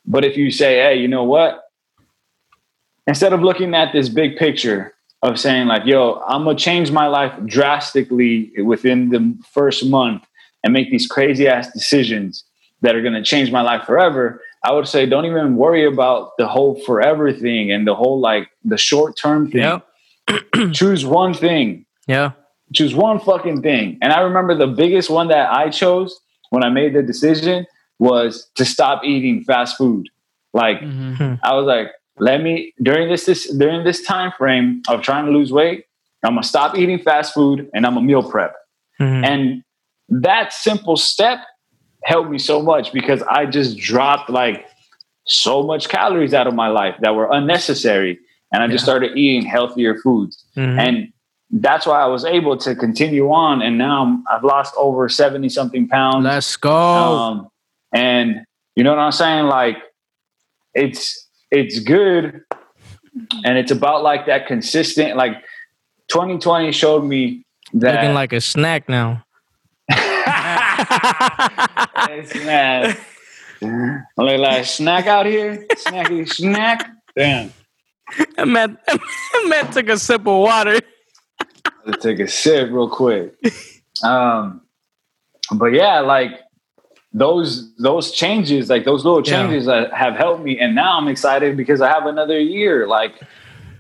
but 0.07 0.25
if 0.25 0.37
you 0.37 0.51
say, 0.51 0.77
hey, 0.77 0.97
you 0.97 1.09
know 1.09 1.25
what? 1.25 1.63
Instead 3.07 3.33
of 3.33 3.41
looking 3.43 3.75
at 3.75 3.93
this 3.93 4.09
big 4.09 4.37
picture 4.37 4.95
of 5.23 5.39
saying, 5.39 5.67
like, 5.69 5.85
yo, 5.87 6.23
I'm 6.27 6.45
gonna 6.45 6.57
change 6.59 6.91
my 6.91 7.07
life 7.07 7.33
drastically 7.47 8.53
within 8.63 9.11
the 9.11 9.37
first 9.53 9.85
month 9.87 10.25
and 10.63 10.73
make 10.73 10.91
these 10.91 11.07
crazy 11.07 11.47
ass 11.49 11.71
decisions 11.73 12.45
that 12.83 12.95
are 12.95 13.03
gonna 13.03 13.23
change 13.25 13.51
my 13.51 13.63
life 13.63 13.85
forever, 13.87 14.41
I 14.65 14.73
would 14.73 14.89
say, 14.89 15.07
don't 15.07 15.25
even 15.25 15.57
worry 15.57 15.87
about 15.87 16.33
the 16.39 16.47
whole 16.47 16.75
forever 16.85 17.33
thing 17.33 17.71
and 17.71 17.87
the 17.87 17.95
whole 17.95 18.21
like 18.21 18.49
the 18.65 18.77
short 18.77 19.17
term 19.21 19.51
thing. 19.51 19.63
Yep. 19.63 19.87
Choose 20.73 21.07
one 21.07 21.35
thing 21.35 21.87
Yeah. 22.09 22.33
choose 22.75 22.95
one 22.95 23.21
fucking 23.21 23.63
thing. 23.63 23.97
And 24.03 24.13
I 24.13 24.21
remember 24.21 24.57
the 24.57 24.67
biggest 24.67 25.09
one 25.09 25.29
that 25.29 25.53
I 25.53 25.71
chose 25.71 26.19
when 26.51 26.65
I 26.65 26.69
made 26.69 26.95
the 26.95 27.03
decision 27.03 27.65
was 27.99 28.51
to 28.57 28.65
stop 28.65 29.05
eating 29.05 29.43
fast 29.45 29.77
food. 29.77 30.09
Like 30.53 30.81
Mhm. 30.81 31.39
I 31.43 31.55
was 31.55 31.67
like, 31.67 31.93
let 32.19 32.43
me 32.43 32.73
during 32.83 33.09
this, 33.09 33.27
this 33.27 33.51
during 33.57 33.85
this 33.85 34.03
time 34.03 34.33
frame 34.39 34.83
of 34.89 35.03
trying 35.03 35.27
to 35.27 35.33
lose 35.33 35.53
weight, 35.53 35.85
I'm 36.25 36.33
gonna 36.35 36.43
stop 36.43 36.77
eating 36.77 36.99
fast 36.99 37.35
food 37.35 37.69
and 37.75 37.87
I'm 37.87 37.97
a 37.97 38.03
meal 38.03 38.23
prep. 38.23 38.55
Mhm. 39.01 39.27
And 39.27 39.63
that 40.09 40.53
simple 40.53 40.97
step 40.97 41.41
helped 42.05 42.31
me 42.31 42.39
so 42.39 42.63
much 42.63 42.93
because 42.93 43.23
I 43.23 43.47
just 43.47 43.77
dropped 43.79 44.31
like 44.31 44.67
so 45.25 45.63
much 45.63 45.89
calories 45.89 46.33
out 46.35 46.47
of 46.47 46.55
my 46.55 46.69
life 46.69 46.95
that 47.01 47.15
were 47.15 47.29
unnecessary. 47.33 48.19
And 48.53 48.63
I 48.63 48.69
just 48.69 48.83
Yeah. 48.83 48.93
started 48.93 49.17
eating 49.17 49.45
healthier 49.45 49.97
foods 49.97 50.45
Mhm. 50.57 50.79
and 50.79 51.13
that's 51.51 51.87
why 51.87 52.01
I 52.01 52.07
was 52.07 52.25
able 52.25 52.57
to 52.59 52.75
continue 52.75 53.31
on. 53.33 53.61
And 53.63 53.77
now 53.79 54.03
I'm, 54.03 54.25
I've 54.31 54.43
lost 54.45 54.75
over 54.77 55.09
seventy 55.09 55.49
something 55.49 55.87
pounds. 55.89 56.25
Let's 56.25 56.57
go. 56.57 56.73
Um, 56.73 57.49
and 57.93 58.45
you 58.75 58.85
know 58.85 58.91
what 58.91 58.99
I'm 58.99 59.13
saying? 59.13 59.47
Like, 59.47 59.79
it's 60.75 61.29
it's 61.51 61.81
good, 61.81 62.43
and 63.45 63.59
it's 63.59 63.71
about 63.71 64.03
like 64.03 64.27
that 64.27 64.47
consistent. 64.47 65.17
Like, 65.17 65.35
2020 66.09 66.73
showed 66.73 67.05
me 67.05 67.45
that. 67.75 67.95
Looking 67.95 68.15
like 68.15 68.33
a 68.33 68.41
snack 68.41 68.89
now. 68.89 69.25
Yes, 72.09 72.35
man. 72.45 72.97
I 73.63 74.23
look 74.23 74.41
like 74.41 74.65
snack 74.65 75.07
out 75.07 75.27
here. 75.27 75.67
Snacky 75.75 76.29
snack. 76.29 76.91
Damn. 77.17 77.53
That 78.37 78.47
man, 78.47 78.79
that 78.87 79.47
man 79.49 79.71
took 79.73 79.89
a 79.89 79.99
sip 79.99 80.21
of 80.21 80.27
water. 80.27 80.81
Let's 81.85 82.03
take 82.03 82.21
a 82.21 82.29
sip 82.29 82.71
real 82.71 82.89
quick. 82.89 83.35
Um, 84.03 84.63
but 85.53 85.73
yeah, 85.73 86.01
like 86.01 86.41
those 87.13 87.75
those 87.77 88.11
changes, 88.13 88.69
like 88.69 88.85
those 88.85 89.05
little 89.05 89.23
Yeah. 89.25 89.43
changes 89.43 89.67
that 89.67 89.93
have 89.93 90.15
helped 90.17 90.43
me, 90.45 90.59
and 90.59 90.75
now 90.75 90.99
I'm 90.99 91.09
excited 91.09 91.57
because 91.57 91.81
I 91.81 91.89
have 91.89 92.07
another 92.07 92.39
year, 92.39 92.87
like 92.87 93.15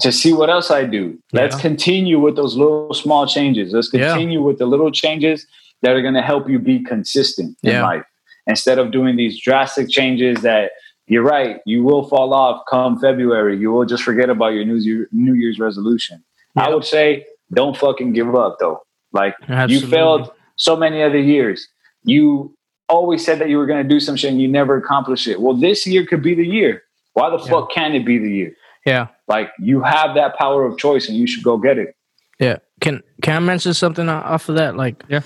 to 0.01 0.13
see 0.13 0.33
what 0.33 0.51
else 0.51 0.71
I 0.71 0.85
do. 0.85 1.19
Let's 1.33 1.57
Yeah. 1.57 1.63
continue 1.63 2.19
with 2.21 2.37
those 2.37 2.57
little 2.57 2.93
small 2.95 3.27
changes. 3.27 3.73
Let's 3.73 3.93
Yeah. 3.93 4.09
continue 4.13 4.43
with 4.43 4.59
the 4.59 4.67
little 4.67 4.91
changes 4.91 5.47
that 5.83 5.93
are 5.93 6.03
going 6.03 6.15
to 6.15 6.23
help 6.23 6.49
you 6.49 6.59
be 6.59 6.81
consistent 6.83 7.57
in 7.63 7.73
Yeah. 7.73 7.83
life 7.87 8.05
instead 8.47 8.79
of 8.79 8.91
doing 8.91 9.17
these 9.17 9.39
drastic 9.41 9.89
changes 9.91 10.43
that. 10.43 10.73
You're 11.09 11.23
right. 11.23 11.61
You 11.67 11.85
will 11.85 12.03
fall 12.09 12.35
off 12.35 12.63
come 12.69 12.99
February. 12.99 13.57
You 13.57 13.71
will 13.71 13.85
just 13.85 14.03
forget 14.03 14.29
about 14.29 14.55
your 14.55 14.65
New, 14.65 14.75
Year, 14.75 15.09
New 15.13 15.35
Year's 15.35 15.61
resolution. 15.61 16.25
I 16.57 16.69
would 16.75 16.85
say 16.85 17.25
don't 17.55 17.77
fucking 17.77 18.13
give 18.13 18.35
up 18.35 18.57
though. 18.59 18.81
Like 19.13 19.37
Absolutely. 19.49 19.75
you 19.77 19.87
failed 19.87 20.31
so 20.57 20.75
many 20.75 21.05
other 21.05 21.21
years. 21.21 21.69
You 22.03 22.57
always 22.89 23.25
said 23.25 23.39
that 23.41 23.49
you 23.49 23.59
were 23.59 23.67
going 23.67 23.83
to 23.83 23.89
do 23.89 24.01
some 24.01 24.17
shit 24.17 24.31
and 24.31 24.41
you 24.41 24.49
never 24.49 24.77
accomplished 24.77 25.27
it. 25.27 25.41
Well, 25.41 25.55
this 25.55 25.87
year 25.87 26.07
could 26.07 26.23
be 26.23 26.35
the 26.35 26.47
year. 26.47 26.83
Why 27.15 27.31
the 27.31 27.39
Yeah. 27.39 27.51
fuck 27.51 27.71
can 27.73 27.95
it 27.95 28.05
be 28.05 28.19
the 28.19 28.31
year? 28.31 28.53
Yeah. 28.85 29.09
Like 29.27 29.51
you 29.59 29.83
have 29.83 30.15
that 30.15 30.37
power 30.37 30.65
of 30.65 30.79
choice 30.79 31.09
and 31.09 31.17
you 31.17 31.27
should 31.27 31.43
go 31.43 31.57
get 31.57 31.79
it. 31.79 31.97
Yeah. 32.39 32.59
Can 32.81 33.03
can 33.23 33.37
I 33.37 33.39
mention 33.41 33.75
something 33.75 34.09
off 34.09 34.49
of 34.49 34.57
that? 34.57 34.77
Like, 34.77 35.03
Yeah. 35.09 35.21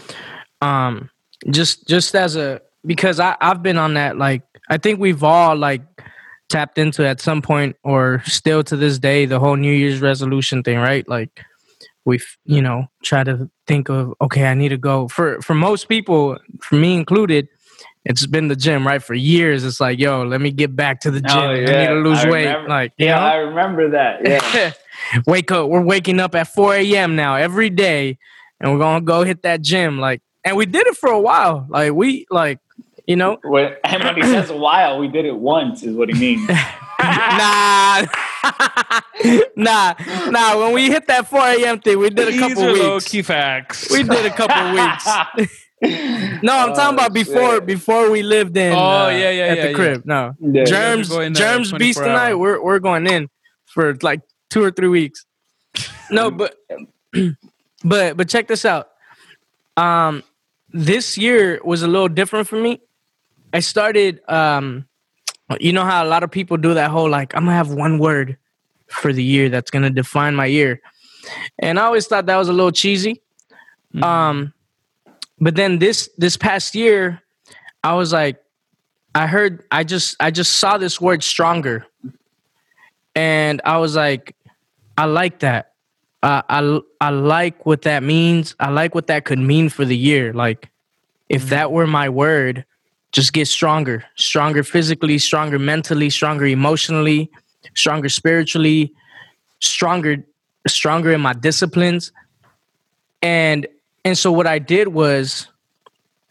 Um, 0.62 1.10
just 1.50 1.86
just 1.88 2.14
as 2.14 2.36
a 2.36 2.60
because 2.86 3.18
I 3.20 3.36
I've 3.40 3.62
been 3.62 3.76
on 3.78 3.94
that. 3.94 4.16
Like, 4.16 4.42
I 4.68 4.78
think 4.78 5.00
we've 5.00 5.22
all 5.24 5.56
like 5.56 5.82
tapped 6.48 6.78
into 6.78 7.06
at 7.06 7.20
some 7.20 7.42
point 7.42 7.76
or 7.84 8.22
still 8.24 8.62
to 8.64 8.76
this 8.76 8.98
day 8.98 9.24
the 9.26 9.38
whole 9.38 9.56
New 9.56 9.72
Year's 9.72 10.00
resolution 10.00 10.62
thing, 10.62 10.78
right? 10.78 11.06
Like, 11.08 11.40
we've 12.04 12.26
you 12.44 12.62
know 12.62 12.86
try 13.02 13.22
to 13.24 13.50
think 13.66 13.88
of 13.88 14.14
okay, 14.20 14.46
I 14.46 14.54
need 14.54 14.70
to 14.70 14.78
go 14.78 15.08
for 15.08 15.40
for 15.42 15.54
most 15.54 15.88
people, 15.88 16.38
for 16.62 16.74
me 16.76 16.94
included. 16.94 17.48
it's 18.04 18.26
been 18.26 18.48
the 18.48 18.56
gym, 18.56 18.86
right? 18.86 19.02
For 19.02 19.14
years. 19.14 19.62
It's 19.64 19.78
like, 19.80 19.98
yo, 19.98 20.22
let 20.22 20.40
me 20.40 20.50
get 20.50 20.74
back 20.74 21.00
to 21.02 21.10
the 21.10 21.20
gym. 21.20 21.38
Oh, 21.38 21.50
I 21.50 21.58
need 21.60 21.88
to 21.88 22.00
lose 22.02 22.18
I 22.24 22.30
weight. 22.30 22.46
remember- 22.46 22.68
Like, 22.70 22.92
Yeah, 22.96 23.16
know? 23.18 23.22
I 23.26 23.34
remember 23.36 23.90
that. 23.90 24.20
Yeah. 24.26 24.72
wake 25.26 25.50
up. 25.50 25.68
We're 25.68 25.82
waking 25.82 26.18
up 26.18 26.34
at 26.34 26.48
4 26.48 26.76
a.m. 26.76 27.14
now 27.14 27.36
every 27.36 27.68
day, 27.70 28.18
and 28.58 28.72
we're 28.72 28.78
gonna 28.78 29.04
go 29.04 29.22
hit 29.22 29.42
that 29.42 29.60
gym. 29.60 29.98
Like, 29.98 30.22
and 30.44 30.56
we 30.56 30.64
did 30.64 30.86
it 30.86 30.96
for 30.96 31.10
a 31.10 31.20
while. 31.20 31.66
Like, 31.68 31.92
we 31.92 32.26
like, 32.30 32.58
you 33.06 33.16
know, 33.16 33.36
when, 33.44 33.74
and 33.84 34.02
when 34.04 34.16
he 34.16 34.22
says 34.22 34.48
a 34.48 34.56
while, 34.56 34.98
we 34.98 35.08
did 35.08 35.26
it 35.26 35.36
once, 35.36 35.82
is 35.82 35.94
what 35.94 36.08
he 36.08 36.18
means. 36.18 36.48
nah, 37.00 38.06
nah, 39.56 39.94
nah. 40.30 40.58
When 40.58 40.72
we 40.74 40.88
hit 40.90 41.06
that 41.08 41.28
4 41.28 41.40
a.m. 41.40 41.80
thing, 41.80 41.98
we 41.98 42.10
did 42.10 42.28
a 42.28 42.30
These 42.30 42.40
couple 42.40 42.64
are 42.64 42.72
weeks. 42.72 42.80
low 42.84 43.00
key 43.00 43.22
facts. 43.22 43.90
We 43.90 44.02
did 44.02 44.26
a 44.26 44.30
couple 44.30 44.72
weeks. 44.72 45.56
No, 45.82 46.54
I'm 46.58 46.74
talking 46.74 46.88
Oh, 46.90 46.92
about 46.92 47.14
before 47.14 47.54
shit. 47.54 47.64
before 47.66 48.10
we 48.10 48.22
lived 48.22 48.54
in. 48.54 48.74
Oh, 48.74 48.76
uh, 49.06 49.08
yeah, 49.08 49.30
yeah, 49.30 49.44
at 49.44 49.56
yeah, 49.56 49.62
the 49.64 49.70
yeah. 49.70 49.74
crib. 49.74 50.02
No, 50.04 50.34
Yeah. 50.38 50.64
germs, 50.64 51.08
You're 51.08 51.18
going, 51.20 51.32
uh, 51.34 51.38
germs, 51.38 51.72
beast 51.72 51.96
24 51.98 52.04
tonight. 52.04 52.34
We're 52.34 52.62
we're 52.62 52.80
going 52.80 53.06
in 53.06 53.30
for 53.64 53.94
like 54.02 54.20
two 54.50 54.62
or 54.62 54.70
three 54.70 54.88
weeks. 54.88 55.24
No, 56.10 56.30
but 56.30 56.54
but 57.82 58.14
but 58.18 58.28
check 58.28 58.46
this 58.46 58.66
out. 58.66 58.88
Um, 59.78 60.22
this 60.68 61.16
year 61.16 61.62
was 61.64 61.82
a 61.82 61.88
little 61.88 62.08
different 62.08 62.46
for 62.46 62.56
me. 62.60 62.82
I 63.54 63.60
started. 63.60 64.20
Um, 64.28 64.84
you 65.60 65.72
know 65.72 65.84
how 65.84 66.04
a 66.04 66.08
lot 66.08 66.22
of 66.22 66.30
people 66.30 66.56
do 66.56 66.74
that 66.74 66.90
whole 66.90 67.08
like 67.08 67.34
I'm 67.34 67.44
gonna 67.44 67.56
have 67.56 67.72
one 67.72 67.98
word 67.98 68.36
for 68.88 69.12
the 69.12 69.22
year 69.22 69.48
that's 69.48 69.70
gonna 69.70 69.90
define 69.90 70.34
my 70.34 70.46
year, 70.46 70.80
and 71.58 71.78
I 71.78 71.84
always 71.84 72.06
thought 72.06 72.26
that 72.26 72.36
was 72.36 72.48
a 72.48 72.52
little 72.52 72.72
cheesy. 72.72 73.20
Mhm. 73.94 74.04
Um, 74.04 74.54
but 75.40 75.56
then 75.56 75.78
this 75.78 76.08
this 76.18 76.36
past 76.36 76.74
year, 76.74 77.20
I 77.82 77.94
was 77.94 78.12
like, 78.12 78.40
I 79.14 79.26
heard, 79.26 79.64
I 79.70 79.84
just 79.84 80.16
I 80.20 80.30
just 80.30 80.58
saw 80.58 80.78
this 80.78 81.00
word 81.00 81.22
stronger, 81.24 81.86
and 83.14 83.60
I 83.64 83.78
was 83.78 83.96
like, 83.96 84.36
I 84.96 85.06
like 85.06 85.40
that. 85.40 85.72
Uh, 86.22 86.42
I 86.48 86.80
I 87.00 87.10
like 87.10 87.64
what 87.64 87.82
that 87.82 88.02
means. 88.02 88.54
I 88.60 88.70
like 88.70 88.94
what 88.94 89.06
that 89.06 89.24
could 89.24 89.38
mean 89.38 89.68
for 89.70 89.84
the 89.84 89.96
year. 89.96 90.32
Like, 90.32 90.68
if 91.28 91.48
that 91.48 91.72
were 91.72 91.86
my 91.86 92.08
word, 92.08 92.64
just 93.12 93.32
get 93.32 93.48
stronger, 93.48 94.04
stronger 94.16 94.62
physically, 94.62 95.18
stronger 95.18 95.58
mentally, 95.58 96.10
stronger 96.10 96.46
emotionally, 96.46 97.30
stronger 97.74 98.08
spiritually, 98.08 98.92
stronger 99.58 100.24
stronger 100.66 101.12
in 101.12 101.20
my 101.20 101.32
disciplines. 101.32 102.12
And 103.22 103.66
and 104.04 104.16
so 104.16 104.32
what 104.32 104.46
I 104.46 104.58
did 104.58 104.88
was 104.88 105.48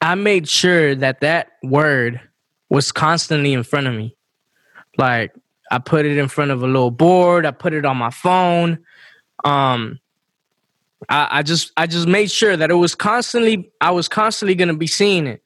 I 0.01 0.15
made 0.15 0.47
sure 0.47 0.95
that 0.95 1.21
that 1.21 1.51
word 1.63 2.21
was 2.69 2.91
constantly 2.91 3.53
in 3.53 3.63
front 3.63 3.87
of 3.87 3.93
me. 3.93 4.15
Like 4.97 5.33
I 5.71 5.79
put 5.79 6.05
it 6.05 6.17
in 6.17 6.27
front 6.27 6.51
of 6.51 6.63
a 6.63 6.67
little 6.67 6.91
board, 6.91 7.45
I 7.45 7.51
put 7.51 7.73
it 7.73 7.85
on 7.85 7.97
my 7.97 8.09
phone. 8.09 8.79
Um 9.43 9.99
I, 11.07 11.27
I 11.39 11.43
just 11.43 11.71
I 11.77 11.87
just 11.87 12.07
made 12.07 12.31
sure 12.31 12.55
that 12.55 12.71
it 12.71 12.75
was 12.75 12.95
constantly 12.95 13.69
I 13.81 13.91
was 13.91 14.07
constantly 14.07 14.55
gonna 14.55 14.75
be 14.75 14.87
seeing 14.87 15.27
it. 15.27 15.43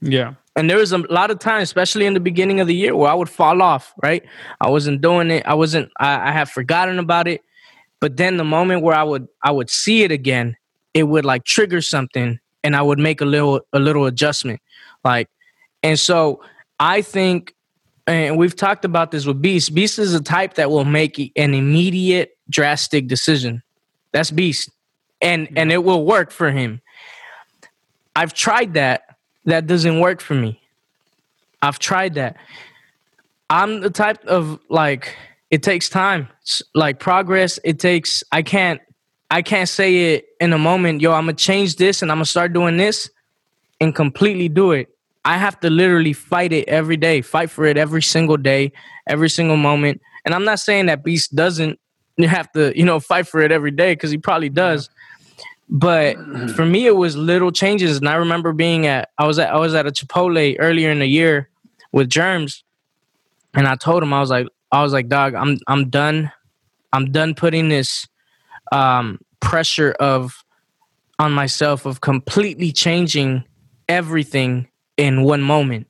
yeah. 0.00 0.34
And 0.54 0.68
there 0.68 0.76
was 0.76 0.92
a 0.92 0.98
lot 0.98 1.30
of 1.30 1.38
times, 1.38 1.62
especially 1.62 2.04
in 2.04 2.14
the 2.14 2.20
beginning 2.20 2.60
of 2.60 2.66
the 2.66 2.74
year, 2.74 2.94
where 2.94 3.10
I 3.10 3.14
would 3.14 3.30
fall 3.30 3.62
off, 3.62 3.94
right? 4.02 4.22
I 4.60 4.68
wasn't 4.68 5.00
doing 5.00 5.30
it. 5.30 5.44
I 5.46 5.54
wasn't, 5.54 5.90
I, 5.98 6.28
I 6.28 6.32
had 6.32 6.50
forgotten 6.50 6.98
about 6.98 7.26
it. 7.26 7.42
But 8.02 8.16
then 8.16 8.36
the 8.36 8.44
moment 8.44 8.82
where 8.82 8.96
I 8.96 9.04
would 9.04 9.28
I 9.44 9.52
would 9.52 9.70
see 9.70 10.02
it 10.02 10.10
again, 10.10 10.56
it 10.92 11.04
would 11.04 11.24
like 11.24 11.44
trigger 11.44 11.80
something 11.80 12.40
and 12.64 12.74
I 12.74 12.82
would 12.82 12.98
make 12.98 13.20
a 13.20 13.24
little 13.24 13.60
a 13.72 13.78
little 13.78 14.06
adjustment. 14.06 14.60
Like, 15.04 15.28
and 15.84 15.96
so 15.96 16.42
I 16.80 17.02
think 17.02 17.54
and 18.08 18.36
we've 18.36 18.56
talked 18.56 18.84
about 18.84 19.12
this 19.12 19.24
with 19.24 19.40
Beast. 19.40 19.72
Beast 19.72 20.00
is 20.00 20.14
a 20.14 20.20
type 20.20 20.54
that 20.54 20.68
will 20.68 20.84
make 20.84 21.16
an 21.36 21.54
immediate 21.54 22.36
drastic 22.50 23.06
decision. 23.06 23.62
That's 24.10 24.32
Beast. 24.32 24.68
And 25.20 25.48
and 25.56 25.70
it 25.70 25.84
will 25.84 26.04
work 26.04 26.32
for 26.32 26.50
him. 26.50 26.80
I've 28.16 28.34
tried 28.34 28.74
that. 28.74 29.11
That 29.44 29.66
doesn't 29.66 29.98
work 30.00 30.20
for 30.20 30.34
me. 30.34 30.60
I've 31.60 31.78
tried 31.78 32.14
that. 32.14 32.36
I'm 33.50 33.80
the 33.80 33.90
type 33.90 34.24
of 34.26 34.58
like 34.68 35.16
it 35.50 35.62
takes 35.62 35.88
time. 35.88 36.28
It's 36.40 36.62
like 36.74 36.98
progress, 36.98 37.58
it 37.64 37.78
takes 37.78 38.24
I 38.32 38.42
can't 38.42 38.80
I 39.30 39.42
can't 39.42 39.68
say 39.68 40.14
it 40.14 40.26
in 40.40 40.52
a 40.52 40.58
moment, 40.58 41.00
yo, 41.00 41.12
I'm 41.12 41.24
gonna 41.24 41.34
change 41.34 41.76
this 41.76 42.02
and 42.02 42.10
I'm 42.10 42.16
gonna 42.16 42.26
start 42.26 42.52
doing 42.52 42.76
this 42.76 43.10
and 43.80 43.94
completely 43.94 44.48
do 44.48 44.72
it. 44.72 44.88
I 45.24 45.36
have 45.38 45.58
to 45.60 45.70
literally 45.70 46.12
fight 46.12 46.52
it 46.52 46.68
every 46.68 46.96
day, 46.96 47.20
fight 47.20 47.50
for 47.50 47.64
it 47.64 47.76
every 47.76 48.02
single 48.02 48.36
day, 48.36 48.72
every 49.06 49.30
single 49.30 49.56
moment. 49.56 50.00
And 50.24 50.34
I'm 50.34 50.44
not 50.44 50.60
saying 50.60 50.86
that 50.86 51.04
Beast 51.04 51.34
doesn't 51.34 51.78
have 52.18 52.50
to, 52.52 52.76
you 52.76 52.84
know, 52.84 53.00
fight 53.00 53.26
for 53.26 53.40
it 53.40 53.52
every 53.52 53.70
day 53.70 53.92
because 53.92 54.10
he 54.10 54.18
probably 54.18 54.48
does. 54.48 54.88
But 55.68 56.16
for 56.54 56.66
me, 56.66 56.86
it 56.86 56.96
was 56.96 57.16
little 57.16 57.50
changes. 57.50 57.98
And 57.98 58.08
I 58.08 58.16
remember 58.16 58.52
being 58.52 58.86
at 58.86 59.10
I 59.18 59.26
was 59.26 59.38
at 59.38 59.52
I 59.52 59.58
was 59.58 59.74
at 59.74 59.86
a 59.86 59.90
Chipotle 59.90 60.56
earlier 60.58 60.90
in 60.90 60.98
the 60.98 61.06
year 61.06 61.48
with 61.92 62.08
Germs, 62.08 62.64
and 63.54 63.66
I 63.66 63.76
told 63.76 64.02
him 64.02 64.12
I 64.12 64.20
was 64.20 64.30
like 64.30 64.46
I 64.70 64.82
was 64.82 64.92
like, 64.92 65.08
dog, 65.08 65.34
I'm 65.34 65.58
I'm 65.66 65.90
done. 65.90 66.32
I'm 66.92 67.10
done 67.10 67.34
putting 67.34 67.68
this 67.68 68.06
um, 68.70 69.18
pressure 69.40 69.92
of 69.92 70.44
on 71.18 71.32
myself 71.32 71.86
of 71.86 72.00
completely 72.00 72.72
changing 72.72 73.44
everything 73.88 74.68
in 74.96 75.22
one 75.22 75.42
moment. 75.42 75.86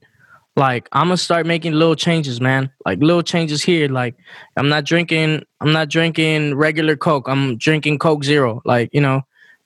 Like 0.56 0.88
I'm 0.92 1.06
gonna 1.06 1.16
start 1.16 1.46
making 1.46 1.72
little 1.72 1.94
changes, 1.94 2.40
man. 2.40 2.70
Like 2.84 2.98
little 3.00 3.22
changes 3.22 3.62
here. 3.62 3.88
Like 3.88 4.16
I'm 4.56 4.68
not 4.68 4.84
drinking. 4.84 5.44
I'm 5.60 5.72
not 5.72 5.88
drinking 5.88 6.56
regular 6.56 6.96
Coke. 6.96 7.28
I'm 7.28 7.56
drinking 7.56 7.98
Coke 8.00 8.24
Zero. 8.24 8.60
Like 8.64 8.90
you 8.92 9.00
know, 9.00 9.22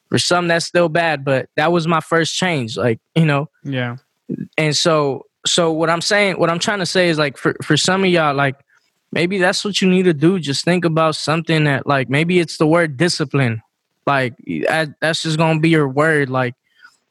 for 0.09 0.18
some 0.18 0.48
that's 0.48 0.66
still 0.66 0.88
bad, 0.88 1.24
but 1.24 1.48
that 1.57 1.72
was 1.72 1.86
my 1.86 2.00
first 2.00 2.34
change. 2.34 2.76
Like 2.76 3.00
you 3.14 3.24
know, 3.26 3.48
Yeah. 3.64 3.96
and 4.59 4.76
so 4.76 5.26
so 5.46 5.70
what 5.70 5.88
i'm 5.88 6.00
saying 6.00 6.40
what 6.40 6.50
i'm 6.50 6.59
trying 6.59 6.80
to 6.80 6.86
say 6.86 7.09
is 7.09 7.18
like 7.18 7.36
for 7.36 7.54
for 7.62 7.76
some 7.76 8.02
of 8.02 8.11
y'all 8.11 8.34
like 8.34 8.57
maybe 9.12 9.38
that's 9.38 9.64
what 9.64 9.80
you 9.80 9.88
need 9.88 10.02
to 10.02 10.12
do 10.12 10.40
just 10.40 10.64
think 10.64 10.84
about 10.84 11.14
something 11.14 11.62
that 11.62 11.86
like 11.86 12.11
maybe 12.11 12.40
it's 12.40 12.59
the 12.59 12.66
word 12.66 12.96
discipline 12.96 13.62
like 14.09 14.34
that, 14.66 14.88
that's 15.00 15.22
just 15.22 15.38
gonna 15.38 15.61
be 15.61 15.68
your 15.68 15.88
word 15.88 16.28
like 16.30 16.54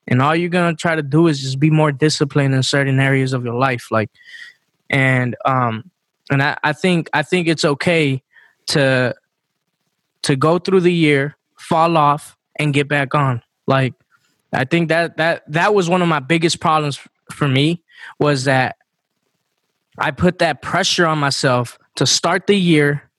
and 0.10 0.22
all 0.22 0.36
you're 0.36 0.50
gonna 0.50 0.76
try 0.76 0.96
to 0.96 1.02
do 1.02 1.28
is 1.28 1.42
just 1.42 1.62
be 1.62 1.70
more 1.70 1.94
disciplined 1.94 2.54
in 2.54 2.62
certain 2.62 3.00
areas 3.00 3.32
of 3.32 3.46
your 3.46 3.56
life 3.56 3.88
like 3.90 4.10
and 4.90 5.38
um 5.46 5.90
and 6.30 6.44
i, 6.44 6.58
I 6.62 6.74
think 6.74 7.10
i 7.14 7.24
think 7.24 7.48
it's 7.48 7.64
okay 7.64 8.22
to 8.68 9.16
to 10.24 10.36
go 10.36 10.60
through 10.60 10.82
the 10.82 10.94
year 10.94 11.38
fall 11.58 11.96
off 11.96 12.35
and 12.58 12.74
get 12.74 12.88
back 12.88 13.16
on 13.16 13.42
like 13.68 13.94
i 14.54 14.64
think 14.66 14.90
that 14.90 15.18
that 15.18 15.44
that 15.52 15.74
was 15.74 15.90
one 15.90 16.02
of 16.02 16.08
my 16.08 16.20
biggest 16.20 16.60
problems 16.60 17.00
for 17.32 17.48
me 17.48 17.84
was 18.20 18.46
that 18.46 18.78
I 19.98 20.12
put 20.12 20.40
that 20.40 20.62
pressure 20.62 21.06
on 21.06 21.18
myself 21.18 21.78
to 21.96 22.06
start 22.06 22.48
the 22.48 22.56
year 22.56 23.10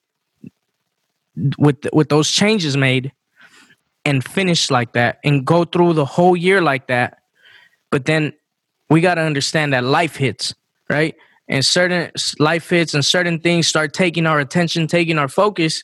with 1.59 1.87
with 1.93 2.09
those 2.09 2.30
changes 2.30 2.76
made 2.76 3.12
and 4.05 4.22
finish 4.24 4.70
like 4.70 4.93
that 4.93 5.18
and 5.24 5.45
go 5.45 5.64
through 5.64 5.95
the 5.95 6.05
whole 6.05 6.37
year 6.37 6.62
like 6.62 6.87
that. 6.89 7.18
But 7.91 8.05
then 8.05 8.32
we 8.89 9.01
got 9.01 9.14
to 9.14 9.22
understand 9.22 9.72
that 9.72 9.84
life 9.84 10.16
hits, 10.16 10.55
right? 10.89 11.14
And 11.49 11.64
certain 11.64 12.11
life 12.39 12.68
hits 12.70 12.95
and 12.95 13.05
certain 13.05 13.41
things 13.41 13.66
start 13.66 13.93
taking 13.93 14.26
our 14.26 14.39
attention, 14.39 14.87
taking 14.87 15.18
our 15.18 15.28
focus 15.28 15.82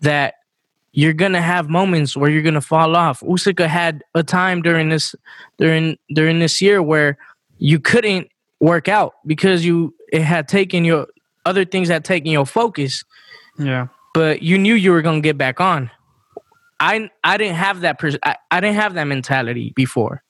that 0.00 0.34
you're 0.98 1.12
gonna 1.12 1.42
have 1.42 1.68
moments 1.68 2.16
where 2.16 2.30
you're 2.30 2.42
gonna 2.42 2.60
fall 2.62 2.96
off. 2.96 3.20
Usyk 3.20 3.64
had 3.66 4.02
a 4.14 4.22
time 4.22 4.62
during 4.62 4.88
this 4.88 5.14
during 5.58 5.98
during 6.14 6.38
this 6.38 6.62
year 6.62 6.82
where 6.82 7.18
you 7.58 7.78
couldn't 7.78 8.28
work 8.60 8.88
out 8.88 9.12
because 9.26 9.62
you 9.64 9.94
it 10.10 10.22
had 10.22 10.48
taken 10.48 10.84
your 10.86 11.06
other 11.44 11.66
things 11.66 11.88
had 11.88 12.02
taken 12.04 12.30
your 12.32 12.46
focus, 12.46 13.04
Yeah. 13.58 13.88
but 14.14 14.40
you 14.42 14.56
knew 14.56 14.72
you 14.74 14.90
were 14.90 15.02
gonna 15.02 15.20
get 15.20 15.36
back 15.36 15.60
on. 15.60 15.90
I 16.80 17.10
I 17.22 17.36
didn't 17.36 17.56
have 17.56 17.82
that 17.82 17.98
pers- 17.98 18.18
I, 18.24 18.36
I 18.50 18.60
didn't 18.60 18.76
have 18.76 18.94
that 18.94 19.04
mentality 19.04 19.74
before. 19.76 20.22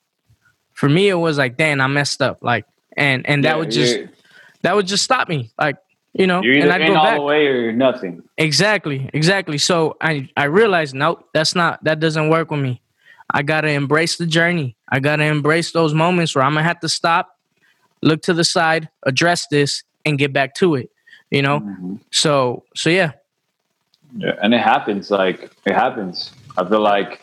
For 0.73 0.89
me, 0.89 1.09
it 1.09 1.15
was 1.15 1.39
like, 1.39 1.57
damn, 1.57 1.81
I 1.81 1.87
messed 1.87 2.21
up. 2.21 2.39
Like, 2.43 2.67
and 2.97 3.25
and 3.27 3.45
that 3.45 3.51
Yeah, 3.53 3.57
would 3.57 3.71
just 3.71 3.97
you're, 3.97 4.11
that 4.63 4.75
would 4.75 4.89
just 4.89 5.05
stop 5.05 5.29
me. 5.29 5.53
Like, 5.61 5.77
you 6.19 6.27
know, 6.27 6.43
you're 6.43 6.55
and 6.55 6.65
either 6.65 6.73
I'd 6.73 6.81
in 6.83 6.93
go 6.93 6.99
all 6.99 7.05
back. 7.05 7.17
the 7.17 7.23
way 7.23 7.47
or 7.47 7.73
nothing. 7.73 8.23
Exactly, 8.39 9.11
exactly. 9.13 9.59
So 9.59 9.97
I 10.01 10.29
I 10.37 10.45
realized 10.45 10.95
nope, 10.95 11.29
that's 11.35 11.55
not 11.55 11.83
that 11.85 12.01
doesn't 12.01 12.29
work 12.31 12.51
with 12.51 12.61
me. 12.61 12.81
I 13.31 13.43
gotta 13.43 13.69
embrace 13.69 14.17
the 14.17 14.27
journey. 14.27 14.77
I 14.89 15.01
gotta 15.01 15.25
embrace 15.25 15.73
those 15.73 15.93
moments 15.95 16.35
where 16.35 16.45
I'm 16.45 16.55
gonna 16.55 16.63
have 16.65 16.81
to 16.81 16.89
stop, 16.89 17.39
look 18.03 18.23
to 18.23 18.35
the 18.35 18.45
side, 18.45 18.89
address 19.05 19.47
this, 19.49 19.83
and 20.05 20.19
get 20.19 20.33
back 20.33 20.55
to 20.57 20.75
it. 20.77 20.91
You 21.31 21.43
know. 21.43 21.61
Mhm. 21.61 22.01
So 22.11 22.65
so 22.75 22.89
yeah, 22.91 23.13
Yeah, 24.17 24.35
and 24.43 24.55
it 24.55 24.61
happens. 24.61 25.11
Like 25.11 25.51
it 25.67 25.75
happens. 25.75 26.33
I 26.57 26.65
feel 26.69 26.81
like 26.81 27.21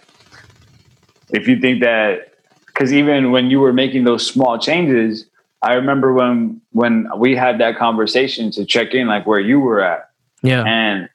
if 1.32 1.48
you 1.48 1.60
think 1.60 1.82
that, 1.82 2.34
because 2.68 2.94
even 2.94 3.32
when 3.32 3.50
you 3.50 3.60
were 3.60 3.74
making 3.74 4.04
those 4.04 4.26
small 4.28 4.60
changes, 4.60 5.26
I 5.64 5.74
remember 5.74 6.14
when 6.14 6.62
when 6.72 7.08
we 7.18 7.36
had 7.36 7.60
that 7.60 7.78
conversation 7.78 8.52
to 8.52 8.66
check 8.66 8.94
in, 8.94 9.08
like 9.08 9.26
where 9.26 9.40
you 9.40 9.60
were 9.60 9.82
at, 9.82 10.10
Yeah. 10.42 10.64
and 10.66 11.10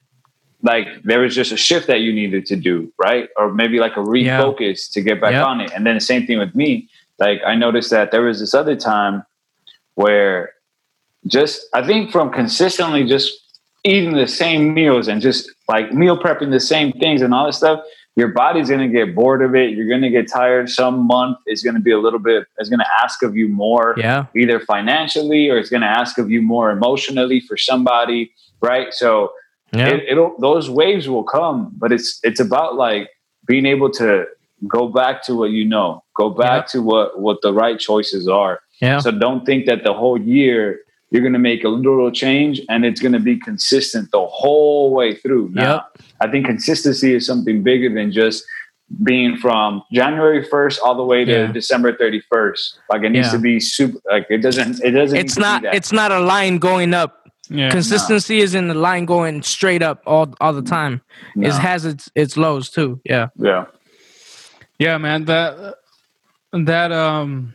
like 0.62 0.88
there 1.04 1.20
was 1.20 1.34
just 1.34 1.52
a 1.52 1.56
shift 1.56 1.86
that 1.86 2.00
you 2.00 2.12
needed 2.12 2.46
to 2.46 2.56
do, 2.56 2.92
right? 2.98 3.28
Or 3.36 3.52
maybe 3.52 3.78
like 3.78 3.96
a 3.96 4.00
Yeah. 4.00 4.40
refocus 4.40 4.90
to 4.92 5.00
get 5.02 5.20
back 5.20 5.32
Yep. 5.32 5.46
on 5.46 5.60
it. 5.60 5.70
And 5.74 5.86
then 5.86 5.94
the 5.94 6.00
same 6.00 6.26
thing 6.26 6.38
with 6.38 6.54
me. 6.54 6.88
Like 7.18 7.40
I 7.46 7.54
noticed 7.54 7.90
that 7.90 8.10
there 8.10 8.22
was 8.22 8.40
this 8.40 8.54
other 8.54 8.74
time 8.74 9.22
where 9.94 10.52
just 11.26 11.66
I 11.74 11.82
think 11.86 12.10
from 12.10 12.30
consistently 12.30 13.04
just 13.04 13.30
eating 13.84 14.14
the 14.14 14.26
same 14.26 14.72
meals 14.74 15.08
and 15.08 15.20
just 15.20 15.50
like 15.68 15.92
meal 15.92 16.16
prepping 16.18 16.50
the 16.50 16.60
same 16.60 16.90
things 16.92 17.22
and 17.22 17.34
all 17.34 17.46
this 17.46 17.56
stuff, 17.58 17.80
your 18.18 18.28
body's 18.42 18.68
gonna 18.72 18.88
get 18.88 19.14
bored 19.14 19.42
of 19.42 19.54
it. 19.54 19.68
You're 19.74 19.88
gonna 19.88 20.10
get 20.10 20.26
tired. 20.40 20.68
Some 20.68 20.96
month 21.06 21.38
is 21.46 21.62
gonna 21.62 21.80
be 21.88 21.92
a 21.92 22.00
little 22.06 22.18
bit. 22.30 22.40
It's 22.58 22.68
gonna 22.68 22.92
ask 23.02 23.22
of 23.22 23.36
you 23.40 23.48
more 23.48 23.94
Yeah. 23.96 24.26
either 24.42 24.58
financially 24.74 25.48
or 25.50 25.56
it's 25.60 25.70
going 25.70 25.82
to 25.82 25.94
ask 26.02 26.18
of 26.18 26.30
you 26.34 26.42
more 26.42 26.70
emotionally 26.78 27.40
for 27.48 27.56
somebody 27.56 28.20
right 28.70 28.88
so 29.02 29.10
Yeah. 29.72 29.88
it, 29.92 30.00
it'll 30.10 30.32
those 30.48 30.66
waves 30.80 31.04
will 31.12 31.22
come 31.38 31.56
but 31.82 31.92
it's 31.96 32.08
it's 32.28 32.40
about 32.48 32.70
like 32.86 33.04
being 33.50 33.66
able 33.74 33.90
to 34.02 34.08
go 34.76 34.82
back 35.00 35.16
to 35.26 35.30
what 35.40 35.50
you 35.58 35.64
know 35.74 36.02
go 36.22 36.28
back 36.44 36.66
to 36.72 36.78
what 36.90 37.20
what 37.24 37.38
the 37.42 37.52
right 37.62 37.78
choices 37.90 38.24
are 38.42 38.54
Yeah. 38.86 38.98
so 39.04 39.08
don't 39.26 39.42
think 39.48 39.60
that 39.66 39.80
the 39.88 39.94
whole 40.00 40.18
year 40.36 40.60
you're 41.10 41.22
going 41.22 41.32
to 41.32 41.38
make 41.38 41.64
a 41.64 41.68
little 41.68 42.10
change 42.10 42.60
and 42.68 42.84
it's 42.84 43.00
going 43.00 43.12
to 43.12 43.20
be 43.20 43.36
consistent 43.38 44.10
the 44.12 44.26
whole 44.26 44.92
way 44.92 45.14
through 45.14 45.48
now 45.52 45.74
Yep. 45.74 45.84
i 46.20 46.26
think 46.30 46.46
consistency 46.46 47.14
is 47.14 47.24
something 47.26 47.62
bigger 47.62 47.92
than 47.92 48.12
just 48.12 48.44
being 49.04 49.36
from 49.36 49.82
January 49.92 50.42
1st 50.46 50.78
all 50.82 50.94
the 50.94 51.04
way 51.04 51.22
to 51.26 51.30
Yeah. 51.32 51.52
December 51.52 51.92
31st. 51.92 52.78
Like 52.90 53.02
it 53.02 53.10
needs 53.10 53.26
Yeah. 53.28 53.32
to 53.32 53.38
be 53.38 53.60
super 53.60 53.98
like 54.10 54.26
it 54.30 54.38
doesn't 54.38 54.80
it 54.82 54.92
doesn't 54.92 55.18
It's 55.18 55.36
not. 55.36 55.60
that. 55.62 55.74
It's 55.74 55.92
not 55.92 56.10
a 56.10 56.20
line 56.20 56.56
going 56.56 56.94
up. 56.94 57.28
Yeah. 57.50 57.68
Consistency 57.70 58.38
is 58.40 58.54
in 58.54 58.68
the 58.68 58.74
line 58.88 59.04
going 59.04 59.42
straight 59.42 59.82
up 59.82 60.00
all 60.06 60.32
all 60.40 60.54
the 60.54 60.62
time. 60.62 61.02
No. 61.36 61.48
It 61.48 61.54
has 61.70 61.84
its 61.84 62.08
its 62.14 62.38
lows 62.38 62.70
too. 62.70 62.98
Yeah. 63.04 63.28
yeah. 63.36 63.66
Yeah, 64.78 64.96
man. 64.96 65.26
That 65.26 65.74
that 66.52 66.90
um 66.90 67.52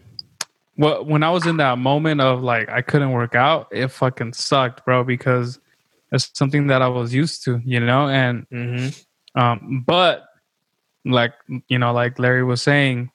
what 0.76 1.06
when 1.06 1.24
I 1.24 1.30
was 1.30 1.46
in 1.46 1.58
that 1.58 1.78
moment 1.78 2.22
of 2.22 2.42
like 2.42 2.70
I 2.70 2.82
couldn't 2.82 3.12
work 3.12 3.36
out, 3.36 3.68
it 3.72 3.90
fucking 3.90 4.34
sucked, 4.34 4.86
bro, 4.86 5.04
because 5.04 5.60
it's 6.12 6.30
something 6.34 6.68
that 6.68 6.82
I 6.82 6.88
was 6.88 7.14
used 7.14 7.44
to, 7.46 7.62
you 7.66 7.80
know, 7.80 8.08
and 8.10 8.48
Mm-hmm. 8.50 9.40
um 9.40 9.84
but 9.86 10.26
like 11.06 11.34
you 11.68 11.78
know, 11.80 11.92
like 11.94 12.18
Larry 12.20 12.44
was 12.44 12.62
saying, 12.62 13.12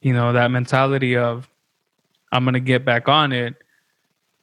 you 0.00 0.12
know, 0.12 0.32
that 0.32 0.50
mentality 0.50 1.16
of 1.16 1.48
I'm 2.30 2.44
gonna 2.44 2.60
get 2.60 2.84
back 2.84 3.08
on 3.08 3.32
it. 3.32 3.54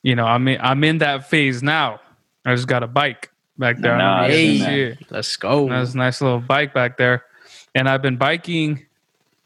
You 0.03 0.15
know, 0.15 0.25
I'm 0.25 0.47
in 0.47 0.59
I'm 0.61 0.83
in 0.83 0.97
that 0.99 1.29
phase 1.29 1.61
now. 1.63 1.99
I 2.45 2.55
just 2.55 2.67
got 2.67 2.83
a 2.83 2.87
bike 2.87 3.31
back 3.57 3.77
there. 3.79 3.93
I 3.93 3.97
don't 3.97 4.05
Nah, 4.07 4.21
know 4.27 4.33
if 4.33 4.43
you 4.43 4.51
I've 4.51 4.57
can 4.57 4.67
seen 4.67 4.97
see. 4.99 5.05
Let's 5.09 5.37
go. 5.37 5.69
That's 5.69 5.93
a 5.93 5.97
nice 5.97 6.21
little 6.21 6.39
bike 6.39 6.73
back 6.73 6.97
there. 6.97 7.25
And 7.75 7.87
I've 7.89 8.01
been 8.01 8.17
biking 8.17 8.85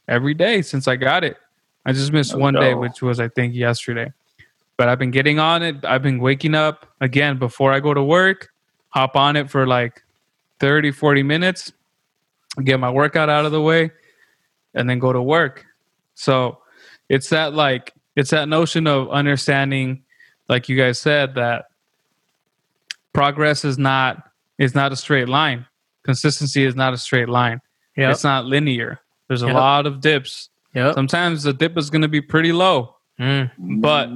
every 0.07 0.33
day 0.33 0.61
since 0.61 0.87
I 0.87 0.95
got 0.95 1.23
it. 1.23 1.37
I 1.85 1.91
just 1.91 2.11
missed 2.11 2.33
Oh, 2.33 2.37
one 2.37 2.53
day, 2.53 2.73
which 2.73 3.01
was 3.01 3.19
I 3.19 3.27
think 3.27 3.53
yesterday. 3.55 4.11
But 4.77 4.89
I've 4.89 4.99
been 4.99 5.11
getting 5.11 5.37
on 5.39 5.61
it. 5.63 5.83
I've 5.85 6.01
been 6.01 6.19
waking 6.19 6.55
up 6.55 6.87
again 7.01 7.37
before 7.37 7.71
I 7.71 7.79
go 7.79 7.93
to 7.93 8.03
work, 8.03 8.51
hop 8.89 9.15
on 9.15 9.35
it 9.35 9.49
for 9.49 9.67
like 9.67 10.01
30, 10.59 10.91
40 10.91 11.23
minutes, 11.23 11.71
get 12.63 12.79
my 12.79 12.89
workout 12.89 13.29
out 13.29 13.45
of 13.45 13.51
the 13.51 13.61
way, 13.61 13.91
and 14.73 14.89
then 14.89 14.97
go 14.99 15.13
to 15.13 15.21
work. 15.21 15.65
So 16.15 16.59
it's 17.09 17.29
that 17.29 17.53
like 17.53 17.93
it's 18.15 18.31
that 18.31 18.47
notion 18.49 18.87
of 18.87 19.09
understanding, 19.11 20.03
like 20.49 20.69
you 20.69 20.77
guys 20.77 20.99
said, 20.99 21.35
that 21.35 21.65
progress 23.13 23.63
is 23.65 23.77
not 23.77 24.23
is 24.57 24.73
not 24.75 24.91
a 24.91 24.95
straight 24.95 25.29
line. 25.29 25.65
Consistency 26.03 26.63
is 26.65 26.75
not 26.75 26.93
a 26.93 26.97
straight 26.97 27.29
line. 27.29 27.61
Yep. 27.97 28.11
It's 28.11 28.23
not 28.23 28.45
linear. 28.45 28.99
There's 29.27 29.43
a 29.43 29.47
Yep. 29.47 29.55
lot 29.55 29.85
of 29.85 30.01
dips. 30.01 30.49
Yep. 30.73 30.95
Sometimes 30.95 31.43
the 31.43 31.53
dip 31.53 31.77
is 31.77 31.89
going 31.89 32.01
to 32.01 32.07
be 32.07 32.21
pretty 32.21 32.51
low, 32.51 32.95
Mm. 33.19 33.51
but 33.79 34.09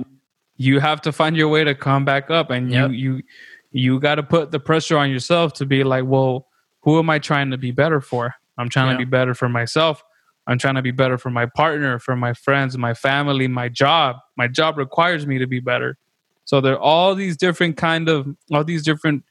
you 0.58 0.80
have 0.80 1.01
to 1.01 1.12
find 1.12 1.38
your 1.38 1.49
way 1.49 1.64
to 1.64 1.76
come 1.76 2.03
back 2.03 2.32
up, 2.32 2.49
and 2.49 2.72
Yep. 2.72 2.91
you 2.91 2.95
you 3.18 3.24
you 3.72 3.99
got 3.99 4.16
to 4.16 4.24
put 4.24 4.49
the 4.51 4.60
pressure 4.60 4.97
on 4.97 5.12
yourself 5.12 5.53
to 5.53 5.66
be 5.66 5.84
like, 5.84 6.05
well, 6.05 6.47
who 6.82 6.97
am 6.97 7.10
I 7.10 7.20
trying 7.20 7.51
to 7.51 7.58
be 7.58 7.70
better 7.72 7.99
for? 8.01 8.34
I'm 8.58 8.70
trying 8.70 8.88
Yeah. 8.88 8.93
to 8.93 8.97
be 8.99 9.05
better 9.05 9.36
for 9.36 9.49
myself. 9.49 10.01
I'm 10.47 10.58
trying 10.58 10.76
to 10.76 10.82
be 10.82 10.91
better 10.91 11.18
for 11.18 11.30
my 11.30 11.45
partner, 11.45 11.99
for 11.99 12.16
my 12.16 12.34
friends, 12.34 12.78
my 12.78 12.93
family, 12.93 13.47
my 13.47 13.68
job. 13.68 14.16
My 14.38 14.47
job 14.47 14.78
requires 14.78 15.28
me 15.28 15.38
to 15.38 15.45
be 15.45 15.60
better. 15.60 15.97
So 16.45 16.62
there 16.62 16.74
are 16.76 16.80
all 16.80 17.14
these 17.14 17.36
different 17.38 17.76
kind 17.78 18.08
of 18.10 18.26
all 18.51 18.64
these 18.64 18.84
different 18.84 19.24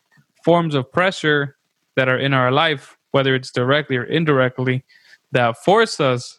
forms 0.45 0.75
of 0.75 0.93
pressure 0.93 1.57
that 1.97 2.09
are 2.09 2.19
in 2.19 2.35
our 2.35 2.53
life, 2.53 2.99
whether 3.13 3.35
it's 3.35 3.51
directly 3.51 3.97
or 3.97 4.05
indirectly, 4.05 4.85
that 5.33 5.57
force 5.65 5.99
us 5.99 6.39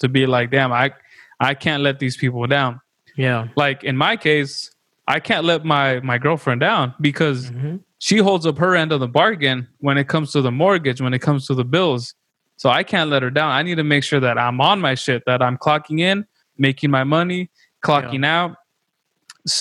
to 0.00 0.08
be 0.08 0.26
like, 0.26 0.50
damn, 0.50 0.72
I 0.72 0.92
I 1.38 1.54
can't 1.54 1.82
let 1.82 1.98
these 1.98 2.16
people 2.16 2.46
down. 2.46 2.80
Yeah. 3.16 3.48
Like 3.56 3.84
in 3.84 3.96
my 3.96 4.16
case, 4.16 4.70
I 5.06 5.20
can't 5.20 5.44
let 5.44 5.64
my 5.64 6.00
my 6.00 6.18
girlfriend 6.18 6.60
down 6.60 6.94
because 7.00 7.48
hmm 7.48 7.76
she 8.00 8.16
holds 8.16 8.46
up 8.46 8.56
her 8.58 8.74
end 8.74 8.92
of 8.92 9.00
the 9.00 9.06
bargain 9.06 9.68
when 9.80 9.98
it 9.98 10.08
comes 10.08 10.32
to 10.32 10.40
the 10.40 10.50
mortgage, 10.50 11.02
when 11.02 11.12
it 11.12 11.20
comes 11.20 11.46
to 11.46 11.54
the 11.54 11.64
bills. 11.64 12.14
So 12.56 12.70
I 12.70 12.82
can't 12.82 13.10
let 13.10 13.22
her 13.22 13.30
down. 13.30 13.52
I 13.52 13.62
need 13.62 13.74
to 13.76 13.84
make 13.84 14.04
sure 14.04 14.20
that 14.20 14.38
I'm 14.38 14.60
on 14.60 14.80
my 14.80 14.94
shit, 14.94 15.22
that 15.26 15.42
I'm 15.42 15.58
clocking 15.58 16.00
in, 16.00 16.26
making 16.56 16.90
my 16.90 17.04
money, 17.04 17.50
clocking 17.84 18.24
out, 18.24 18.56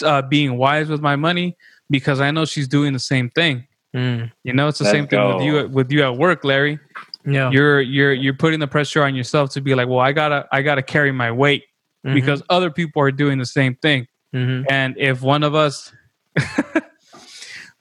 uh, 0.03 0.21
being 0.21 0.57
wise 0.57 0.89
with 0.89 1.01
my 1.01 1.17
money, 1.17 1.57
because 1.89 2.21
I 2.21 2.31
know 2.31 2.45
she's 2.45 2.67
doing 2.67 2.93
the 2.93 2.99
same 2.99 3.29
thing. 3.29 3.67
Mm. 3.93 4.31
You 4.43 4.53
know, 4.53 4.69
it's 4.69 4.79
the 4.79 4.85
Let's 4.85 4.93
same 4.93 5.07
thing 5.07 5.25
with 5.27 5.41
you 5.43 5.67
with 5.67 5.91
you 5.91 6.03
at 6.03 6.15
work, 6.15 6.43
Larry. 6.45 6.79
Yeah. 7.25 7.51
You're 7.51 7.81
you're 7.81 8.13
you're 8.13 8.33
putting 8.33 8.59
the 8.59 8.67
pressure 8.67 9.03
on 9.03 9.13
yourself 9.15 9.51
to 9.51 9.61
be 9.61 9.75
like, 9.75 9.87
well, 9.87 9.99
I 9.99 10.11
gotta 10.13 10.47
I 10.51 10.61
gotta 10.61 10.81
carry 10.83 11.11
my 11.11 11.31
weight 11.31 11.65
Mhm. 12.05 12.13
because 12.13 12.41
other 12.49 12.71
people 12.71 13.01
are 13.01 13.11
doing 13.11 13.37
the 13.39 13.45
same 13.45 13.75
thing. 13.75 14.07
Mhm. 14.33 14.65
And 14.69 14.95
if 14.97 15.21
one 15.21 15.43
of 15.43 15.53
us, 15.55 15.91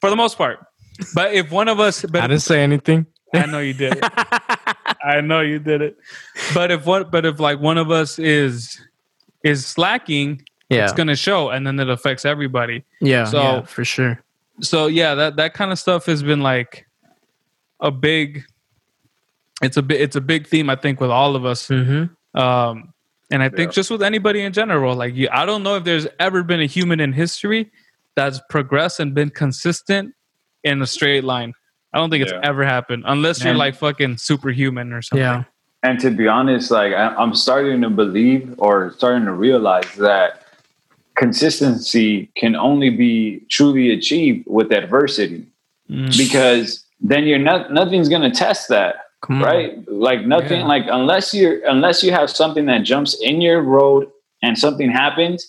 for 0.01 0.11
the 0.11 0.17
most 0.17 0.37
part, 0.39 0.59
but 1.15 1.33
if 1.35 1.51
one 1.51 1.69
of 1.69 1.81
us, 1.81 2.03
but 2.05 2.23
I 2.23 2.27
didn't 2.27 2.43
say 2.43 2.63
anything. 2.63 3.07
I 3.35 3.47
know 3.47 3.61
you 3.61 3.75
did 3.75 3.97
it. 3.97 4.05
I 5.05 5.21
know 5.21 5.41
you 5.41 5.59
did 5.59 5.83
it. 5.83 5.97
But 6.55 6.71
if 6.71 6.87
what? 6.87 7.11
But 7.11 7.25
if 7.27 7.39
like 7.41 7.61
one 7.61 7.79
of 7.79 7.91
us 7.91 8.19
is 8.19 8.81
is 9.45 9.65
slacking, 9.67 10.43
yeah. 10.71 10.85
it's 10.85 10.93
gonna 10.93 11.15
show, 11.17 11.51
and 11.51 11.67
then 11.67 11.79
it 11.79 11.89
affects 11.89 12.25
everybody. 12.25 12.85
yeah. 13.01 13.25
so- 13.25 13.41
yeah, 13.43 13.63
for 13.63 13.85
sure. 13.85 14.23
So 14.61 14.87
yeah, 14.89 15.15
that 15.15 15.37
that 15.37 15.55
kind 15.55 15.71
of 15.71 15.79
stuff 15.79 16.07
has 16.07 16.23
been 16.23 16.41
like 16.41 16.87
a 17.81 17.91
big. 17.93 18.45
It's 19.63 19.77
a 19.77 19.83
bit. 19.83 20.01
It's 20.01 20.17
a 20.17 20.21
big 20.21 20.47
theme, 20.47 20.71
I 20.71 20.77
think, 20.77 21.01
with 21.01 21.11
all 21.11 21.35
of 21.37 21.45
us. 21.45 21.69
Mm-hmm. 21.69 22.39
Um, 22.41 22.93
and 23.31 23.43
I 23.43 23.49
think 23.49 23.71
Yeah. 23.73 23.75
just 23.75 23.91
with 23.91 24.03
anybody 24.03 24.43
in 24.43 24.53
general, 24.53 24.95
like 24.95 25.15
you, 25.15 25.29
I 25.33 25.45
don't 25.45 25.63
know 25.63 25.77
if 25.77 25.85
there's 25.85 26.07
ever 26.19 26.43
been 26.43 26.61
a 26.61 26.67
human 26.67 27.01
in 27.01 27.13
history 27.13 27.71
that's 28.15 28.41
progressed 28.49 29.01
and 29.01 29.15
been 29.15 29.31
consistent 29.31 30.15
in 30.65 30.81
a 30.83 30.87
straight 30.87 31.25
line. 31.25 31.53
I 31.93 31.99
don't 31.99 32.11
think 32.11 32.23
it's 32.23 32.33
ever 32.43 32.65
happened 32.65 33.05
unless 33.07 33.41
you're 33.43 33.51
And- 33.51 33.59
like 33.59 33.75
fucking 33.77 34.17
superhuman 34.19 34.93
or 34.93 35.03
something. 35.03 35.25
Yeah. 35.25 35.45
And 35.83 36.01
to 36.01 36.11
be 36.11 36.27
honest, 36.27 36.71
like 36.71 36.93
I, 36.93 37.15
I'm 37.15 37.35
starting 37.35 37.81
to 37.83 37.91
believe 37.91 38.55
or 38.59 38.93
starting 38.97 39.25
to 39.27 39.33
realize 39.33 39.93
that 39.99 40.43
consistency 41.17 42.31
can 42.37 42.55
only 42.57 42.91
be 42.91 43.41
truly 43.51 43.91
achieved 43.93 44.45
with 44.47 44.73
adversity 44.73 45.47
Mm. 45.91 46.15
because 46.19 46.85
then 47.01 47.25
you're 47.25 47.39
not 47.39 47.73
nothing's 47.73 48.11
going 48.11 48.21
to 48.21 48.31
test 48.31 48.69
that 48.69 48.97
Come 49.23 49.37
on. 49.39 49.43
right 49.43 49.89
like 49.91 50.27
nothing 50.27 50.61
Yeah. 50.61 50.67
like 50.75 50.85
unless 50.91 51.35
you're 51.35 51.59
unless 51.67 52.03
you 52.05 52.13
have 52.13 52.31
something 52.31 52.67
that 52.67 52.85
jumps 52.85 53.17
in 53.21 53.41
your 53.41 53.61
road 53.63 54.07
and 54.43 54.57
something 54.57 54.91
happens 54.91 55.49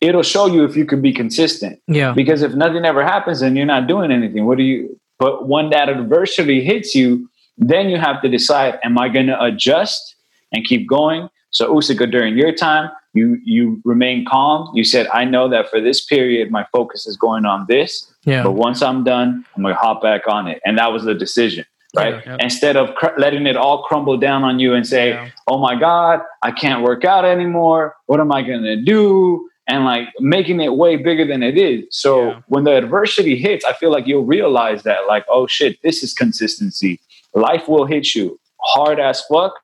it'll 0.00 0.22
show 0.22 0.46
you 0.46 0.64
if 0.64 0.76
you 0.76 0.84
could 0.84 1.02
be 1.02 1.12
consistent 1.12 1.80
Yeah. 1.88 2.12
because 2.12 2.42
if 2.42 2.52
nothing 2.54 2.84
ever 2.84 3.02
happens 3.04 3.42
and 3.42 3.56
you're 3.56 3.66
not 3.66 3.88
doing 3.88 4.12
anything 4.12 4.46
what 4.46 4.56
do 4.58 4.62
you 4.64 4.98
but 5.18 5.48
when 5.48 5.70
that 5.70 5.88
adversity 5.88 6.62
hits 6.62 6.94
you 6.94 7.28
then 7.56 7.88
you 7.88 7.98
have 7.98 8.22
to 8.22 8.28
decide 8.28 8.78
am 8.84 8.96
i 8.98 9.08
going 9.08 9.26
to 9.26 9.42
adjust 9.42 10.14
and 10.52 10.64
keep 10.64 10.88
going 10.88 11.28
so 11.50 11.74
usika 11.74 12.08
during 12.08 12.36
your 12.38 12.52
time 12.52 12.88
you 13.14 13.38
you 13.44 13.80
remain 13.84 14.24
calm 14.26 14.70
you 14.74 14.84
said 14.84 15.08
i 15.12 15.24
know 15.24 15.48
that 15.48 15.68
for 15.70 15.80
this 15.80 16.04
period 16.04 16.52
my 16.52 16.64
focus 16.70 17.06
is 17.08 17.16
going 17.16 17.44
on 17.44 17.66
this 17.68 17.90
Yeah. 18.24 18.44
but 18.44 18.52
once 18.52 18.80
i'm 18.80 19.02
done 19.02 19.44
i'm 19.56 19.62
going 19.64 19.74
to 19.74 19.80
hop 19.80 20.02
back 20.02 20.22
on 20.28 20.46
it 20.46 20.60
and 20.64 20.78
that 20.78 20.92
was 20.92 21.02
the 21.02 21.14
decision 21.14 21.64
right. 21.96 22.22
Yeah. 22.26 22.36
instead 22.40 22.76
of 22.76 22.94
cr- 22.94 23.18
letting 23.18 23.46
it 23.46 23.56
all 23.56 23.82
crumble 23.84 24.16
down 24.18 24.44
on 24.44 24.58
you 24.58 24.74
and 24.74 24.86
say 24.86 25.10
Yeah. 25.10 25.30
oh 25.46 25.58
my 25.58 25.74
god 25.78 26.20
i 26.42 26.50
can't 26.50 26.82
work 26.82 27.04
out 27.04 27.24
anymore. 27.24 27.94
What 28.06 28.20
am 28.20 28.30
i 28.32 28.42
going 28.42 28.62
to 28.62 28.76
do? 28.82 29.48
And 29.70 29.84
like 29.84 30.08
making 30.20 30.60
it 30.60 30.74
way 30.76 30.96
bigger 30.96 31.26
than 31.26 31.42
it 31.42 31.58
is. 31.58 31.84
So 31.90 32.28
Yeah. 32.28 32.40
when 32.48 32.64
the 32.64 32.74
adversity 32.76 33.36
hits 33.36 33.64
i 33.64 33.72
feel 33.72 33.90
like 33.90 34.06
you'll 34.06 34.24
realize 34.26 34.82
that 34.84 35.06
like 35.06 35.24
oh 35.28 35.46
shit 35.46 35.78
this 35.82 36.02
is 36.02 36.12
consistency. 36.14 37.00
Life 37.34 37.68
will 37.68 37.86
hit 37.86 38.14
you 38.14 38.38
hard 38.62 38.98
as 39.00 39.22
fuck 39.30 39.54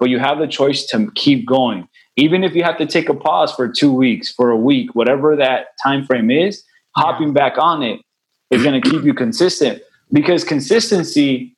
but 0.00 0.08
you 0.10 0.18
have 0.20 0.38
the 0.38 0.46
choice 0.46 0.86
to 0.86 1.10
keep 1.16 1.44
going. 1.46 1.88
Even 2.16 2.42
if 2.44 2.54
you 2.54 2.62
have 2.62 2.78
to 2.78 2.86
take 2.86 3.08
a 3.08 3.14
pause 3.14 3.52
for 3.52 3.68
two 3.68 3.92
weeks, 3.92 4.32
for 4.32 4.50
a 4.50 4.56
week, 4.56 4.94
whatever 4.94 5.34
that 5.34 5.66
time 5.82 6.04
frame 6.06 6.30
is, 6.30 6.62
hopping 6.96 7.32
back 7.32 7.58
on 7.58 7.82
it 7.82 8.00
is 8.52 8.62
going 8.62 8.80
to 8.80 8.90
keep 8.90 9.02
you 9.02 9.12
consistent. 9.12 9.82
Because 10.12 10.44
consistency 10.44 11.56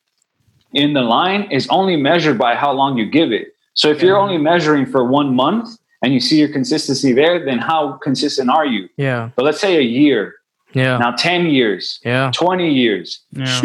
in 0.74 0.92
the 0.94 1.02
line 1.02 1.50
is 1.50 1.66
only 1.70 1.96
measured 1.96 2.38
by 2.38 2.54
how 2.54 2.72
long 2.72 2.96
you 2.96 3.06
give 3.06 3.32
it. 3.32 3.48
So 3.74 3.88
if 3.90 4.02
you're 4.02 4.18
only 4.18 4.38
measuring 4.38 4.86
for 4.86 5.04
one 5.04 5.34
month 5.34 5.68
and 6.02 6.12
you 6.14 6.20
see 6.20 6.38
your 6.38 6.48
consistency 6.52 7.12
there, 7.12 7.44
then 7.44 7.58
how 7.58 7.92
consistent 8.02 8.50
are 8.50 8.66
you? 8.66 8.88
Yeah. 8.96 9.30
But 9.36 9.44
let's 9.44 9.60
say 9.60 9.76
a 9.76 9.82
year, 9.82 10.34
Yeah. 10.72 10.98
now 10.98 11.12
10 11.12 11.46
years, 11.46 11.98
Yeah. 12.04 12.30
20 12.34 12.70
years, 12.72 13.20
Yeah. 13.32 13.60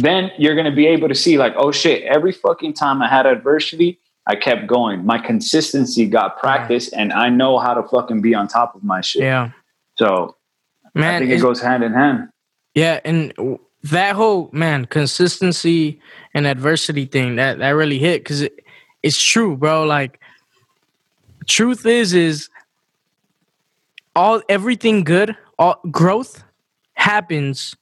then 0.00 0.30
you're 0.38 0.54
going 0.54 0.66
to 0.70 0.76
be 0.76 0.86
able 0.86 1.08
to 1.08 1.14
see 1.14 1.38
like, 1.38 1.54
oh 1.56 1.72
shit, 1.72 2.02
every 2.04 2.32
fucking 2.32 2.74
time 2.74 3.02
I 3.02 3.08
had 3.08 3.26
adversity, 3.26 3.98
I 4.26 4.34
kept 4.36 4.66
going. 4.66 5.04
My 5.06 5.18
consistency 5.18 6.06
got 6.06 6.38
practice 6.38 6.88
and 6.92 7.12
I 7.12 7.28
know 7.28 7.58
how 7.58 7.74
to 7.74 7.82
fucking 7.82 8.22
be 8.22 8.34
on 8.34 8.48
top 8.48 8.74
of 8.74 8.82
my 8.82 9.00
shit. 9.00 9.22
Yeah. 9.22 9.50
So 9.98 10.36
Man, 10.94 11.14
I 11.14 11.18
think 11.20 11.30
it 11.30 11.40
goes 11.40 11.60
hand 11.60 11.84
in 11.84 11.92
hand. 11.92 12.28
Yeah, 12.74 13.00
and 13.04 13.32
w- 13.36 13.58
that 13.90 14.16
whole 14.16 14.50
man 14.52 14.86
consistency 14.86 16.00
and 16.34 16.46
adversity 16.46 17.06
thing 17.06 17.36
that 17.36 17.58
that 17.58 17.70
really 17.70 17.98
hit 17.98 18.22
because 18.22 18.42
it, 18.42 18.64
it's 19.02 19.22
true, 19.22 19.56
bro. 19.56 19.84
Like, 19.84 20.20
truth 21.46 21.86
is, 21.86 22.12
is 22.12 22.48
all 24.14 24.42
everything 24.48 25.04
good, 25.04 25.36
all 25.58 25.80
growth 25.90 26.42
happens 26.94 27.76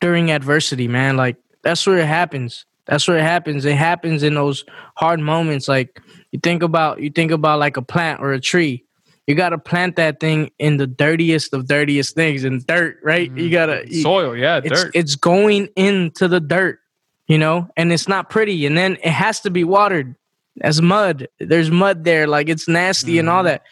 during 0.00 0.30
adversity, 0.30 0.88
man. 0.88 1.16
Like 1.16 1.36
that's 1.62 1.86
where 1.86 1.98
it 1.98 2.06
happens. 2.06 2.64
That's 2.86 3.06
where 3.06 3.18
it 3.18 3.22
happens. 3.22 3.64
It 3.64 3.76
happens 3.76 4.22
in 4.22 4.34
those 4.34 4.64
hard 4.94 5.20
moments. 5.20 5.68
Like 5.68 6.00
you 6.30 6.38
think 6.38 6.62
about, 6.62 7.00
you 7.00 7.10
think 7.10 7.30
about 7.30 7.58
like 7.58 7.76
a 7.76 7.82
plant 7.82 8.20
or 8.20 8.32
a 8.32 8.40
tree. 8.40 8.84
You 9.28 9.34
gotta 9.34 9.58
plant 9.58 9.96
that 9.96 10.20
thing 10.20 10.50
in 10.58 10.78
the 10.78 10.86
dirtiest 10.86 11.52
of 11.52 11.68
dirtiest 11.68 12.14
things 12.14 12.44
in 12.44 12.64
dirt, 12.66 12.98
right? 13.02 13.30
You 13.30 13.50
gotta 13.50 13.84
you- 13.86 14.00
Soil, 14.00 14.34
yeah, 14.34 14.62
it's 14.64 14.84
dirt. 14.84 14.92
it's 14.94 15.16
going 15.16 15.68
into 15.76 16.28
the 16.28 16.40
dirt, 16.40 16.80
you 17.26 17.36
know, 17.36 17.68
and 17.76 17.92
it's 17.92 18.08
not 18.08 18.30
pretty. 18.30 18.64
And 18.64 18.76
then 18.76 18.94
it 19.04 19.10
has 19.10 19.40
to 19.40 19.50
be 19.50 19.64
watered 19.64 20.16
as 20.62 20.80
mud. 20.80 21.28
There's 21.38 21.70
mud 21.70 22.04
there, 22.04 22.26
like 22.26 22.48
it's 22.48 22.66
nasty 22.68 23.18
and 23.18 23.28
all 23.28 23.42
that. 23.42 23.64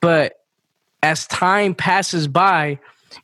But 0.00 0.32
as 1.02 1.26
time 1.26 1.74
passes 1.74 2.26
by, 2.26 2.78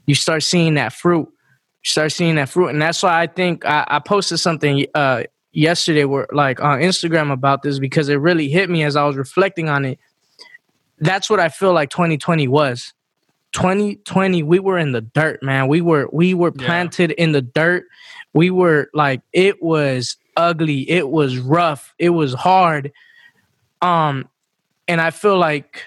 you 0.04 0.14
start 0.14 0.42
seeing 0.42 0.74
that 0.74 0.92
fruit. 0.92 1.28
You 1.28 1.88
start 1.88 2.12
seeing 2.12 2.34
that 2.34 2.50
fruit, 2.50 2.68
and 2.68 2.82
that's 2.82 3.02
why 3.02 3.22
I 3.22 3.26
think 3.26 3.64
I, 3.64 3.86
I 3.88 3.98
posted 4.00 4.38
something 4.38 4.84
uh, 4.94 5.22
yesterday, 5.52 6.04
where 6.04 6.26
like 6.30 6.60
on 6.60 6.80
Instagram 6.80 7.32
about 7.32 7.62
this 7.62 7.78
because 7.78 8.10
it 8.10 8.16
really 8.16 8.48
hit 8.50 8.68
me 8.68 8.82
as 8.82 8.96
I 8.96 9.04
was 9.04 9.16
reflecting 9.16 9.70
on 9.70 9.86
it. 9.86 9.98
That's 10.98 11.28
what 11.28 11.40
I 11.40 11.48
feel 11.48 11.72
like 11.72 11.90
2020 11.90 12.48
was. 12.48 12.92
2020 13.52 14.42
we 14.42 14.58
were 14.58 14.78
in 14.78 14.92
the 14.92 15.00
dirt 15.00 15.42
man. 15.42 15.68
We 15.68 15.80
were 15.80 16.08
we 16.12 16.34
were 16.34 16.52
Yeah. 16.56 16.66
planted 16.66 17.12
in 17.12 17.32
the 17.32 17.42
dirt. 17.42 17.84
We 18.32 18.50
were 18.50 18.90
like 18.94 19.20
it 19.32 19.62
was 19.62 20.16
ugly. 20.36 20.88
It 20.90 21.10
was 21.10 21.38
rough. 21.38 21.94
It 21.98 22.10
was 22.10 22.34
hard. 22.34 22.90
Um 23.80 24.28
and 24.86 25.00
i 25.00 25.10
feel 25.10 25.38
like 25.38 25.82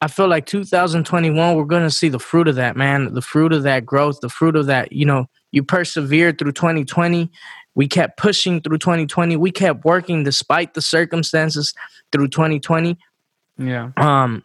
i 0.00 0.08
feel 0.08 0.26
like 0.26 0.44
2021 0.46 1.54
we're 1.56 1.64
gonna 1.64 1.90
see 1.90 2.08
the 2.08 2.18
fruit 2.18 2.48
of 2.48 2.56
that 2.56 2.76
man. 2.76 3.12
The 3.14 3.22
fruit 3.22 3.52
of 3.52 3.62
that 3.64 3.84
growth 3.86 4.20
the 4.20 4.28
fruit 4.28 4.56
of 4.56 4.66
that 4.66 4.92
you 4.92 5.04
know 5.04 5.26
you 5.52 5.62
persevered 5.62 6.38
through 6.38 6.52
2020 6.52 7.30
we 7.74 7.86
kept 7.86 8.16
pushing 8.18 8.60
through 8.60 8.78
2020 8.78 9.36
we 9.36 9.50
kept 9.50 9.84
working 9.84 10.24
despite 10.24 10.74
the 10.74 10.82
circumstances 10.82 11.74
through 12.12 12.28
2020 12.28 12.96
yeah. 13.58 13.90
um 13.98 14.42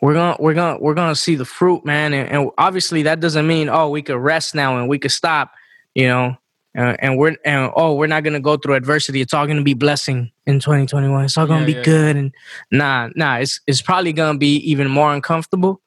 we're 0.00 0.14
gonna 0.14 0.36
we're 0.38 0.54
gonna 0.54 0.78
we're 0.80 0.94
gonna 0.94 1.14
see 1.14 1.34
the 1.34 1.44
fruit 1.44 1.84
man 1.84 2.12
and, 2.12 2.28
and 2.30 2.50
obviously 2.58 3.02
that 3.02 3.20
doesn't 3.20 3.46
mean 3.46 3.68
oh 3.68 3.88
we 3.88 4.02
could 4.02 4.16
rest 4.18 4.54
now 4.54 4.78
and 4.78 4.88
we 4.88 4.98
could 4.98 5.10
stop 5.10 5.52
you 5.94 6.06
know 6.06 6.36
uh, 6.76 6.94
and 7.00 7.16
we're 7.18 7.34
and 7.44 7.72
oh 7.76 7.94
we're 7.94 8.06
not 8.06 8.22
gonna 8.22 8.38
go 8.40 8.56
through 8.56 8.74
adversity. 8.74 9.20
It's 9.20 9.34
all 9.34 9.46
gonna 9.46 9.62
be 9.62 9.74
blessing 9.74 10.30
in 10.46 10.60
2021 10.60 11.24
it's 11.24 11.36
all 11.36 11.46
gonna 11.46 11.60
Yeah, 11.60 11.66
be 11.66 11.72
yeah, 11.72 11.82
good 11.82 12.16
and 12.16 12.32
nah 12.70 13.08
nah 13.16 13.36
it's 13.36 13.60
it's 13.66 13.82
probably 13.82 14.12
gonna 14.12 14.38
be 14.38 14.56
even 14.58 14.88
more 14.88 15.12
uncomfortable. 15.12 15.80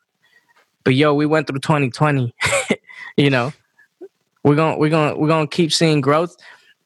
But 0.84 0.95
yo 0.95 1.14
we 1.14 1.26
went 1.26 1.47
through 1.47 1.59
2020 1.59 2.34
you 3.18 3.30
know. 3.30 3.53
We're 4.43 4.55
gonna 4.55 4.78
we're 4.78 4.89
gonna 4.89 5.16
we're 5.18 5.28
gonna 5.28 5.47
keep 5.47 5.72
seeing 5.72 6.01
growth 6.01 6.36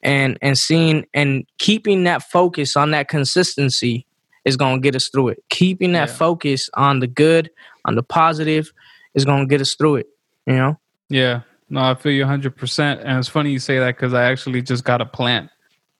and 0.03 0.37
and 0.41 0.57
seeing 0.57 1.05
and 1.13 1.45
keeping 1.57 2.03
that 2.03 2.21
focus 2.23 2.75
on 2.75 2.91
that 2.91 3.07
consistency 3.07 4.05
is 4.45 4.55
gonna 4.57 4.79
get 4.79 4.95
us 4.95 5.09
through 5.09 5.29
it. 5.29 5.43
Keeping 5.49 5.91
that 5.93 6.09
Yeah. 6.09 6.15
focus 6.15 6.69
on 6.75 6.99
the 6.99 7.07
good, 7.07 7.49
on 7.85 7.95
the 7.95 8.03
positive, 8.03 8.71
is 9.15 9.25
gonna 9.25 9.45
get 9.47 9.59
us 9.61 9.75
through 9.75 9.97
it. 9.97 10.07
You 10.45 10.53
know? 10.55 10.79
Yeah. 11.09 11.41
No, 11.69 11.81
I 11.81 11.95
feel 11.95 12.11
you 12.11 12.23
100%. 12.23 13.01
And 13.03 13.17
it's 13.17 13.27
funny 13.27 13.51
you 13.51 13.59
say 13.59 13.79
that 13.79 13.95
because 13.95 14.13
I 14.13 14.25
actually 14.25 14.61
just 14.61 14.83
got 14.83 15.01
a 15.01 15.05
plant. 15.05 15.49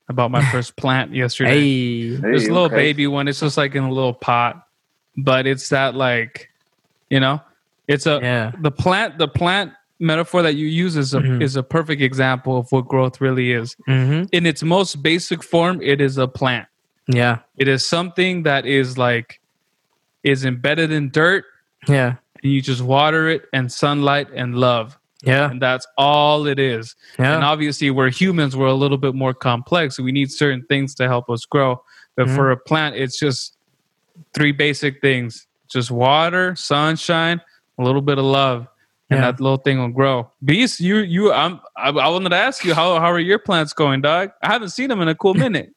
About 0.08 0.30
my 0.30 0.40
first 0.52 0.76
plant 0.76 1.12
yesterday. 1.12 1.50
Hey, 1.50 2.16
This 2.16 2.44
Hey, 2.44 2.48
little 2.50 2.66
okay. 2.66 2.76
baby 2.76 3.06
one. 3.08 3.26
It's 3.26 3.40
just 3.40 3.56
like 3.56 3.74
in 3.74 3.82
a 3.82 3.90
little 3.92 4.14
pot, 4.14 4.62
but 5.16 5.48
it's 5.48 5.68
that 5.70 5.96
like, 5.96 6.48
you 7.10 7.18
know, 7.18 7.40
it's 7.88 8.06
a 8.06 8.20
yeah, 8.22 8.52
the 8.60 8.70
plant. 8.70 9.18
The 9.18 9.26
plant 9.26 9.72
metaphor 9.98 10.42
that 10.42 10.54
you 10.54 10.66
use 10.68 10.96
is 10.96 11.14
a 11.14 11.20
Mhm. 11.20 11.42
is 11.42 11.56
a 11.56 11.62
perfect 11.64 12.02
example 12.02 12.56
of 12.58 12.70
what 12.70 12.86
growth 12.86 13.20
really 13.20 13.50
is. 13.50 13.74
hmm 13.86 14.22
In 14.30 14.46
its 14.46 14.62
most 14.62 15.02
basic 15.02 15.42
form, 15.42 15.80
it 15.82 16.00
is 16.00 16.18
a 16.18 16.28
plant. 16.28 16.68
Yeah, 17.08 17.38
It 17.56 17.68
is 17.68 17.86
something 17.86 18.42
that 18.44 18.66
is 18.66 18.98
like 18.98 19.40
is 20.24 20.44
embedded 20.44 20.90
in 20.90 21.10
dirt, 21.10 21.44
yeah, 21.88 22.16
and 22.42 22.52
you 22.52 22.60
just 22.60 22.82
water 22.82 23.28
it 23.28 23.42
and 23.52 23.70
sunlight 23.70 24.28
and 24.34 24.56
love, 24.56 24.98
yeah, 25.22 25.50
and 25.50 25.62
that's 25.62 25.86
all 25.96 26.46
it 26.46 26.58
is. 26.58 26.96
Yeah. 27.18 27.34
And 27.36 27.44
obviously, 27.44 27.90
we're 27.90 28.10
humans. 28.10 28.56
We're 28.56 28.66
a 28.66 28.74
little 28.74 28.98
bit 28.98 29.14
more 29.14 29.32
complex. 29.34 29.98
We 30.00 30.10
need 30.12 30.30
certain 30.32 30.64
things 30.68 30.94
to 30.96 31.06
help 31.06 31.30
us 31.30 31.44
grow. 31.44 31.82
But 32.16 32.26
Mhm. 32.26 32.34
for 32.34 32.50
a 32.50 32.56
plant, 32.56 32.96
it's 32.96 33.18
just 33.18 33.56
three 34.34 34.52
basic 34.52 35.00
things: 35.00 35.46
just 35.68 35.90
water, 35.92 36.56
sunshine, 36.56 37.40
a 37.78 37.82
little 37.84 38.00
bit 38.02 38.18
of 38.18 38.24
love, 38.24 38.66
and 39.10 39.18
Yeah. 39.20 39.30
that 39.30 39.40
little 39.40 39.58
thing 39.58 39.78
will 39.78 39.90
grow. 39.90 40.30
Beast, 40.44 40.80
you, 40.80 40.96
you, 40.98 41.32
I'm, 41.32 41.60
I, 41.76 41.90
I 41.90 42.08
wanted 42.08 42.30
to 42.30 42.36
ask 42.36 42.64
you 42.64 42.74
how 42.74 42.98
how 42.98 43.12
are 43.12 43.20
your 43.20 43.38
plants 43.38 43.72
going, 43.74 44.00
dog? 44.00 44.30
I 44.42 44.50
haven't 44.52 44.70
seen 44.70 44.88
them 44.88 45.00
in 45.02 45.08
a 45.08 45.14
cool 45.14 45.34
minute. 45.46 45.70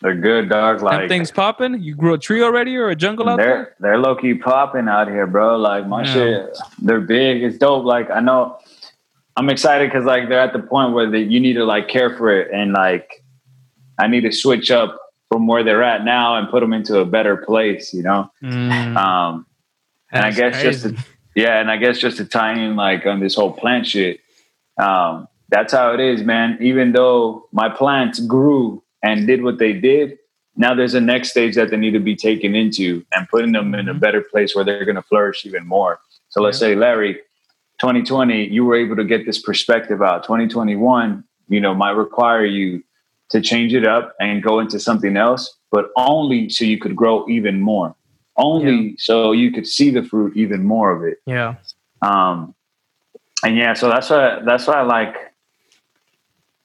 They're 0.00 0.14
good, 0.14 0.48
dog. 0.50 0.78
Them 0.78 0.84
Like 0.86 1.08
things 1.08 1.30
popping. 1.30 1.80
You 1.82 1.94
grew 1.94 2.14
a 2.14 2.18
tree 2.18 2.42
already 2.42 2.76
or 2.76 2.88
a 2.90 2.96
jungle 2.96 3.28
out 3.28 3.38
there? 3.38 3.74
they're 3.80 3.92
they're 3.92 3.98
low 3.98 4.14
key 4.14 4.34
popping 4.34 4.86
out 4.88 5.08
here, 5.08 5.26
bro. 5.26 5.56
Like 5.56 5.86
my 5.86 6.02
Yeah. 6.02 6.12
shit, 6.12 6.58
they're 6.82 7.00
big. 7.00 7.42
It's 7.42 7.56
dope. 7.58 7.84
Like 7.84 8.10
I 8.10 8.20
know, 8.20 8.58
I'm 9.36 9.48
excited 9.48 9.88
because 9.90 10.04
like 10.04 10.28
they're 10.28 10.40
at 10.40 10.52
the 10.52 10.58
point 10.58 10.92
where 10.92 11.10
they, 11.10 11.20
you 11.22 11.40
need 11.40 11.54
to 11.54 11.64
like 11.64 11.88
care 11.88 12.14
for 12.16 12.30
it, 12.30 12.50
and 12.52 12.72
like 12.72 13.24
I 13.98 14.06
need 14.06 14.22
to 14.22 14.32
switch 14.32 14.70
up 14.70 14.98
from 15.30 15.46
where 15.46 15.64
they're 15.64 15.82
at 15.82 16.04
now 16.04 16.36
and 16.36 16.50
put 16.50 16.60
them 16.60 16.72
into 16.74 16.98
a 16.98 17.04
better 17.06 17.36
place. 17.38 17.94
You 17.94 18.02
know, 18.02 18.30
Mm, 18.42 18.96
um, 18.96 19.46
and 20.12 20.24
I 20.24 20.30
guess 20.32 20.62
just 20.62 20.82
to, 20.82 20.96
yeah, 21.34 21.60
and 21.60 21.70
I 21.70 21.78
guess 21.78 21.98
just 21.98 22.18
to 22.18 22.24
tie 22.26 22.52
in 22.52 22.76
like 22.76 23.06
on 23.06 23.20
this 23.20 23.34
whole 23.34 23.52
plant 23.52 23.86
shit, 23.86 24.20
um, 24.78 25.28
that's 25.48 25.72
how 25.72 25.94
it 25.94 26.00
is, 26.00 26.22
man. 26.22 26.58
Even 26.60 26.92
though 26.92 27.48
my 27.52 27.68
plants 27.70 28.20
grew 28.20 28.82
and 29.04 29.26
did 29.26 29.44
what 29.44 29.58
they 29.58 29.72
did, 29.74 30.18
now 30.56 30.74
there's 30.74 30.94
a 30.94 31.00
next 31.00 31.30
stage 31.30 31.54
that 31.56 31.70
they 31.70 31.76
need 31.76 31.92
to 31.92 32.00
be 32.00 32.16
taken 32.16 32.54
into 32.54 33.04
and 33.14 33.28
putting 33.28 33.52
them 33.52 33.74
in 33.74 33.88
a 33.88 33.94
Mhm. 33.94 34.00
better 34.00 34.22
place 34.22 34.54
where 34.54 34.64
they're 34.64 34.84
going 34.90 35.02
to 35.02 35.02
flourish 35.12 35.44
even 35.44 35.66
more. 35.66 36.00
So 36.30 36.40
let's 36.40 36.58
Yeah. 36.60 36.68
say, 36.68 36.74
Larry, 36.74 37.20
2020, 37.80 38.46
you 38.56 38.64
were 38.64 38.76
able 38.76 38.96
to 38.96 39.04
get 39.04 39.26
this 39.26 39.40
perspective 39.42 40.00
out. 40.00 40.24
2021, 40.24 41.24
you 41.48 41.60
know, 41.60 41.74
might 41.74 41.96
require 42.06 42.46
you 42.46 42.82
to 43.30 43.40
change 43.40 43.74
it 43.74 43.86
up 43.86 44.14
and 44.20 44.42
go 44.42 44.60
into 44.60 44.78
something 44.78 45.16
else, 45.16 45.42
but 45.70 45.90
only 45.96 46.48
so 46.48 46.64
you 46.64 46.78
could 46.78 46.96
grow 46.96 47.28
even 47.28 47.60
more. 47.60 47.94
Only 48.36 48.96
so 48.98 49.32
you 49.32 49.52
could 49.52 49.66
see 49.66 49.90
the 49.90 50.02
fruit 50.02 50.36
even 50.36 50.64
more 50.64 50.90
of 50.96 51.02
it. 51.04 51.18
yeah, 51.26 51.54
Um, 52.02 52.54
and 53.44 53.56
yeah, 53.56 53.74
so 53.74 53.88
that's 53.88 54.08
why 54.10 54.40
that's 54.44 54.66
why 54.66 54.74
I 54.74 54.82
like 54.82 55.14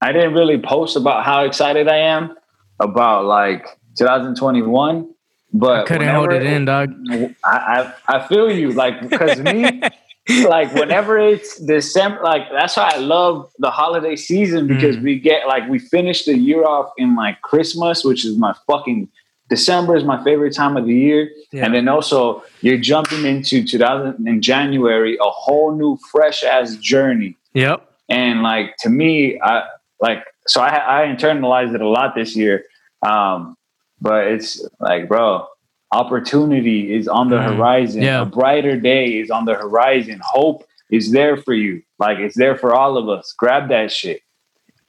I 0.02 0.12
didn't 0.12 0.34
really 0.34 0.58
post 0.58 0.96
about 0.96 1.26
how 1.26 1.44
excited 1.44 1.88
I 1.88 1.98
am 1.98 2.36
about 2.80 3.26
like 3.26 3.66
2021, 3.98 5.14
but 5.54 5.82
I 5.82 5.84
couldn't 5.86 6.08
hold 6.08 6.32
it 6.32 6.44
in, 6.44 6.66
dog. 6.66 6.94
I, 7.12 7.34
I 7.46 7.94
I 8.08 8.28
feel 8.28 8.52
you 8.52 8.72
like 8.72 9.02
because 9.10 9.40
me 9.40 9.82
like 10.48 10.74
whenever 10.74 11.18
it's 11.18 11.60
December, 11.60 12.22
like 12.24 12.44
that's 12.52 12.78
why 12.78 12.92
I 12.94 12.98
love 12.98 13.52
the 13.60 13.72
holiday 13.72 14.16
season 14.16 14.68
because 14.68 14.96
Mm. 14.98 15.04
we 15.04 15.20
get 15.20 15.48
like 15.48 15.68
we 15.68 15.80
finish 15.80 16.26
the 16.26 16.38
year 16.38 16.64
off 16.66 16.92
in 16.98 17.16
like 17.16 17.42
Christmas, 17.42 18.04
which 18.04 18.24
is 18.26 18.38
my 18.38 18.54
fucking 18.68 19.10
December 19.50 19.96
is 19.98 20.04
my 20.04 20.24
favorite 20.24 20.54
time 20.56 20.78
of 20.78 20.86
the 20.86 20.94
year, 20.94 21.30
Yeah. 21.52 21.66
and 21.66 21.74
then 21.74 21.88
also 21.88 22.44
you're 22.62 22.78
jumping 22.78 23.26
into 23.26 23.64
2000 23.66 24.28
in 24.28 24.42
January, 24.44 25.18
a 25.20 25.30
whole 25.30 25.76
new 25.76 25.98
fresh 26.12 26.44
ass 26.44 26.76
journey, 26.76 27.36
Yep. 27.54 27.82
and 28.08 28.44
like 28.44 28.76
to 28.82 28.90
me, 28.90 29.40
I 29.42 29.64
like 30.00 30.24
so 30.48 30.62
I 30.62 31.04
I 31.04 31.08
internalized 31.08 31.76
it 31.76 31.82
a 31.82 31.88
lot 31.90 32.16
this 32.16 32.36
year, 32.36 32.66
um, 33.06 33.56
but 34.02 34.28
it's 34.28 34.66
like 34.80 35.08
bro. 35.08 35.46
opportunity 35.92 36.94
is 36.96 37.08
on 37.08 37.30
the 37.30 37.38
Mhm. 37.38 37.56
horizon. 37.56 38.02
Yeah. 38.04 38.22
A 38.22 38.26
brighter 38.26 38.78
day 38.80 39.20
is 39.20 39.32
on 39.32 39.46
the 39.46 39.56
horizon. 39.56 40.20
Hope 40.24 40.64
is 40.92 41.12
there 41.12 41.36
for 41.38 41.54
you. 41.54 41.82
Like 41.98 42.20
it's 42.20 42.38
there 42.38 42.56
for 42.56 42.74
all 42.76 42.96
of 42.98 43.10
us. 43.10 43.34
Grab 43.38 43.70
that 43.70 43.92
shit. 43.92 44.22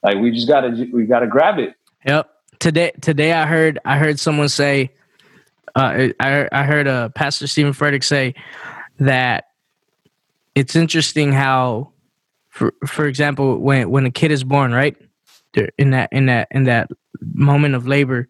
Like 0.03 0.17
we 0.19 0.31
just 0.31 0.47
gotta 0.49 0.87
we 0.93 1.05
gotta 1.07 1.27
grab 1.27 1.59
it. 1.59 1.75
Yep. 2.07 2.31
Today, 2.59 2.93
today 3.01 3.33
I 3.33 3.47
heard 3.47 3.79
I 3.87 3.97
heard 3.97 4.19
someone 4.21 4.49
say, 4.51 4.91
uh, 5.75 6.09
I 6.21 6.49
I 6.53 6.65
heard 6.65 6.87
uh, 6.87 7.09
Pastor 7.11 7.47
Steven 7.47 7.73
Furtick 7.73 8.05
say 8.05 8.35
that 8.99 9.45
it's 10.55 10.77
interesting 10.77 11.33
how, 11.33 11.90
for 12.51 12.75
for 12.87 13.07
example, 13.07 13.59
when 13.59 13.91
when 13.91 14.07
a 14.07 14.11
kid 14.11 14.31
is 14.31 14.45
born, 14.45 14.73
right, 14.73 14.97
there, 15.55 15.71
in 15.79 15.91
that 15.91 16.09
in 16.13 16.27
that 16.27 16.49
in 16.51 16.65
that 16.65 16.89
moment 17.23 17.75
of 17.75 17.87
labor, 17.87 18.29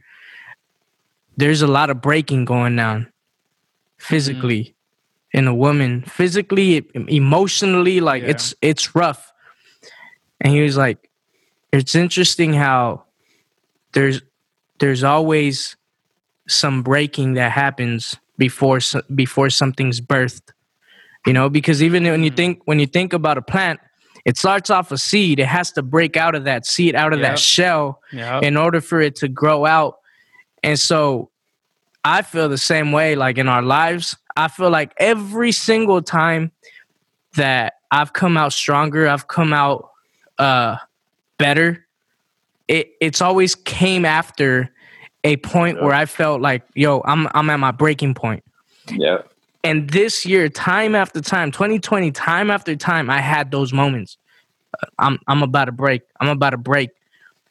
there's 1.37 1.63
a 1.63 1.67
lot 1.67 1.91
of 1.91 2.01
breaking 2.01 2.45
going 2.45 2.79
on, 2.79 3.11
physically, 3.99 4.75
in 5.33 5.47
a 5.49 5.55
woman, 5.55 6.03
physically, 6.03 6.87
emotionally, 6.95 8.01
like 8.01 8.23
Yeah. 8.23 8.31
it's 8.31 8.55
it's 8.63 8.95
rough. 8.95 9.33
And 10.41 10.53
he 10.53 10.63
was 10.63 10.77
like, 10.77 11.11
it's 11.73 11.95
interesting 11.95 12.53
how 12.55 13.05
there's 13.93 14.23
there's 14.79 15.03
always 15.05 15.77
some 16.49 16.83
breaking 16.83 17.35
that 17.35 17.53
happens 17.53 18.17
before 18.39 18.81
before 19.15 19.51
something's 19.51 20.01
birthed 20.01 20.51
you 21.27 21.33
know 21.33 21.51
because 21.51 21.83
even 21.83 22.05
when 22.05 22.25
you 22.25 22.31
Mhm. 22.31 22.37
think 22.37 22.63
when 22.65 22.79
you 22.81 22.87
think 22.87 23.13
about 23.13 23.37
a 23.37 23.43
plant 23.43 23.79
it 24.25 24.37
starts 24.37 24.71
off 24.71 24.91
a 24.93 24.99
seed 24.99 25.39
it 25.39 25.47
has 25.47 25.73
to 25.73 25.83
break 25.83 26.17
out 26.17 26.35
of 26.35 26.45
that 26.45 26.67
seed 26.67 26.95
out 26.95 27.13
of 27.13 27.21
Yep. 27.21 27.29
that 27.31 27.39
shell 27.39 28.01
Yeah. 28.13 28.41
in 28.43 28.57
order 28.57 28.81
for 28.81 29.01
it 29.01 29.15
to 29.17 29.29
grow 29.29 29.67
out 29.67 29.99
and 30.63 30.79
so 30.79 31.31
i 32.05 32.23
feel 32.23 32.49
the 32.49 32.59
same 32.59 32.93
way 32.93 33.15
like 33.17 33.39
in 33.39 33.49
our 33.49 33.63
lives 33.63 34.17
i 34.37 34.49
feel 34.49 34.71
like 34.71 34.93
every 34.99 35.53
single 35.53 36.03
time 36.03 36.51
that 37.37 37.75
i've 37.91 38.13
come 38.13 38.37
out 38.37 38.53
stronger 38.53 39.09
i've 39.09 39.29
come 39.29 39.53
out 39.53 39.91
uh 40.39 40.77
better 41.39 41.87
it 42.69 42.93
it's 43.01 43.21
always 43.21 43.55
came 43.55 44.05
after 44.05 44.71
a 45.25 45.37
point 45.39 45.77
Yeah. 45.79 45.85
where 45.85 45.95
I 45.95 46.07
felt 46.07 46.41
like, 46.41 46.63
yo, 46.75 47.03
I'm 47.05 47.29
I'm 47.35 47.51
at 47.51 47.59
my 47.61 47.73
breaking 47.73 48.15
point. 48.15 48.43
Yeah. 48.91 49.19
And 49.63 49.91
this 49.91 50.25
year, 50.25 50.49
time 50.49 50.95
after 50.95 51.21
time, 51.21 51.53
2020, 51.53 52.11
time 52.13 52.51
after 52.51 52.75
time, 52.77 53.11
I 53.11 53.21
had 53.21 53.51
those 53.51 53.73
moments. 53.73 54.17
Uh, 54.83 54.87
I'm 54.99 55.19
I'm 55.27 55.43
about 55.43 55.67
to 55.67 55.73
break. 55.73 56.03
I'm 56.21 56.29
about 56.29 56.51
to 56.51 56.59
break. 56.59 56.91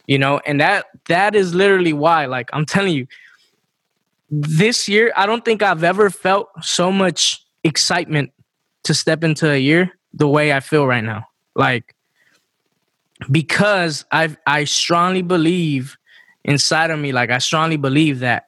You 0.08 0.18
know, 0.18 0.40
and 0.46 0.60
that 0.60 0.86
that 1.08 1.36
is 1.36 1.54
literally 1.54 1.94
why, 1.94 2.26
like 2.26 2.50
I'm 2.52 2.66
telling 2.66 2.96
you, 2.96 3.06
this 4.32 4.90
year, 4.90 5.12
I 5.16 5.26
don't 5.28 5.46
think 5.46 5.62
I've 5.62 5.84
ever 5.84 6.10
felt 6.10 6.50
so 6.64 6.92
much 6.92 7.46
excitement 7.64 8.32
to 8.84 8.94
step 8.94 9.24
into 9.24 9.50
a 9.52 9.58
year 9.58 9.92
the 10.14 10.28
way 10.28 10.52
I 10.52 10.62
feel 10.62 10.88
right 10.88 11.04
now. 11.04 11.26
Like 11.56 11.96
because 13.30 14.06
I 14.12 14.36
I 14.48 14.64
strongly 14.64 15.22
believe 15.22 15.98
inside 16.44 16.90
of 16.90 17.00
me, 17.00 17.12
like 17.12 17.30
I 17.30 17.38
strongly 17.40 17.78
believe 17.78 18.20
that 18.20 18.46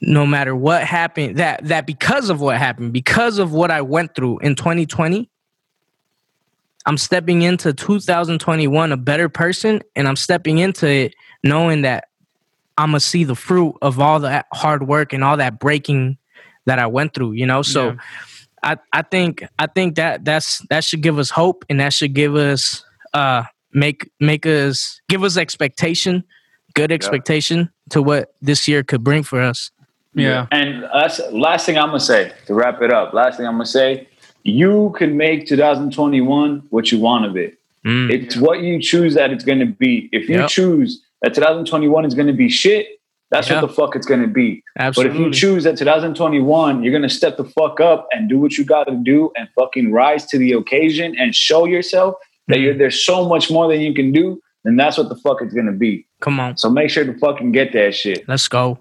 no 0.00 0.26
matter 0.26 0.56
what 0.56 0.82
happened, 0.84 1.36
that 1.36 1.64
that 1.64 1.86
because 1.86 2.30
of 2.30 2.40
what 2.40 2.56
happened, 2.56 2.92
because 2.92 3.38
of 3.38 3.52
what 3.52 3.70
I 3.70 3.82
went 3.82 4.14
through 4.14 4.38
in 4.38 4.54
2020, 4.54 5.28
I'm 6.86 6.96
stepping 6.96 7.42
into 7.42 7.72
2021 7.72 8.92
a 8.92 8.96
better 8.96 9.28
person, 9.28 9.82
and 9.94 10.08
I'm 10.08 10.16
stepping 10.16 10.58
into 10.58 10.88
it 10.88 11.14
knowing 11.44 11.82
that 11.82 12.08
I'm 12.78 12.90
gonna 12.90 13.00
see 13.00 13.24
the 13.24 13.34
fruit 13.34 13.76
of 13.82 14.00
all 14.00 14.20
that 14.20 14.46
hard 14.52 14.86
work 14.86 15.12
and 15.12 15.22
all 15.22 15.36
that 15.36 15.58
breaking 15.58 16.16
that 16.64 16.78
I 16.78 16.86
went 16.86 17.14
through. 17.14 17.32
You 17.32 17.46
know, 17.46 17.62
so. 17.62 17.88
Yeah. 17.90 17.96
I, 18.62 18.76
I 18.92 19.00
think 19.00 19.42
I 19.58 19.66
think 19.66 19.94
that 19.96 20.24
that's 20.24 20.58
that 20.68 20.84
should 20.84 21.00
give 21.00 21.18
us 21.18 21.30
hope 21.30 21.64
and 21.70 21.80
that 21.80 21.94
should 21.94 22.12
give 22.12 22.36
us 22.36 22.84
uh 23.14 23.44
make 23.72 24.10
make 24.20 24.44
us 24.44 25.00
give 25.08 25.24
us 25.24 25.36
expectation, 25.36 26.24
good 26.74 26.92
expectation 26.92 27.70
to 27.90 28.02
what 28.02 28.34
this 28.42 28.68
year 28.68 28.82
could 28.82 29.02
bring 29.02 29.22
for 29.22 29.40
us. 29.40 29.70
Yeah. 30.14 30.46
And 30.50 30.84
that's 30.92 31.20
last 31.32 31.66
thing 31.66 31.78
I'm 31.78 31.88
gonna 31.88 32.00
say 32.00 32.32
to 32.46 32.54
wrap 32.54 32.82
it 32.82 32.92
up. 32.92 33.12
Last 33.14 33.36
thing 33.36 33.46
I'm 33.46 33.54
gonna 33.54 33.66
say, 33.66 34.08
you 34.42 34.92
can 34.96 35.16
make 35.16 35.46
2021 35.46 36.62
what 36.70 36.90
you 36.92 36.98
want 36.98 37.24
of 37.26 37.36
it. 37.36 37.58
Mm. 37.86 38.10
It's 38.10 38.36
what 38.36 38.60
you 38.60 38.80
choose 38.80 39.14
that 39.14 39.30
it's 39.30 39.44
gonna 39.44 39.66
be. 39.66 40.08
If 40.12 40.28
you 40.28 40.36
Yep. 40.40 40.48
choose 40.48 41.02
that 41.22 41.34
2021 41.34 42.04
is 42.04 42.14
gonna 42.14 42.32
be 42.32 42.48
shit, 42.48 42.86
that's 43.30 43.48
Yeah. 43.48 43.60
what 43.60 43.68
the 43.68 43.74
fuck 43.74 43.96
it's 43.96 44.06
gonna 44.06 44.26
be. 44.26 44.62
Absolutely. 44.78 45.18
But 45.18 45.20
if 45.20 45.26
you 45.26 45.32
choose 45.32 45.64
that 45.64 45.76
2021, 45.78 46.82
you're 46.82 46.92
gonna 46.92 47.08
step 47.08 47.36
the 47.36 47.44
fuck 47.44 47.80
up 47.80 48.06
and 48.12 48.28
do 48.28 48.38
what 48.38 48.58
you 48.58 48.64
gotta 48.64 48.92
do 49.02 49.30
and 49.36 49.48
fucking 49.58 49.92
rise 49.92 50.26
to 50.26 50.38
the 50.38 50.52
occasion 50.52 51.14
and 51.18 51.34
show 51.34 51.64
yourself 51.66 52.14
that 52.48 52.58
Mm. 52.58 52.62
you're 52.62 52.74
there's 52.74 53.04
so 53.06 53.28
much 53.28 53.50
more 53.50 53.68
than 53.68 53.80
you 53.80 53.94
can 53.94 54.12
do, 54.12 54.40
then 54.64 54.76
that's 54.76 54.98
what 54.98 55.08
the 55.08 55.16
fuck 55.16 55.40
it's 55.40 55.54
gonna 55.54 55.72
be. 55.72 56.04
Come 56.20 56.38
on, 56.40 56.56
So 56.56 56.68
make 56.68 56.90
sure 56.90 57.04
to 57.04 57.14
fucking 57.18 57.52
get 57.52 57.72
that 57.72 57.94
shit. 57.94 58.28
let's 58.28 58.48
go. 58.48 58.78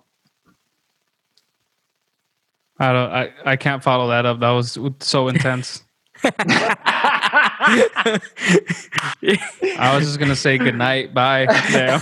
I 2.80 2.94
don't. 2.94 3.12
I, 3.12 3.34
I 3.46 3.56
can't 3.58 3.84
follow 3.84 4.08
that 4.10 4.26
up. 4.26 4.40
That 4.40 4.52
was 4.52 4.78
so 5.00 5.28
intense. 5.28 5.84
I 6.24 8.20
was 9.96 10.06
just 10.06 10.20
gonna 10.20 10.36
say 10.36 10.58
good 10.58 10.76
night. 10.76 11.14
Bye. 11.14 11.44
Yeah. 11.72 12.02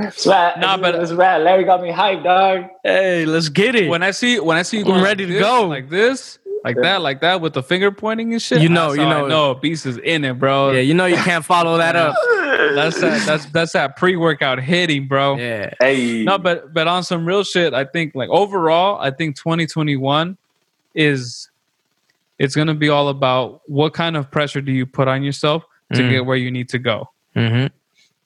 It's 0.00 0.26
right. 0.26 0.58
Nah, 0.58 0.76
but- 0.76 0.94
it's 0.96 1.12
right. 1.12 1.38
Larry 1.38 1.64
got 1.64 1.82
me 1.82 1.90
hyped, 1.90 2.24
dog. 2.24 2.64
hey, 2.84 3.24
let's 3.26 3.48
get 3.48 3.74
it. 3.74 3.88
When 3.88 4.02
I 4.02 4.10
see 4.10 4.40
when 4.40 4.56
I 4.56 4.62
see 4.62 4.78
you 4.78 4.84
I'm 4.84 4.90
going 4.90 5.04
ready 5.04 5.24
like 5.24 5.32
to 5.32 5.38
this, 5.38 5.42
go. 5.42 5.66
like 5.66 5.90
this, 5.90 6.38
like 6.66 6.82
that, 6.82 7.00
like 7.02 7.20
that, 7.20 7.40
with 7.40 7.54
the 7.54 7.62
finger 7.62 7.90
pointing 7.90 8.32
and 8.32 8.42
shit. 8.42 8.60
You 8.60 8.68
know, 8.68 8.92
you 8.92 8.98
know. 8.98 9.22
no 9.22 9.28
know 9.28 9.54
beast 9.54 9.86
is 9.86 9.98
in 9.98 10.24
it, 10.24 10.38
bro. 10.38 10.72
yeah, 10.72 10.80
you 10.80 10.94
know 10.94 11.06
you 11.06 11.16
can't 11.16 11.44
follow 11.44 11.78
that 11.78 11.96
up. 11.96 12.14
That's 12.74 13.00
that. 13.00 13.24
That's 13.26 13.46
that's 13.46 13.72
that 13.72 13.96
pre 13.96 14.16
workout 14.16 14.60
hitting, 14.60 15.06
bro. 15.06 15.36
Yeah. 15.36 15.72
Hey, 15.80 16.24
No, 16.24 16.38
but 16.38 16.72
but 16.74 16.86
on 16.88 17.02
some 17.04 17.24
real 17.26 17.44
shit, 17.44 17.72
I 17.74 17.84
think 17.84 18.14
like 18.14 18.28
overall, 18.30 18.98
I 19.00 19.10
think 19.10 19.36
2021 19.36 20.36
is 20.94 21.50
it's 22.38 22.54
gonna 22.56 22.74
be 22.74 22.88
all 22.88 23.08
about 23.08 23.62
what 23.66 23.94
kind 23.94 24.16
of 24.16 24.30
pressure 24.30 24.60
do 24.60 24.72
you 24.72 24.86
put 24.86 25.06
on 25.08 25.22
yourself 25.22 25.64
to 25.92 26.02
Mm. 26.02 26.10
get 26.10 26.26
where 26.26 26.36
you 26.36 26.50
need 26.50 26.68
to 26.70 26.78
go. 26.78 27.10
Mm-hmm. 27.36 27.66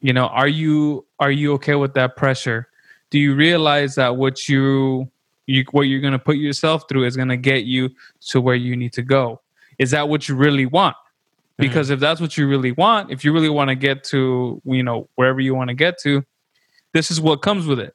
You 0.00 0.12
know, 0.12 0.26
are 0.28 0.48
you 0.48 1.04
are 1.18 1.30
you 1.30 1.52
okay 1.54 1.74
with 1.74 1.94
that 1.94 2.16
pressure? 2.16 2.68
Do 3.10 3.18
you 3.18 3.34
realize 3.34 3.96
that 3.96 4.16
what 4.16 4.48
you 4.48 5.10
you 5.46 5.64
what 5.72 5.82
you're 5.82 6.00
gonna 6.00 6.18
put 6.18 6.36
yourself 6.36 6.84
through 6.88 7.04
is 7.04 7.16
gonna 7.16 7.36
get 7.36 7.64
you 7.64 7.90
to 8.28 8.40
where 8.40 8.54
you 8.54 8.76
need 8.76 8.92
to 8.94 9.02
go? 9.02 9.40
Is 9.78 9.90
that 9.92 10.08
what 10.08 10.28
you 10.28 10.36
really 10.36 10.66
want? 10.66 10.96
Because 11.56 11.90
if 11.90 12.00
that's 12.00 12.22
what 12.22 12.38
you 12.38 12.48
really 12.48 12.72
want, 12.72 13.10
if 13.10 13.22
you 13.22 13.34
really 13.34 13.50
want 13.50 13.68
to 13.68 13.74
get 13.74 14.02
to 14.04 14.62
you 14.64 14.82
know 14.82 15.08
wherever 15.16 15.40
you 15.40 15.54
want 15.54 15.68
to 15.68 15.74
get 15.74 15.98
to, 16.00 16.24
this 16.92 17.10
is 17.10 17.20
what 17.20 17.42
comes 17.42 17.66
with 17.66 17.78
it. 17.78 17.94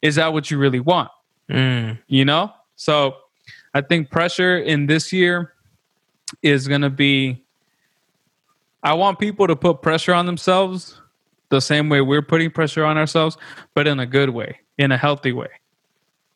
Is 0.00 0.14
that 0.14 0.32
what 0.32 0.50
you 0.50 0.58
really 0.58 0.80
want? 0.80 1.10
Mm. 1.50 1.98
you 2.06 2.24
know 2.24 2.52
so 2.76 3.16
i 3.74 3.80
think 3.80 4.08
pressure 4.08 4.58
in 4.58 4.86
this 4.86 5.12
year 5.12 5.52
is 6.42 6.68
going 6.68 6.82
to 6.82 6.90
be 6.90 7.44
i 8.84 8.94
want 8.94 9.18
people 9.18 9.48
to 9.48 9.56
put 9.56 9.82
pressure 9.82 10.14
on 10.14 10.26
themselves 10.26 11.02
the 11.48 11.60
same 11.60 11.88
way 11.88 12.02
we're 12.02 12.22
putting 12.22 12.52
pressure 12.52 12.84
on 12.84 12.96
ourselves 12.96 13.36
but 13.74 13.88
in 13.88 13.98
a 13.98 14.06
good 14.06 14.30
way 14.30 14.60
in 14.78 14.92
a 14.92 14.96
healthy 14.96 15.32
way 15.32 15.48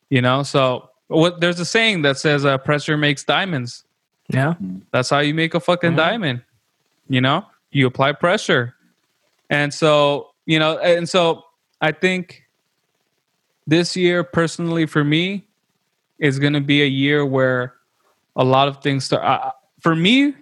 you 0.09 0.21
know 0.21 0.43
so 0.43 0.89
what 1.07 1.39
there's 1.39 1.59
a 1.59 1.65
saying 1.65 2.01
that 2.03 2.17
says 2.17 2.45
uh, 2.45 2.57
pressure 2.57 2.97
makes 2.97 3.23
diamonds 3.23 3.83
Yeah. 4.29 4.55
that's 4.91 5.09
how 5.09 5.19
you 5.19 5.33
make 5.35 5.53
a 5.53 5.59
fucking 5.59 5.95
diamond. 5.95 6.41
You 7.07 7.21
know, 7.21 7.45
you 7.69 7.85
apply 7.85 8.13
pressure. 8.13 8.73
And 9.51 9.71
so, 9.71 10.31
you 10.47 10.57
know, 10.57 10.79
and 10.79 11.07
so 11.07 11.43
I 11.79 11.91
think 11.91 12.41
this 13.67 13.95
year, 13.95 14.23
personally, 14.23 14.87
for 14.87 15.03
me, 15.03 15.45
is 16.17 16.39
going 16.39 16.53
to 16.53 16.61
be 16.61 16.81
a 16.81 16.87
year 16.87 17.23
where 17.23 17.75
a 18.35 18.43
lot 18.43 18.67
of 18.67 18.81
things 18.81 19.05
start. 19.05 19.23
Uh, 19.23 19.51
for 19.79 19.95
me, 19.95 20.33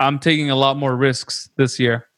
I'm 0.00 0.18
taking 0.18 0.50
a 0.50 0.56
lot 0.56 0.76
more 0.76 0.96
risks 0.96 1.48
this 1.54 1.78
year. 1.78 2.08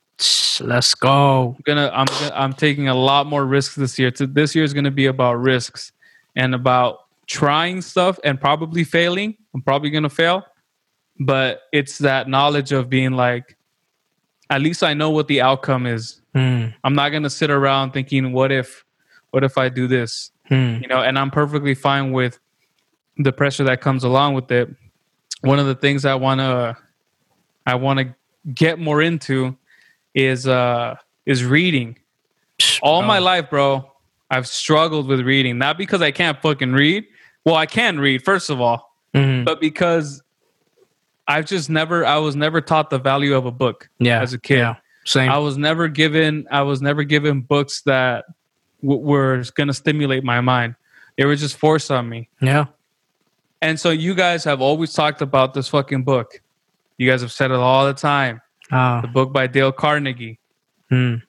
Let's 0.60 0.94
go. 0.94 1.54
I'm 1.58 1.62
gonna, 1.66 1.90
I'm, 1.92 2.06
gonna, 2.06 2.32
I'm 2.34 2.52
taking 2.54 2.88
a 2.88 2.94
lot 2.94 3.26
more 3.26 3.44
risks 3.44 3.74
this 3.74 3.98
year. 3.98 4.10
This 4.10 4.54
year 4.54 4.64
is 4.64 4.72
going 4.72 4.84
to 4.84 4.90
be 4.90 5.04
about 5.04 5.34
risks 5.34 5.92
and 6.36 6.54
about 6.54 6.98
trying 7.26 7.82
stuff 7.82 8.18
and 8.22 8.40
probably 8.40 8.84
failing. 8.84 9.36
I'm 9.54 9.62
probably 9.62 9.90
going 9.90 10.04
to 10.04 10.10
fail, 10.10 10.44
but 11.18 11.62
it's 11.72 11.98
that 11.98 12.28
knowledge 12.28 12.72
of 12.72 12.88
being 12.88 13.12
like, 13.12 13.56
at 14.50 14.60
least 14.60 14.84
I 14.84 14.94
know 14.94 15.10
what 15.10 15.26
the 15.26 15.40
outcome 15.40 15.86
is. 15.86 16.20
Mm. 16.34 16.72
I'm 16.84 16.94
not 16.94 17.08
going 17.08 17.24
to 17.24 17.30
sit 17.30 17.50
around 17.50 17.92
thinking, 17.92 18.32
what 18.32 18.52
if, 18.52 18.84
what 19.30 19.42
if 19.42 19.58
I 19.58 19.68
do 19.68 19.88
this? 19.88 20.30
Mm. 20.50 20.80
you 20.80 20.86
know 20.86 21.02
and 21.02 21.18
i'm 21.18 21.30
perfectly 21.32 21.74
fine 21.74 22.12
with 22.12 22.38
the 23.16 23.32
pressure 23.32 23.64
that 23.64 23.80
comes 23.80 24.04
along 24.04 24.34
with 24.34 24.48
it 24.52 24.68
one 25.40 25.58
of 25.58 25.66
the 25.66 25.74
things 25.74 26.04
i 26.04 26.14
want 26.14 26.38
to 26.38 26.76
i 27.66 27.74
want 27.74 27.98
to 27.98 28.14
get 28.54 28.78
more 28.78 29.02
into 29.02 29.56
is 30.14 30.46
uh 30.46 30.94
is 31.24 31.44
reading 31.44 31.98
all 32.80 33.00
bro. 33.00 33.08
my 33.08 33.18
life 33.18 33.50
bro 33.50 33.90
I've 34.30 34.46
struggled 34.46 35.06
with 35.06 35.20
reading, 35.20 35.58
not 35.58 35.78
because 35.78 36.02
I 36.02 36.10
can't 36.10 36.40
fucking 36.42 36.72
read. 36.72 37.04
Well, 37.44 37.54
I 37.54 37.66
can 37.66 37.98
read, 38.00 38.24
first 38.24 38.50
of 38.50 38.60
all, 38.60 38.92
Mhm. 39.14 39.44
but 39.44 39.60
because 39.60 40.22
I've 41.28 41.46
just 41.46 41.70
never, 41.70 42.04
I 42.04 42.18
was 42.18 42.34
never 42.36 42.60
taught 42.60 42.90
the 42.90 42.98
value 42.98 43.34
of 43.34 43.46
a 43.46 43.50
book 43.52 43.88
Yeah. 43.98 44.20
as 44.20 44.32
a 44.32 44.38
kid. 44.38 44.58
Yeah. 44.58 44.74
Same. 45.04 45.30
I 45.30 45.38
was 45.38 45.56
never 45.56 45.86
given, 45.88 46.46
I 46.50 46.62
was 46.62 46.82
never 46.82 47.04
given 47.04 47.40
books 47.42 47.82
that 47.82 48.24
w- 48.82 49.00
were 49.00 49.44
going 49.54 49.68
to 49.68 49.74
stimulate 49.74 50.24
my 50.24 50.40
mind. 50.40 50.74
They 51.16 51.24
were 51.24 51.36
just 51.36 51.56
forced 51.56 51.90
on 51.90 52.08
me. 52.08 52.28
yeah. 52.40 52.66
And 53.62 53.80
so 53.80 53.88
you 53.90 54.14
guys 54.14 54.44
have 54.44 54.60
always 54.60 54.92
talked 54.92 55.22
about 55.22 55.54
this 55.54 55.68
fucking 55.68 56.02
book. 56.04 56.40
You 56.98 57.10
guys 57.10 57.22
have 57.22 57.32
said 57.32 57.50
it 57.50 57.56
all 57.56 57.86
the 57.86 57.94
time. 57.94 58.40
Oh. 58.70 59.00
The 59.00 59.08
book 59.08 59.32
by 59.32 59.46
Dale 59.46 59.72
Carnegie. 59.72 60.38
Mm. 60.92 61.22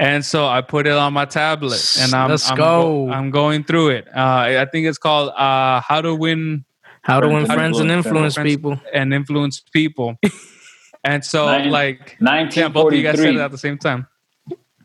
And 0.00 0.24
so 0.24 0.46
I 0.46 0.62
put 0.62 0.86
it 0.86 0.94
on 0.94 1.12
my 1.12 1.26
tablet, 1.26 1.78
and 2.00 2.14
I'm 2.14 2.30
Let's 2.30 2.50
I'm, 2.50 2.56
go. 2.56 3.10
I'm 3.10 3.30
going 3.30 3.64
through 3.64 3.90
it. 3.90 4.08
Uh, 4.08 4.62
I 4.62 4.64
think 4.64 4.86
it's 4.86 4.96
called 4.96 5.28
uh, 5.28 5.82
"How 5.82 6.00
to 6.00 6.14
Win 6.14 6.64
How 7.02 7.20
to 7.20 7.28
win 7.28 7.44
Friends 7.44 7.54
friends 7.54 7.78
and 7.80 7.90
influence 7.90 8.38
influence 8.38 8.54
people. 8.56 8.76
people. 8.76 8.90
and 8.94 9.12
Influence 9.12 9.60
People." 9.60 10.16
and 11.04 11.22
so, 11.22 11.44
Nine- 11.44 11.70
like, 11.70 12.16
yeah, 12.18 12.68
both 12.68 12.92
of 12.92 12.98
you 12.98 13.02
guys 13.02 13.18
said 13.18 13.34
it 13.34 13.40
at 13.40 13.50
the 13.50 13.58
same 13.58 13.76
time. 13.76 14.06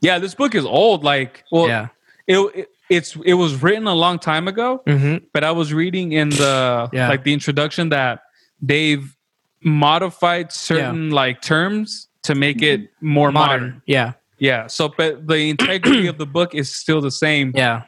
Yeah, 0.02 0.20
this 0.20 0.36
book 0.36 0.54
is 0.54 0.66
old. 0.66 1.06
Like, 1.06 1.46
well, 1.50 1.70
yeah. 1.70 1.88
it, 2.28 2.38
it 2.54 2.68
it's 2.90 3.16
it 3.24 3.36
was 3.36 3.64
written 3.64 3.88
a 3.88 3.96
long 3.96 4.20
time 4.20 4.50
ago, 4.50 4.84
hmm 4.86 5.18
but 5.32 5.46
I 5.46 5.52
was 5.52 5.74
reading 5.74 6.12
in 6.12 6.30
the 6.30 6.90
Yeah. 6.92 7.08
like 7.08 7.24
the 7.24 7.32
introduction 7.32 7.88
that 7.90 8.20
they've 8.62 9.16
modified 9.64 10.52
certain 10.52 11.10
like 11.10 11.42
terms 11.42 12.10
to 12.24 12.36
make 12.36 12.62
it 12.62 12.90
more 13.00 13.32
modern. 13.32 13.62
Modern. 13.62 13.82
Yeah. 13.86 14.14
Yeah. 14.38 14.68
So, 14.68 14.90
but 14.90 15.28
the 15.28 15.50
integrity 15.50 16.08
of 16.08 16.18
the 16.18 16.26
book 16.26 16.54
is 16.56 16.72
still 16.72 17.02
the 17.02 17.12
same. 17.12 17.52
Yeah. 17.56 17.84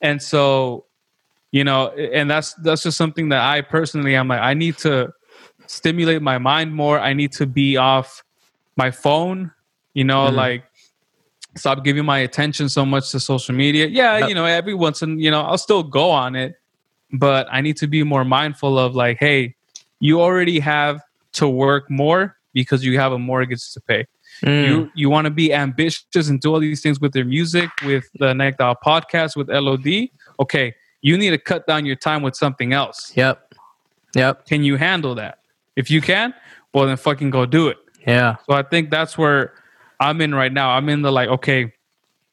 And 0.00 0.22
so, 0.22 0.84
you 1.50 1.64
know, 1.64 1.88
and 1.90 2.30
that's 2.30 2.54
that's 2.54 2.82
just 2.82 2.96
something 2.96 3.30
that 3.30 3.42
I 3.42 3.62
personally 3.62 4.14
I'm 4.16 4.28
like, 4.28 4.40
I 4.40 4.54
need 4.54 4.78
to 4.78 5.12
stimulate 5.66 6.22
my 6.22 6.38
mind 6.38 6.74
more. 6.74 6.98
I 7.00 7.12
need 7.14 7.32
to 7.32 7.46
be 7.46 7.76
off 7.76 8.22
my 8.76 8.90
phone, 8.90 9.50
you 9.94 10.04
know, 10.04 10.28
Mhm. 10.28 10.34
like 10.34 10.64
stop 11.56 11.82
giving 11.84 12.04
my 12.04 12.18
attention 12.18 12.68
so 12.68 12.86
much 12.86 13.10
to 13.10 13.18
social 13.18 13.54
media. 13.54 13.86
Yeah, 13.86 14.18
Yep. 14.18 14.28
you 14.28 14.34
know, 14.34 14.44
every 14.44 14.74
once 14.74 15.02
in, 15.02 15.18
you 15.18 15.30
know, 15.30 15.40
I'll 15.42 15.58
still 15.58 15.82
go 15.82 16.10
on 16.10 16.36
it, 16.36 16.54
but 17.12 17.48
I 17.50 17.60
need 17.60 17.76
to 17.78 17.88
be 17.88 18.04
more 18.04 18.24
mindful 18.24 18.78
of 18.78 18.94
like, 18.94 19.18
hey, 19.18 19.56
you 19.98 20.20
already 20.20 20.60
have 20.60 21.00
to 21.32 21.48
work 21.48 21.90
more 21.90 22.36
because 22.52 22.84
you 22.84 22.98
have 23.00 23.12
a 23.12 23.18
mortgage 23.18 23.72
to 23.72 23.80
pay 23.80 24.06
Mm. 24.42 24.66
you 24.68 24.92
you 24.94 25.10
want 25.10 25.24
to 25.24 25.30
be 25.30 25.52
ambitious 25.52 26.28
and 26.28 26.40
do 26.40 26.52
all 26.54 26.60
these 26.60 26.80
things 26.80 27.00
with 27.00 27.14
your 27.16 27.24
music 27.24 27.70
with 27.84 28.04
the 28.18 28.32
Neck 28.34 28.58
Dial 28.58 28.76
podcast 28.84 29.34
with 29.36 29.48
LOD 29.50 30.08
okay 30.38 30.74
you 31.02 31.16
need 31.18 31.30
to 31.30 31.38
cut 31.38 31.66
down 31.66 31.84
your 31.86 31.96
time 31.96 32.22
with 32.22 32.36
something 32.36 32.72
else 32.72 33.12
Yep. 33.16 33.54
Yep. 34.14 34.46
can 34.46 34.62
you 34.62 34.76
handle 34.76 35.14
that 35.16 35.38
if 35.76 35.90
you 35.90 36.00
can 36.00 36.32
well 36.72 36.86
then 36.86 36.96
fucking 36.96 37.30
go 37.30 37.46
do 37.46 37.68
it 37.68 37.78
Yeah. 38.06 38.36
so 38.46 38.54
I 38.54 38.62
think 38.62 38.90
that's 38.90 39.18
where 39.18 39.54
I'm 40.00 40.20
in 40.20 40.34
right 40.34 40.52
now 40.52 40.70
I'm 40.70 40.88
in 40.88 41.02
the 41.02 41.10
like 41.12 41.28
okay 41.30 41.72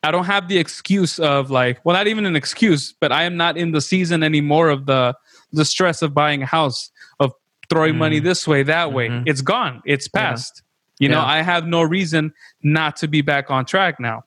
I 0.03 0.11
don't 0.11 0.25
have 0.25 0.47
the 0.47 0.59
excuse 0.59 1.17
of 1.17 1.49
like 1.49 1.83
well 1.83 1.95
not 1.95 2.05
even 2.07 2.25
an 2.27 2.35
excuse 2.35 2.93
but 2.93 3.11
I 3.11 3.23
am 3.23 3.35
not 3.37 3.57
in 3.57 3.71
the 3.71 3.81
season 3.81 4.21
anymore 4.21 4.69
of 4.69 4.85
the 4.85 5.15
the 5.51 5.65
stress 5.65 6.01
of 6.03 6.13
buying 6.13 6.43
a 6.43 6.45
house 6.45 6.91
of 7.19 7.31
throwing 7.69 7.97
money 7.97 8.19
this 8.19 8.47
way 8.47 8.61
that 8.61 8.93
way 8.93 9.09
Mhm. 9.09 9.23
it's 9.25 9.41
gone 9.41 9.81
it's 9.85 10.07
past 10.07 10.61
you 10.99 11.09
know 11.09 11.21
I 11.21 11.41
have 11.41 11.65
no 11.65 11.81
reason 11.81 12.33
not 12.63 12.95
to 12.97 13.07
be 13.07 13.21
back 13.21 13.51
on 13.51 13.65
track 13.65 13.99
now. 13.99 14.23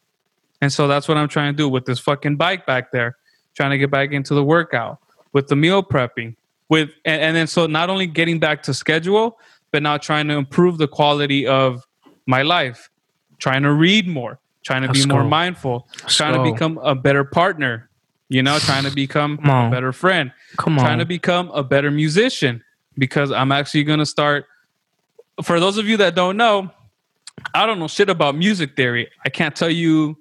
And 0.60 0.72
so 0.72 0.88
that's 0.88 1.06
what 1.06 1.16
I'm 1.16 1.28
trying 1.28 1.52
to 1.52 1.56
do 1.56 1.68
with 1.68 1.84
this 1.84 2.00
fucking 2.00 2.36
bike 2.36 2.66
back 2.66 2.90
there 2.90 3.16
trying 3.54 3.70
to 3.70 3.78
get 3.78 3.90
back 3.90 4.12
into 4.12 4.34
the 4.34 4.44
workout 4.44 4.98
with 5.32 5.48
the 5.48 5.56
meal 5.56 5.82
prepping 5.82 6.36
with 6.68 6.90
and, 7.04 7.20
and 7.20 7.36
then 7.36 7.46
so 7.46 7.66
not 7.66 7.90
only 7.90 8.06
getting 8.06 8.38
back 8.38 8.62
to 8.62 8.72
schedule 8.72 9.38
but 9.72 9.82
now 9.82 9.96
trying 9.96 10.28
to 10.28 10.34
improve 10.34 10.78
the 10.78 10.88
quality 10.88 11.46
of 11.46 11.84
my 12.26 12.42
life 12.42 12.88
trying 13.38 13.62
to 13.62 13.72
read 13.72 14.06
more 14.06 14.38
trying 14.62 14.82
to 14.82 14.88
Let's 14.88 15.04
be 15.04 15.12
more 15.12 15.24
mindful 15.24 15.88
Let's 16.02 16.16
trying 16.16 16.34
to 16.34 16.52
become 16.52 16.78
a 16.78 16.94
better 16.94 17.24
partner 17.24 17.90
you 18.28 18.42
know 18.42 18.58
trying 18.58 18.84
to 18.84 18.92
become 18.92 19.40
a 19.42 19.70
better 19.70 19.92
friend 19.92 20.30
Come 20.56 20.76
trying 20.78 20.98
to 20.98 21.06
become 21.06 21.50
a 21.50 21.64
better 21.64 21.90
musician 21.90 22.62
because 22.96 23.32
i'm 23.32 23.50
actually 23.50 23.84
going 23.84 23.98
to 23.98 24.06
start 24.06 24.46
for 25.43 25.61
those 25.61 25.78
of 25.78 25.86
you 25.86 25.97
that 25.97 26.14
don't 26.14 26.36
know 26.36 26.70
i 27.55 27.66
don't 27.66 27.78
know 27.78 27.89
shit 27.89 28.09
about 28.09 28.34
music 28.34 28.74
theory 28.76 29.09
i 29.24 29.28
can't 29.28 29.55
tell 29.55 29.70
you 29.70 30.16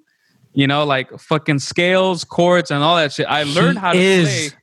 you 0.52 0.66
know 0.66 0.84
like 0.84 1.10
fucking 1.18 1.58
scales 1.58 2.24
chords 2.24 2.70
and 2.70 2.82
all 2.82 2.96
that 2.96 3.12
shit 3.12 3.26
i 3.26 3.42
learned 3.42 3.78
He 3.78 3.80
how 3.80 3.92
to 3.92 3.98
is, 3.98 4.50
play 4.50 4.58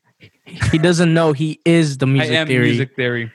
He 0.71 0.77
doesn't 0.77 1.13
know 1.13 1.33
he 1.33 1.59
is 1.65 1.97
the 1.97 2.05
music 2.05 2.29
theory. 2.29 2.37
I 2.37 2.41
am 2.41 2.47
theory. 2.47 2.65
music 2.67 2.95
theory. 2.95 3.31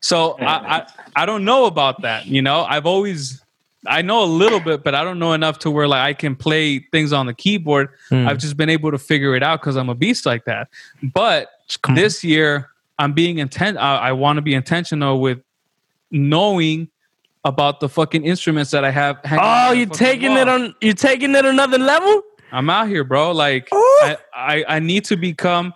So 0.00 0.32
I, 0.38 0.76
I 0.76 0.86
I 1.16 1.26
don't 1.26 1.44
know 1.44 1.64
about 1.64 2.02
that. 2.02 2.26
You 2.26 2.42
know, 2.42 2.64
I've 2.64 2.86
always 2.86 3.42
I 3.86 4.02
know 4.02 4.22
a 4.22 4.26
little 4.26 4.60
bit, 4.60 4.84
but 4.84 4.94
I 4.94 5.04
don't 5.04 5.18
know 5.18 5.32
enough 5.32 5.58
to 5.60 5.70
where 5.70 5.88
like 5.88 6.02
I 6.02 6.14
can 6.14 6.36
play 6.36 6.78
things 6.78 7.12
on 7.12 7.26
the 7.26 7.34
keyboard. 7.34 7.88
Hmm. 8.08 8.28
I've 8.28 8.38
just 8.38 8.56
been 8.56 8.70
able 8.70 8.90
to 8.92 8.98
figure 8.98 9.34
it 9.34 9.42
out 9.42 9.60
because 9.60 9.76
I'm 9.76 9.88
a 9.88 9.94
beast 9.94 10.26
like 10.26 10.44
that. 10.44 10.68
But 11.02 11.50
this 11.94 12.22
year, 12.22 12.70
I'm 12.98 13.12
being 13.12 13.38
intent. 13.38 13.78
I, 13.78 13.96
I 13.96 14.12
want 14.12 14.36
to 14.36 14.42
be 14.42 14.54
intentional 14.54 15.20
with 15.20 15.40
knowing 16.10 16.88
about 17.44 17.80
the 17.80 17.88
fucking 17.88 18.24
instruments 18.24 18.70
that 18.70 18.84
I 18.84 18.90
have. 18.90 19.18
hanging 19.24 19.44
Oh, 19.44 19.72
you 19.72 19.86
fucking 19.86 19.98
taking 19.98 20.30
wall. 20.30 20.38
it 20.38 20.48
on? 20.48 20.74
You're 20.80 20.94
taking 20.94 21.34
it 21.34 21.44
another 21.44 21.78
level? 21.78 22.22
I'm 22.52 22.70
out 22.70 22.88
here, 22.88 23.04
bro. 23.04 23.32
Like 23.32 23.68
I, 23.72 24.16
I 24.34 24.64
I 24.68 24.78
need 24.78 25.04
to 25.06 25.16
become 25.16 25.74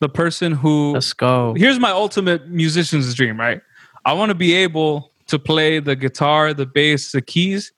the 0.00 0.08
person 0.08 0.52
who 0.52 0.92
Let's 0.92 1.12
go. 1.12 1.54
here's 1.56 1.78
my 1.78 1.90
ultimate 1.90 2.48
musician's 2.48 3.14
dream, 3.14 3.38
right? 3.38 3.60
I 4.04 4.12
want 4.12 4.30
to 4.30 4.34
be 4.34 4.54
able 4.54 5.12
to 5.28 5.38
play 5.38 5.80
the 5.80 5.96
guitar, 5.96 6.54
the 6.54 6.66
bass, 6.66 7.12
the 7.12 7.20
keys, 7.22 7.72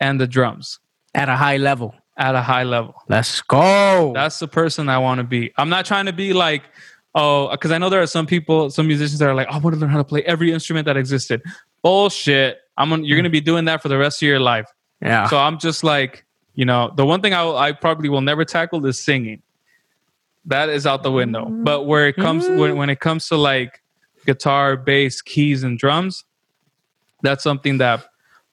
and 0.00 0.20
the 0.20 0.26
drums 0.26 0.78
At 1.14 1.28
a 1.28 1.36
high 1.36 1.56
level. 1.56 1.94
at 2.18 2.34
a 2.34 2.42
high 2.42 2.64
level. 2.64 2.94
Let's 3.08 3.40
go. 3.42 4.12
That's 4.14 4.38
the 4.38 4.48
person 4.48 4.88
I 4.88 4.98
want 4.98 5.18
to 5.18 5.24
be. 5.24 5.52
I'm 5.56 5.68
not 5.68 5.84
trying 5.86 6.06
to 6.06 6.12
be 6.12 6.32
like, 6.32 6.62
oh, 7.16 7.48
because 7.50 7.72
I 7.72 7.78
know 7.78 7.88
there 7.88 8.02
are 8.02 8.06
some 8.06 8.26
people, 8.26 8.70
some 8.70 8.86
musicians 8.86 9.18
that 9.18 9.28
are 9.28 9.34
like, 9.34 9.48
I 9.48 9.58
want 9.58 9.74
to 9.74 9.80
learn 9.80 9.90
how 9.90 9.98
to 9.98 10.04
play 10.04 10.22
every 10.22 10.52
instrument 10.52 10.84
that 10.84 10.96
existed. 10.96 11.42
Bullshit. 11.82 12.58
I'm 12.76 12.92
on, 12.92 13.04
you're 13.04 13.16
gonna 13.16 13.30
be 13.30 13.40
doing 13.40 13.64
that 13.64 13.82
for 13.82 13.88
the 13.88 13.98
rest 13.98 14.22
of 14.22 14.28
your 14.28 14.38
life. 14.38 14.66
yeah. 15.00 15.28
So 15.28 15.38
I'm 15.38 15.58
just 15.58 15.82
like, 15.82 16.24
you 16.54 16.64
know, 16.64 16.92
the 16.94 17.06
one 17.06 17.22
thing 17.22 17.32
I, 17.32 17.48
I 17.48 17.72
probably 17.72 18.08
will 18.08 18.20
never 18.20 18.44
tackle 18.44 18.84
is 18.86 19.02
singing. 19.02 19.42
That 20.44 20.68
is 20.68 20.86
out 20.86 21.02
the 21.02 21.10
window. 21.10 21.46
Mm-hmm. 21.46 21.64
But 21.64 21.86
where 21.86 22.06
it 22.06 22.16
comes 22.16 22.44
mm-hmm. 22.44 22.58
when, 22.58 22.76
when 22.76 22.90
it 22.90 23.00
comes 23.00 23.28
to 23.28 23.36
like 23.36 23.82
guitar, 24.26 24.76
bass, 24.76 25.22
keys, 25.22 25.64
and 25.64 25.78
drums, 25.78 26.24
that's 27.22 27.42
something 27.42 27.78
that 27.78 28.04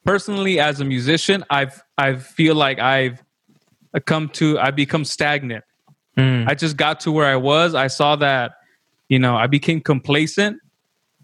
personally 0.05 0.59
as 0.59 0.79
a 0.79 0.85
musician, 0.85 1.43
I've 1.49 1.83
I 1.97 2.15
feel 2.15 2.55
like 2.55 2.79
I've 2.79 3.21
come 4.05 4.29
to 4.29 4.57
I've 4.57 4.75
become 4.75 5.05
stagnant. 5.05 5.65
Mm. 6.17 6.47
I 6.47 6.53
just 6.55 6.77
got 6.77 6.99
to 7.01 7.11
where 7.11 7.25
I 7.25 7.35
was. 7.35 7.73
I 7.75 7.87
saw 7.87 8.15
that, 8.17 8.57
you 9.09 9.17
know, 9.19 9.35
I 9.35 9.47
became 9.47 9.81
complacent 9.81 10.59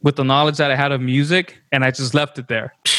with 0.01 0.15
the 0.15 0.23
knowledge 0.23 0.57
that 0.57 0.71
I 0.71 0.75
had 0.75 0.91
of 0.91 1.01
music 1.01 1.59
and 1.71 1.83
I 1.83 1.91
just 1.91 2.13
left 2.13 2.39
it 2.39 2.47
there. 2.47 2.73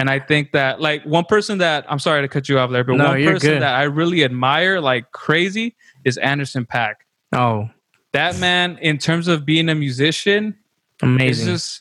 And 0.00 0.08
I 0.08 0.20
think 0.20 0.52
that 0.52 0.80
like 0.80 1.02
one 1.02 1.24
person 1.24 1.58
that 1.58 1.84
I'm 1.90 1.98
sorry 1.98 2.22
to 2.22 2.28
cut 2.28 2.48
you 2.48 2.56
off 2.60 2.70
there, 2.70 2.84
but 2.84 2.94
No, 2.98 3.06
one 3.08 3.24
person 3.24 3.50
good. 3.54 3.62
that 3.62 3.74
I 3.74 3.82
really 3.82 4.22
admire 4.22 4.80
like 4.80 5.10
crazy 5.10 5.74
is 6.04 6.16
Anderson 6.18 6.64
Paak. 6.64 6.94
oh, 7.32 7.68
That 8.12 8.38
man, 8.38 8.78
in 8.80 8.98
terms 8.98 9.26
of 9.26 9.44
being 9.44 9.68
a 9.68 9.74
musician, 9.74 10.50
is 10.50 11.02
amazing. 11.02 11.46
just 11.48 11.80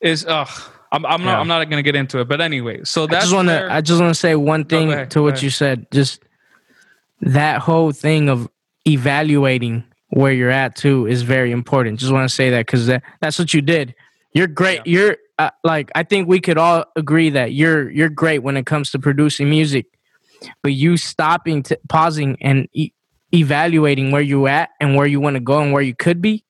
is 0.00 0.26
ugh. 0.26 0.48
I'm, 0.90 1.06
I'm 1.06 1.22
not 1.22 1.38
I'm 1.38 1.46
not 1.46 1.62
gonna 1.70 1.82
get 1.84 1.94
into 1.94 2.18
it, 2.18 2.26
but 2.26 2.40
anyway. 2.40 2.80
So 2.82 3.04
I 3.04 3.06
that's 3.06 3.24
just 3.26 3.34
want 3.36 3.46
to. 3.46 3.54
where- 3.54 3.70
I 3.70 3.80
just 3.80 4.00
want 4.00 4.10
to 4.12 4.18
say 4.18 4.34
one 4.34 4.64
thing 4.64 4.90
ahead, 4.92 5.12
to 5.12 5.22
what 5.22 5.40
you 5.40 5.50
said. 5.50 5.86
Just 5.92 6.24
that 7.20 7.60
whole 7.60 7.92
thing 7.92 8.28
of 8.28 8.48
evaluating 8.86 9.84
where 10.10 10.32
you're 10.32 10.50
at 10.50 10.74
too 10.76 11.06
is 11.06 11.22
very 11.22 11.52
important. 11.52 12.00
Just 12.00 12.12
want 12.12 12.28
to 12.28 12.34
say 12.34 12.50
that 12.50 12.66
because 12.66 12.86
that, 12.86 13.02
that's 13.20 13.38
what 13.38 13.54
you 13.54 13.62
did. 13.62 13.94
You're 14.32 14.46
great. 14.46 14.86
You're 14.86 15.16
uh, 15.38 15.50
like 15.64 15.90
I 15.94 16.02
think 16.02 16.28
we 16.28 16.40
could 16.40 16.58
all 16.58 16.84
agree 16.96 17.30
that 17.30 17.52
you're 17.52 17.90
you're 17.90 18.08
great 18.08 18.40
when 18.40 18.56
it 18.56 18.66
comes 18.66 18.90
to 18.92 18.98
producing 18.98 19.50
music, 19.50 19.86
but 20.62 20.72
you 20.72 20.96
stopping, 20.96 21.62
to, 21.64 21.78
pausing, 21.88 22.36
and 22.40 22.68
e- 22.72 22.92
evaluating 23.34 24.10
where 24.10 24.22
you're 24.22 24.48
at 24.48 24.70
and 24.80 24.94
where 24.94 25.06
you 25.06 25.20
want 25.20 25.34
to 25.34 25.40
go 25.40 25.60
and 25.60 25.72
where 25.72 25.82
you 25.82 25.94
could 25.94 26.20
be, 26.20 26.44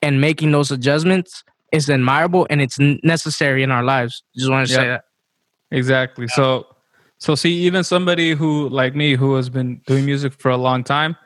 and 0.00 0.20
making 0.20 0.52
those 0.52 0.70
adjustments 0.70 1.44
is 1.72 1.88
admirable 1.88 2.46
and 2.50 2.60
it's 2.60 2.78
necessary 2.78 3.62
in 3.62 3.70
our 3.70 3.84
lives. 3.84 4.22
Just 4.36 4.50
want 4.50 4.66
to 4.68 4.74
say 4.74 4.86
that. 4.86 5.04
Exactly. 5.70 6.26
So 6.28 6.66
so 7.20 7.36
see 7.36 7.52
even 7.52 7.84
somebody 7.84 8.32
who 8.32 8.68
like 8.68 8.96
me 8.96 9.14
who 9.14 9.36
has 9.36 9.48
been 9.48 9.80
doing 9.86 10.04
music 10.04 10.32
for 10.32 10.50
a 10.50 10.56
long 10.56 10.82
time 10.82 11.16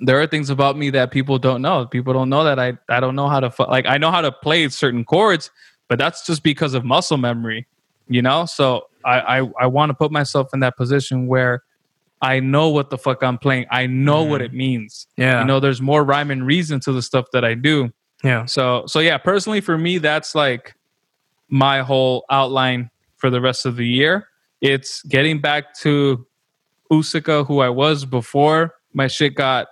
there 0.00 0.20
are 0.20 0.26
things 0.26 0.50
about 0.50 0.76
me 0.76 0.90
that 0.90 1.10
people 1.10 1.38
don't 1.38 1.62
know. 1.62 1.86
People 1.86 2.12
don't 2.12 2.30
know 2.30 2.42
that 2.44 2.58
I 2.58 2.78
I 2.88 3.00
don't 3.00 3.14
know 3.14 3.28
how 3.28 3.40
to 3.40 3.52
like 3.64 3.86
I 3.86 3.98
know 3.98 4.10
how 4.10 4.22
to 4.22 4.32
play 4.32 4.68
certain 4.68 5.04
chords, 5.04 5.50
but 5.88 5.98
that's 5.98 6.26
just 6.26 6.42
because 6.42 6.74
of 6.74 6.84
muscle 6.84 7.18
memory, 7.18 7.66
you 8.08 8.22
know? 8.22 8.46
So 8.46 8.88
I 9.04 9.40
I, 9.40 9.50
I 9.60 9.66
want 9.66 9.90
to 9.90 9.94
put 9.94 10.10
myself 10.10 10.48
in 10.54 10.60
that 10.60 10.76
position 10.76 11.26
where 11.26 11.62
I 12.22 12.40
know 12.40 12.68
what 12.68 12.90
the 12.90 12.98
fuck 12.98 13.22
I'm 13.22 13.38
playing. 13.38 13.66
I 13.70 13.86
know 13.86 14.22
what 14.22 14.40
mm. 14.40 14.46
it 14.46 14.52
means. 14.52 15.06
Yeah. 15.16 15.40
You 15.40 15.46
know, 15.46 15.60
there's 15.60 15.80
more 15.80 16.04
rhyme 16.04 16.30
and 16.30 16.46
reason 16.46 16.80
to 16.80 16.92
the 16.92 17.02
stuff 17.02 17.26
that 17.32 17.44
I 17.44 17.54
do. 17.54 17.90
yeah. 18.24 18.46
So 18.46 18.84
so 18.86 19.00
yeah, 19.00 19.18
personally 19.18 19.60
for 19.60 19.76
me, 19.76 19.98
that's 19.98 20.34
like 20.34 20.74
my 21.48 21.80
whole 21.80 22.24
outline 22.30 22.90
for 23.16 23.28
the 23.28 23.40
rest 23.40 23.66
of 23.66 23.76
the 23.76 23.86
year. 23.86 24.28
It's 24.60 25.02
getting 25.02 25.40
back 25.40 25.74
to 25.78 26.26
Usyka, 26.90 27.46
who 27.46 27.60
I 27.60 27.68
was 27.68 28.04
before 28.04 28.74
my 28.92 29.06
shit 29.06 29.34
got 29.34 29.68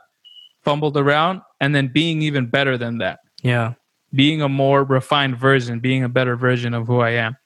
fumbled 0.62 0.96
around, 0.96 1.42
and 1.60 1.74
then 1.74 1.88
being 1.88 2.22
even 2.22 2.46
better 2.46 2.78
than 2.78 2.98
that. 2.98 3.20
Yeah. 3.42 3.74
Being 4.14 4.42
a 4.42 4.48
more 4.48 4.84
refined 4.84 5.36
version, 5.36 5.80
being 5.80 6.04
a 6.04 6.08
better 6.08 6.36
version 6.36 6.72
of 6.74 6.86
who 6.86 7.00
I 7.00 7.10
am. 7.10 7.36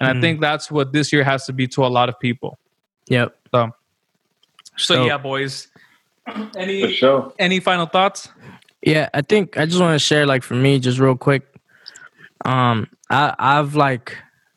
And 0.00 0.08
I 0.08 0.12
Mhm. 0.14 0.20
think 0.20 0.40
that's 0.40 0.70
what 0.70 0.92
this 0.92 1.12
year 1.12 1.22
has 1.24 1.46
to 1.46 1.52
be 1.52 1.66
to 1.68 1.84
a 1.84 1.88
lot 1.88 2.08
of 2.08 2.18
people. 2.18 2.58
Yep. 3.08 3.36
So 3.52 3.70
so, 4.76 4.94
So- 4.94 5.04
yeah, 5.06 5.18
boys. 5.18 5.68
Any 6.56 6.92
sure. 6.94 7.32
any 7.38 7.60
final 7.60 7.86
thoughts? 7.86 8.28
Yeah, 8.82 9.08
I 9.12 9.20
think 9.22 9.56
I 9.58 9.66
just 9.66 9.80
want 9.80 9.94
to 9.94 9.98
share 9.98 10.26
like 10.26 10.42
for 10.42 10.54
me, 10.54 10.78
just 10.78 10.98
real 10.98 11.16
quick. 11.16 11.42
Um, 12.44 12.88
I 13.10 13.34
I've 13.38 13.74
like 13.74 14.16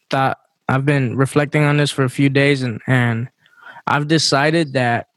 thought 0.09 0.39
I've 0.69 0.85
been 0.85 1.17
reflecting 1.17 1.63
on 1.63 1.77
this 1.77 1.91
for 1.91 2.03
a 2.03 2.09
few 2.09 2.29
days 2.29 2.63
and 2.63 2.81
and 2.87 3.29
I've 3.85 4.07
decided 4.07 4.73
that 4.73 5.07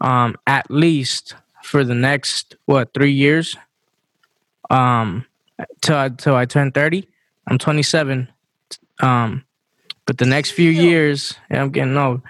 um 0.00 0.36
at 0.46 0.70
least 0.70 1.34
for 1.64 1.84
the 1.84 1.94
next 1.94 2.54
what 2.66 2.94
three 2.94 3.12
years, 3.12 3.56
um, 4.70 5.24
till 5.80 5.96
I, 5.96 6.08
till 6.08 6.34
I 6.34 6.44
turn 6.46 6.72
thirty. 6.72 7.08
I'm 7.46 7.58
27. 7.58 8.28
Um, 9.00 9.44
but 10.06 10.18
the 10.18 10.26
next 10.26 10.50
few 10.50 10.70
years, 10.70 11.34
yeah, 11.50 11.62
I'm 11.62 11.70
getting 11.70 11.96
old. 11.96 12.20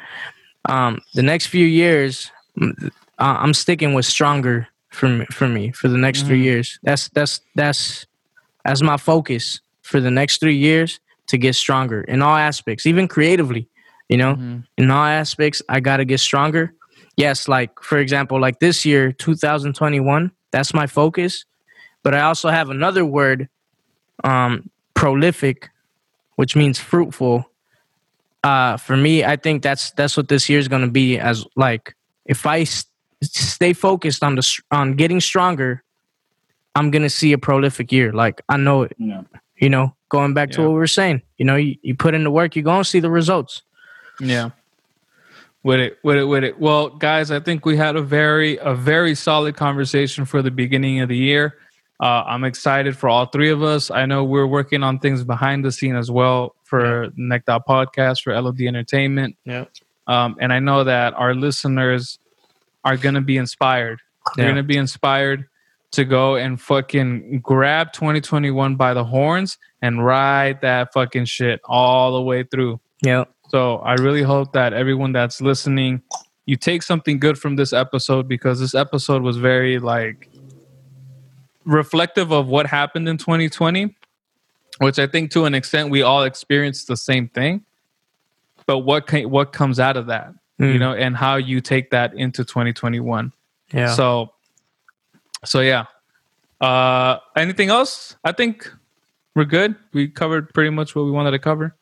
Um, 0.64 1.01
the 1.14 1.22
next 1.22 1.47
few 1.47 1.66
years, 1.66 2.30
mm, 2.59 2.86
uh, 2.86 2.91
I'm 3.18 3.53
sticking 3.55 3.95
with 3.95 4.07
stronger 4.07 4.68
for 4.91 5.09
me, 5.09 5.26
for 5.32 5.49
me 5.49 5.72
for 5.72 5.89
the 5.89 5.99
next 5.99 6.26
three 6.26 6.41
Mhm. 6.41 6.45
years. 6.45 6.78
That's 6.82 7.09
that's 7.09 7.41
that's 7.55 8.07
that's 8.64 8.82
my 8.82 8.97
focus 8.97 9.61
for 9.82 10.01
the 10.01 10.11
next 10.11 10.39
three 10.41 10.57
years 10.57 11.01
to 11.29 11.39
get 11.39 11.55
stronger 11.55 12.03
in 12.03 12.22
all 12.22 12.37
aspects, 12.37 12.87
even 12.87 13.07
creatively. 13.09 13.68
You 14.09 14.16
know, 14.16 14.35
Mhm. 14.37 14.64
in 14.79 14.91
all 14.91 15.05
aspects, 15.05 15.61
I 15.68 15.81
gotta 15.81 16.05
get 16.05 16.20
stronger. 16.20 16.72
Yes, 17.16 17.49
like 17.49 17.70
for 17.83 17.99
example, 17.99 18.41
like 18.41 18.59
this 18.61 18.85
year, 18.87 19.12
2021, 19.12 20.31
that's 20.51 20.72
my 20.72 20.87
focus. 20.87 21.45
But 22.03 22.14
I 22.14 22.20
also 22.20 22.49
have 22.49 22.70
another 22.70 23.05
word, 23.05 23.49
um, 24.24 24.70
prolific, 24.95 25.68
which 26.37 26.57
means 26.57 26.79
fruitful. 26.79 27.45
Uh, 28.45 28.76
for 28.76 28.97
me, 28.97 29.24
I 29.24 29.37
think 29.37 29.62
that's 29.62 29.91
that's 29.93 30.16
what 30.16 30.29
this 30.29 30.49
year 30.49 30.59
is 30.59 30.68
gonna 30.68 30.89
be. 30.91 31.18
As 31.18 31.45
like, 31.57 31.95
if 32.24 32.47
I 32.47 32.61
s- 32.61 32.87
stay 33.22 33.72
focused 33.72 34.22
on 34.24 34.37
the 34.37 34.59
on 34.70 34.95
getting 34.95 35.20
stronger, 35.20 35.83
I'm 36.74 36.91
gonna 36.91 37.11
see 37.11 37.33
a 37.33 37.39
prolific 37.39 37.91
year. 37.93 38.12
Like 38.12 38.41
I 38.49 38.57
know 38.57 38.83
it. 38.83 38.93
Yeah. 38.97 39.22
You 39.59 39.68
know, 39.70 39.95
going 40.09 40.35
back 40.35 40.51
to 40.53 40.63
what 40.63 40.69
we 40.71 40.75
were 40.77 40.87
saying. 40.87 41.23
You 41.37 41.45
know, 41.45 41.57
you, 41.57 41.77
you 41.83 41.95
put 41.95 42.15
in 42.15 42.25
the 42.25 42.31
work, 42.31 42.57
you're 42.57 42.63
gonna 42.65 42.85
see 42.85 43.01
the 43.01 43.11
results. 43.11 43.63
Yeah. 44.21 44.51
With 45.65 45.81
it, 45.81 45.99
with 46.03 46.17
it, 46.17 46.25
with 46.25 46.45
it. 46.45 46.59
Well, 46.59 46.89
guys, 46.89 47.31
I 47.31 47.41
think 47.41 47.67
we 47.67 47.77
had 47.77 47.97
a 47.97 48.01
very, 48.03 48.59
a 48.59 48.75
very 48.75 49.15
solid 49.15 49.57
conversation 49.57 50.25
for 50.25 50.41
the 50.41 50.51
beginning 50.51 51.01
of 51.01 51.09
the 51.09 51.17
year. 51.17 51.57
Uh, 52.01 52.23
I'm 52.27 52.45
excited 52.45 52.97
for 52.97 53.09
all 53.09 53.27
three 53.27 53.51
of 53.51 53.63
us. 53.63 53.91
I 53.91 54.07
know 54.07 54.23
we're 54.25 54.47
working 54.47 54.85
on 54.85 55.01
things 55.01 55.25
behind 55.25 55.65
the 55.65 55.73
scene 55.73 55.97
as 55.97 56.11
well 56.11 56.55
for 56.63 57.09
Necked 57.17 57.49
Out 57.49 57.67
Podcast 57.67 58.23
for 58.23 58.41
LOD 58.41 58.61
Entertainment. 58.63 59.37
Yeah. 59.45 59.65
Um, 60.07 60.37
and 60.41 60.53
I 60.53 60.61
know 60.61 60.85
that 60.85 61.15
our 61.15 61.35
listeners 61.35 62.19
are 62.85 62.97
gonna 62.97 63.21
be 63.21 63.37
inspired. 63.37 63.99
They're 64.37 64.47
Yeah. 64.47 64.53
gonna 64.53 64.63
be 64.63 64.77
inspired 64.77 65.47
to 65.93 66.05
go 66.05 66.36
and 66.36 66.61
fucking 66.61 67.41
grab 67.41 67.93
2021 67.93 68.76
by 68.76 68.93
the 68.95 69.05
horns 69.05 69.57
and 69.80 70.05
ride 70.05 70.61
that 70.61 70.93
fucking 70.93 71.24
shit 71.24 71.61
all 71.64 72.12
the 72.14 72.22
way 72.22 72.43
through. 72.43 72.78
Yeah. 73.01 73.24
So 73.49 73.76
I 73.78 73.95
really 73.95 74.22
hope 74.22 74.53
that 74.53 74.72
everyone 74.74 75.12
that's 75.12 75.41
listening, 75.41 76.03
you 76.45 76.57
take 76.57 76.82
something 76.82 77.18
good 77.18 77.39
from 77.39 77.57
this 77.57 77.72
episode 77.72 78.28
because 78.28 78.61
this 78.61 78.74
episode 78.74 79.22
was 79.22 79.39
very 79.39 79.78
like 79.78 80.28
reflective 81.64 82.32
of 82.32 82.47
what 82.49 82.66
happened 82.66 83.09
in 83.09 83.16
2020, 83.18 83.95
which 84.78 84.99
I 84.99 85.07
think 85.07 85.30
to 85.32 85.45
an 85.45 85.55
extent 85.55 85.91
we 85.91 86.03
all 86.03 86.22
experienced 86.24 86.89
the 86.89 86.97
same 86.97 87.28
thing. 87.28 87.64
But 88.66 88.80
what 88.80 89.07
can, 89.07 89.30
what 89.30 89.53
comes 89.53 89.80
out 89.80 89.97
of 89.97 90.07
that, 90.07 90.34
you 90.59 90.66
Mm. 90.66 90.78
know, 90.78 90.93
and 90.93 91.16
how 91.16 91.36
you 91.36 91.61
take 91.61 91.91
that 91.91 92.12
into 92.14 92.45
2021. 92.45 93.32
Yeah. 93.72 93.95
So, 93.95 94.32
so 95.45 95.61
yeah. 95.61 95.84
Uh, 96.61 97.18
anything 97.36 97.70
else? 97.70 98.16
I 98.24 98.32
think 98.32 98.70
we're 99.34 99.45
good. 99.45 99.76
We 99.93 100.09
covered 100.09 100.53
pretty 100.53 100.70
much 100.70 100.95
what 100.95 101.05
we 101.05 101.11
wanted 101.11 101.30
to 101.32 101.39
cover. 101.39 101.76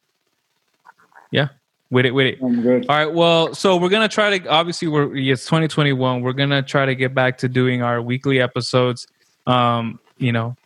Yeah, 1.30 1.48
with 1.90 2.06
it, 2.06 2.12
with 2.12 2.26
it. 2.26 2.38
I'm 2.42 2.62
good. 2.62 2.86
All 2.88 2.96
right. 2.96 3.12
Well, 3.12 3.54
so 3.54 3.76
we're 3.76 3.88
gonna 3.88 4.08
try 4.08 4.38
to. 4.38 4.48
Obviously, 4.48 4.88
we're 4.88 5.16
it's 5.16 5.44
2021. 5.44 6.20
We're 6.20 6.32
gonna 6.32 6.62
try 6.62 6.86
to 6.86 6.94
get 6.94 7.14
back 7.14 7.38
to 7.38 7.48
doing 7.48 7.82
our 7.82 8.02
weekly 8.02 8.40
episodes. 8.40 9.06
Um, 9.46 9.98
you 10.18 10.32
know, 10.32 10.56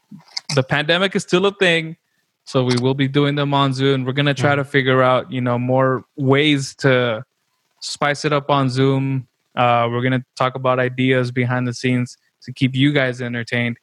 the 0.54 0.62
pandemic 0.62 1.14
is 1.14 1.22
still 1.22 1.46
a 1.46 1.54
thing, 1.54 1.96
so 2.44 2.64
we 2.64 2.74
will 2.80 2.94
be 2.94 3.08
doing 3.08 3.36
them 3.36 3.54
on 3.54 3.72
Zoom. 3.72 4.04
We're 4.04 4.12
gonna 4.12 4.34
try 4.34 4.56
to 4.56 4.64
figure 4.64 5.02
out, 5.02 5.30
you 5.30 5.40
know, 5.40 5.58
more 5.58 6.04
ways 6.16 6.74
to 6.76 7.24
spice 7.80 8.24
it 8.24 8.32
up 8.32 8.50
on 8.50 8.68
Zoom. 8.68 9.28
Uh, 9.54 9.88
we're 9.90 10.02
gonna 10.02 10.24
talk 10.36 10.56
about 10.56 10.80
ideas 10.80 11.30
behind 11.30 11.68
the 11.68 11.74
scenes 11.74 12.16
to 12.42 12.52
keep 12.52 12.74
you 12.74 12.92
guys 12.92 13.20
entertained. 13.20 13.78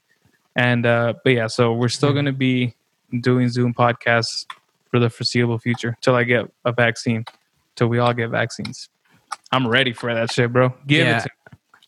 And 0.56 0.86
uh, 0.86 1.14
but 1.24 1.32
yeah, 1.34 1.48
so 1.48 1.74
we're 1.74 1.90
still 1.90 2.14
gonna 2.14 2.32
be 2.34 2.76
doing 3.22 3.50
Zoom 3.50 3.74
podcasts 3.74 4.46
for 4.90 5.00
the 5.00 5.10
foreseeable 5.10 5.60
future 5.60 5.96
till 6.02 6.16
I 6.16 6.24
get 6.24 6.50
a 6.66 6.72
vaccine, 6.72 7.26
till 7.76 7.88
we 7.88 8.00
all 8.00 8.14
get 8.14 8.30
vaccines. 8.30 8.90
I'm 9.52 9.68
ready 9.68 9.94
for 9.94 10.14
that 10.14 10.32
shit, 10.32 10.52
bro. 10.52 10.74
Give 10.88 11.06
Yeah. 11.06 11.18
it 11.18 11.22
to 11.24 11.30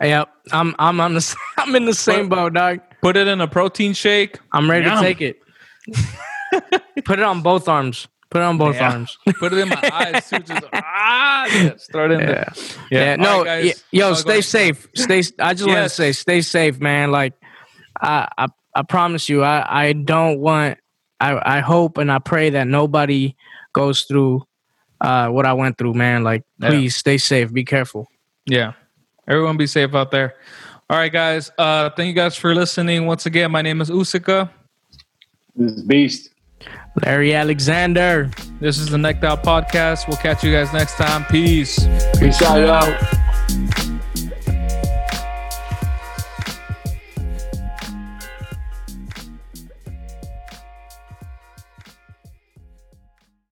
me. 0.02 0.10
Yep. 0.10 0.30
I'm 0.52 0.76
I'm 0.80 1.02
on 1.02 1.14
the 1.16 1.36
I'm 1.58 1.76
in 1.76 1.86
the 1.86 1.94
same 1.94 2.30
boat, 2.30 2.54
dog. 2.54 2.80
Put 3.02 3.18
it 3.18 3.28
in 3.28 3.42
a 3.42 3.48
protein 3.48 3.94
shake. 3.94 4.40
I'm 4.54 4.70
ready 4.70 4.86
Yum. 4.86 4.98
to 4.98 5.04
take 5.04 5.22
it. 5.22 5.40
Put 7.06 7.20
it 7.20 7.24
on 7.26 7.42
both 7.42 7.68
arms. 7.68 8.08
Put 8.32 8.42
it 8.42 8.44
on 8.46 8.58
both 8.58 8.76
Yeah. 8.76 8.92
arms. 8.92 9.18
Put 9.40 9.54
it 9.54 9.60
in 9.60 9.70
my 9.70 9.90
eyes 9.92 10.30
too. 10.30 10.40
Just 10.40 10.64
ah, 10.74 11.46
yes, 11.48 11.88
throw 11.92 12.06
it 12.06 12.12
in 12.12 12.26
there. 12.26 12.52
Yeah. 12.92 13.16
no. 13.16 13.40
All 13.40 13.46
right, 13.46 13.66
y- 13.66 13.74
yo, 13.92 14.10
go 14.10 14.14
stay 14.14 14.42
safe. 14.42 14.88
Stay. 14.96 15.24
I 15.40 15.54
just 15.54 15.68
want 15.68 15.84
to 15.84 15.90
say, 15.90 16.12
stay 16.12 16.42
safe, 16.42 16.80
man. 16.80 17.12
Like, 17.12 17.34
I, 18.00 18.28
I, 18.38 18.48
I 18.76 18.84
promise 18.84 19.30
you, 19.30 19.44
I, 19.44 19.86
I 19.88 19.94
don't 19.94 20.40
want. 20.40 20.78
I, 21.20 21.58
I 21.58 21.60
hope 21.60 21.98
and 21.98 22.12
I 22.12 22.20
pray 22.20 22.52
that 22.52 22.68
nobody 22.68 23.36
goes 23.74 24.04
through, 24.04 24.44
uh, 25.02 25.28
what 25.30 25.46
I 25.46 25.54
went 25.54 25.78
through, 25.78 25.96
man. 25.96 26.24
Like, 26.24 26.44
Yeah. 26.60 26.70
please 26.70 26.96
stay 26.96 27.18
safe. 27.18 27.52
Be 27.52 27.66
careful. 27.66 28.08
Yeah. 28.46 28.74
Everyone 29.28 29.58
be 29.58 29.68
safe 29.68 29.94
out 29.96 30.12
there. 30.12 30.36
All 30.90 30.98
right, 30.98 31.12
guys. 31.12 31.52
Uh, 31.58 31.90
thank 31.90 32.08
you 32.08 32.14
guys 32.14 32.36
for 32.38 32.54
listening. 32.56 33.06
Once 33.06 33.26
again, 33.26 33.52
my 33.52 33.62
name 33.62 33.82
is 33.82 33.90
Usika. 33.90 34.50
This 35.56 35.74
is 35.74 35.84
Beast. 35.84 36.30
Larry 37.06 37.34
Alexander. 37.34 38.30
This 38.60 38.78
is 38.78 38.90
the 38.90 38.98
Necked 38.98 39.24
Out 39.24 39.44
Podcast. 39.44 40.08
We'll 40.08 40.18
catch 40.18 40.44
you 40.44 40.52
guys 40.52 40.74
next 40.74 40.96
time. 40.96 41.26
Peace. 41.26 41.88
Peace 42.20 42.42
out, 42.42 42.58
y'all. 42.58 43.29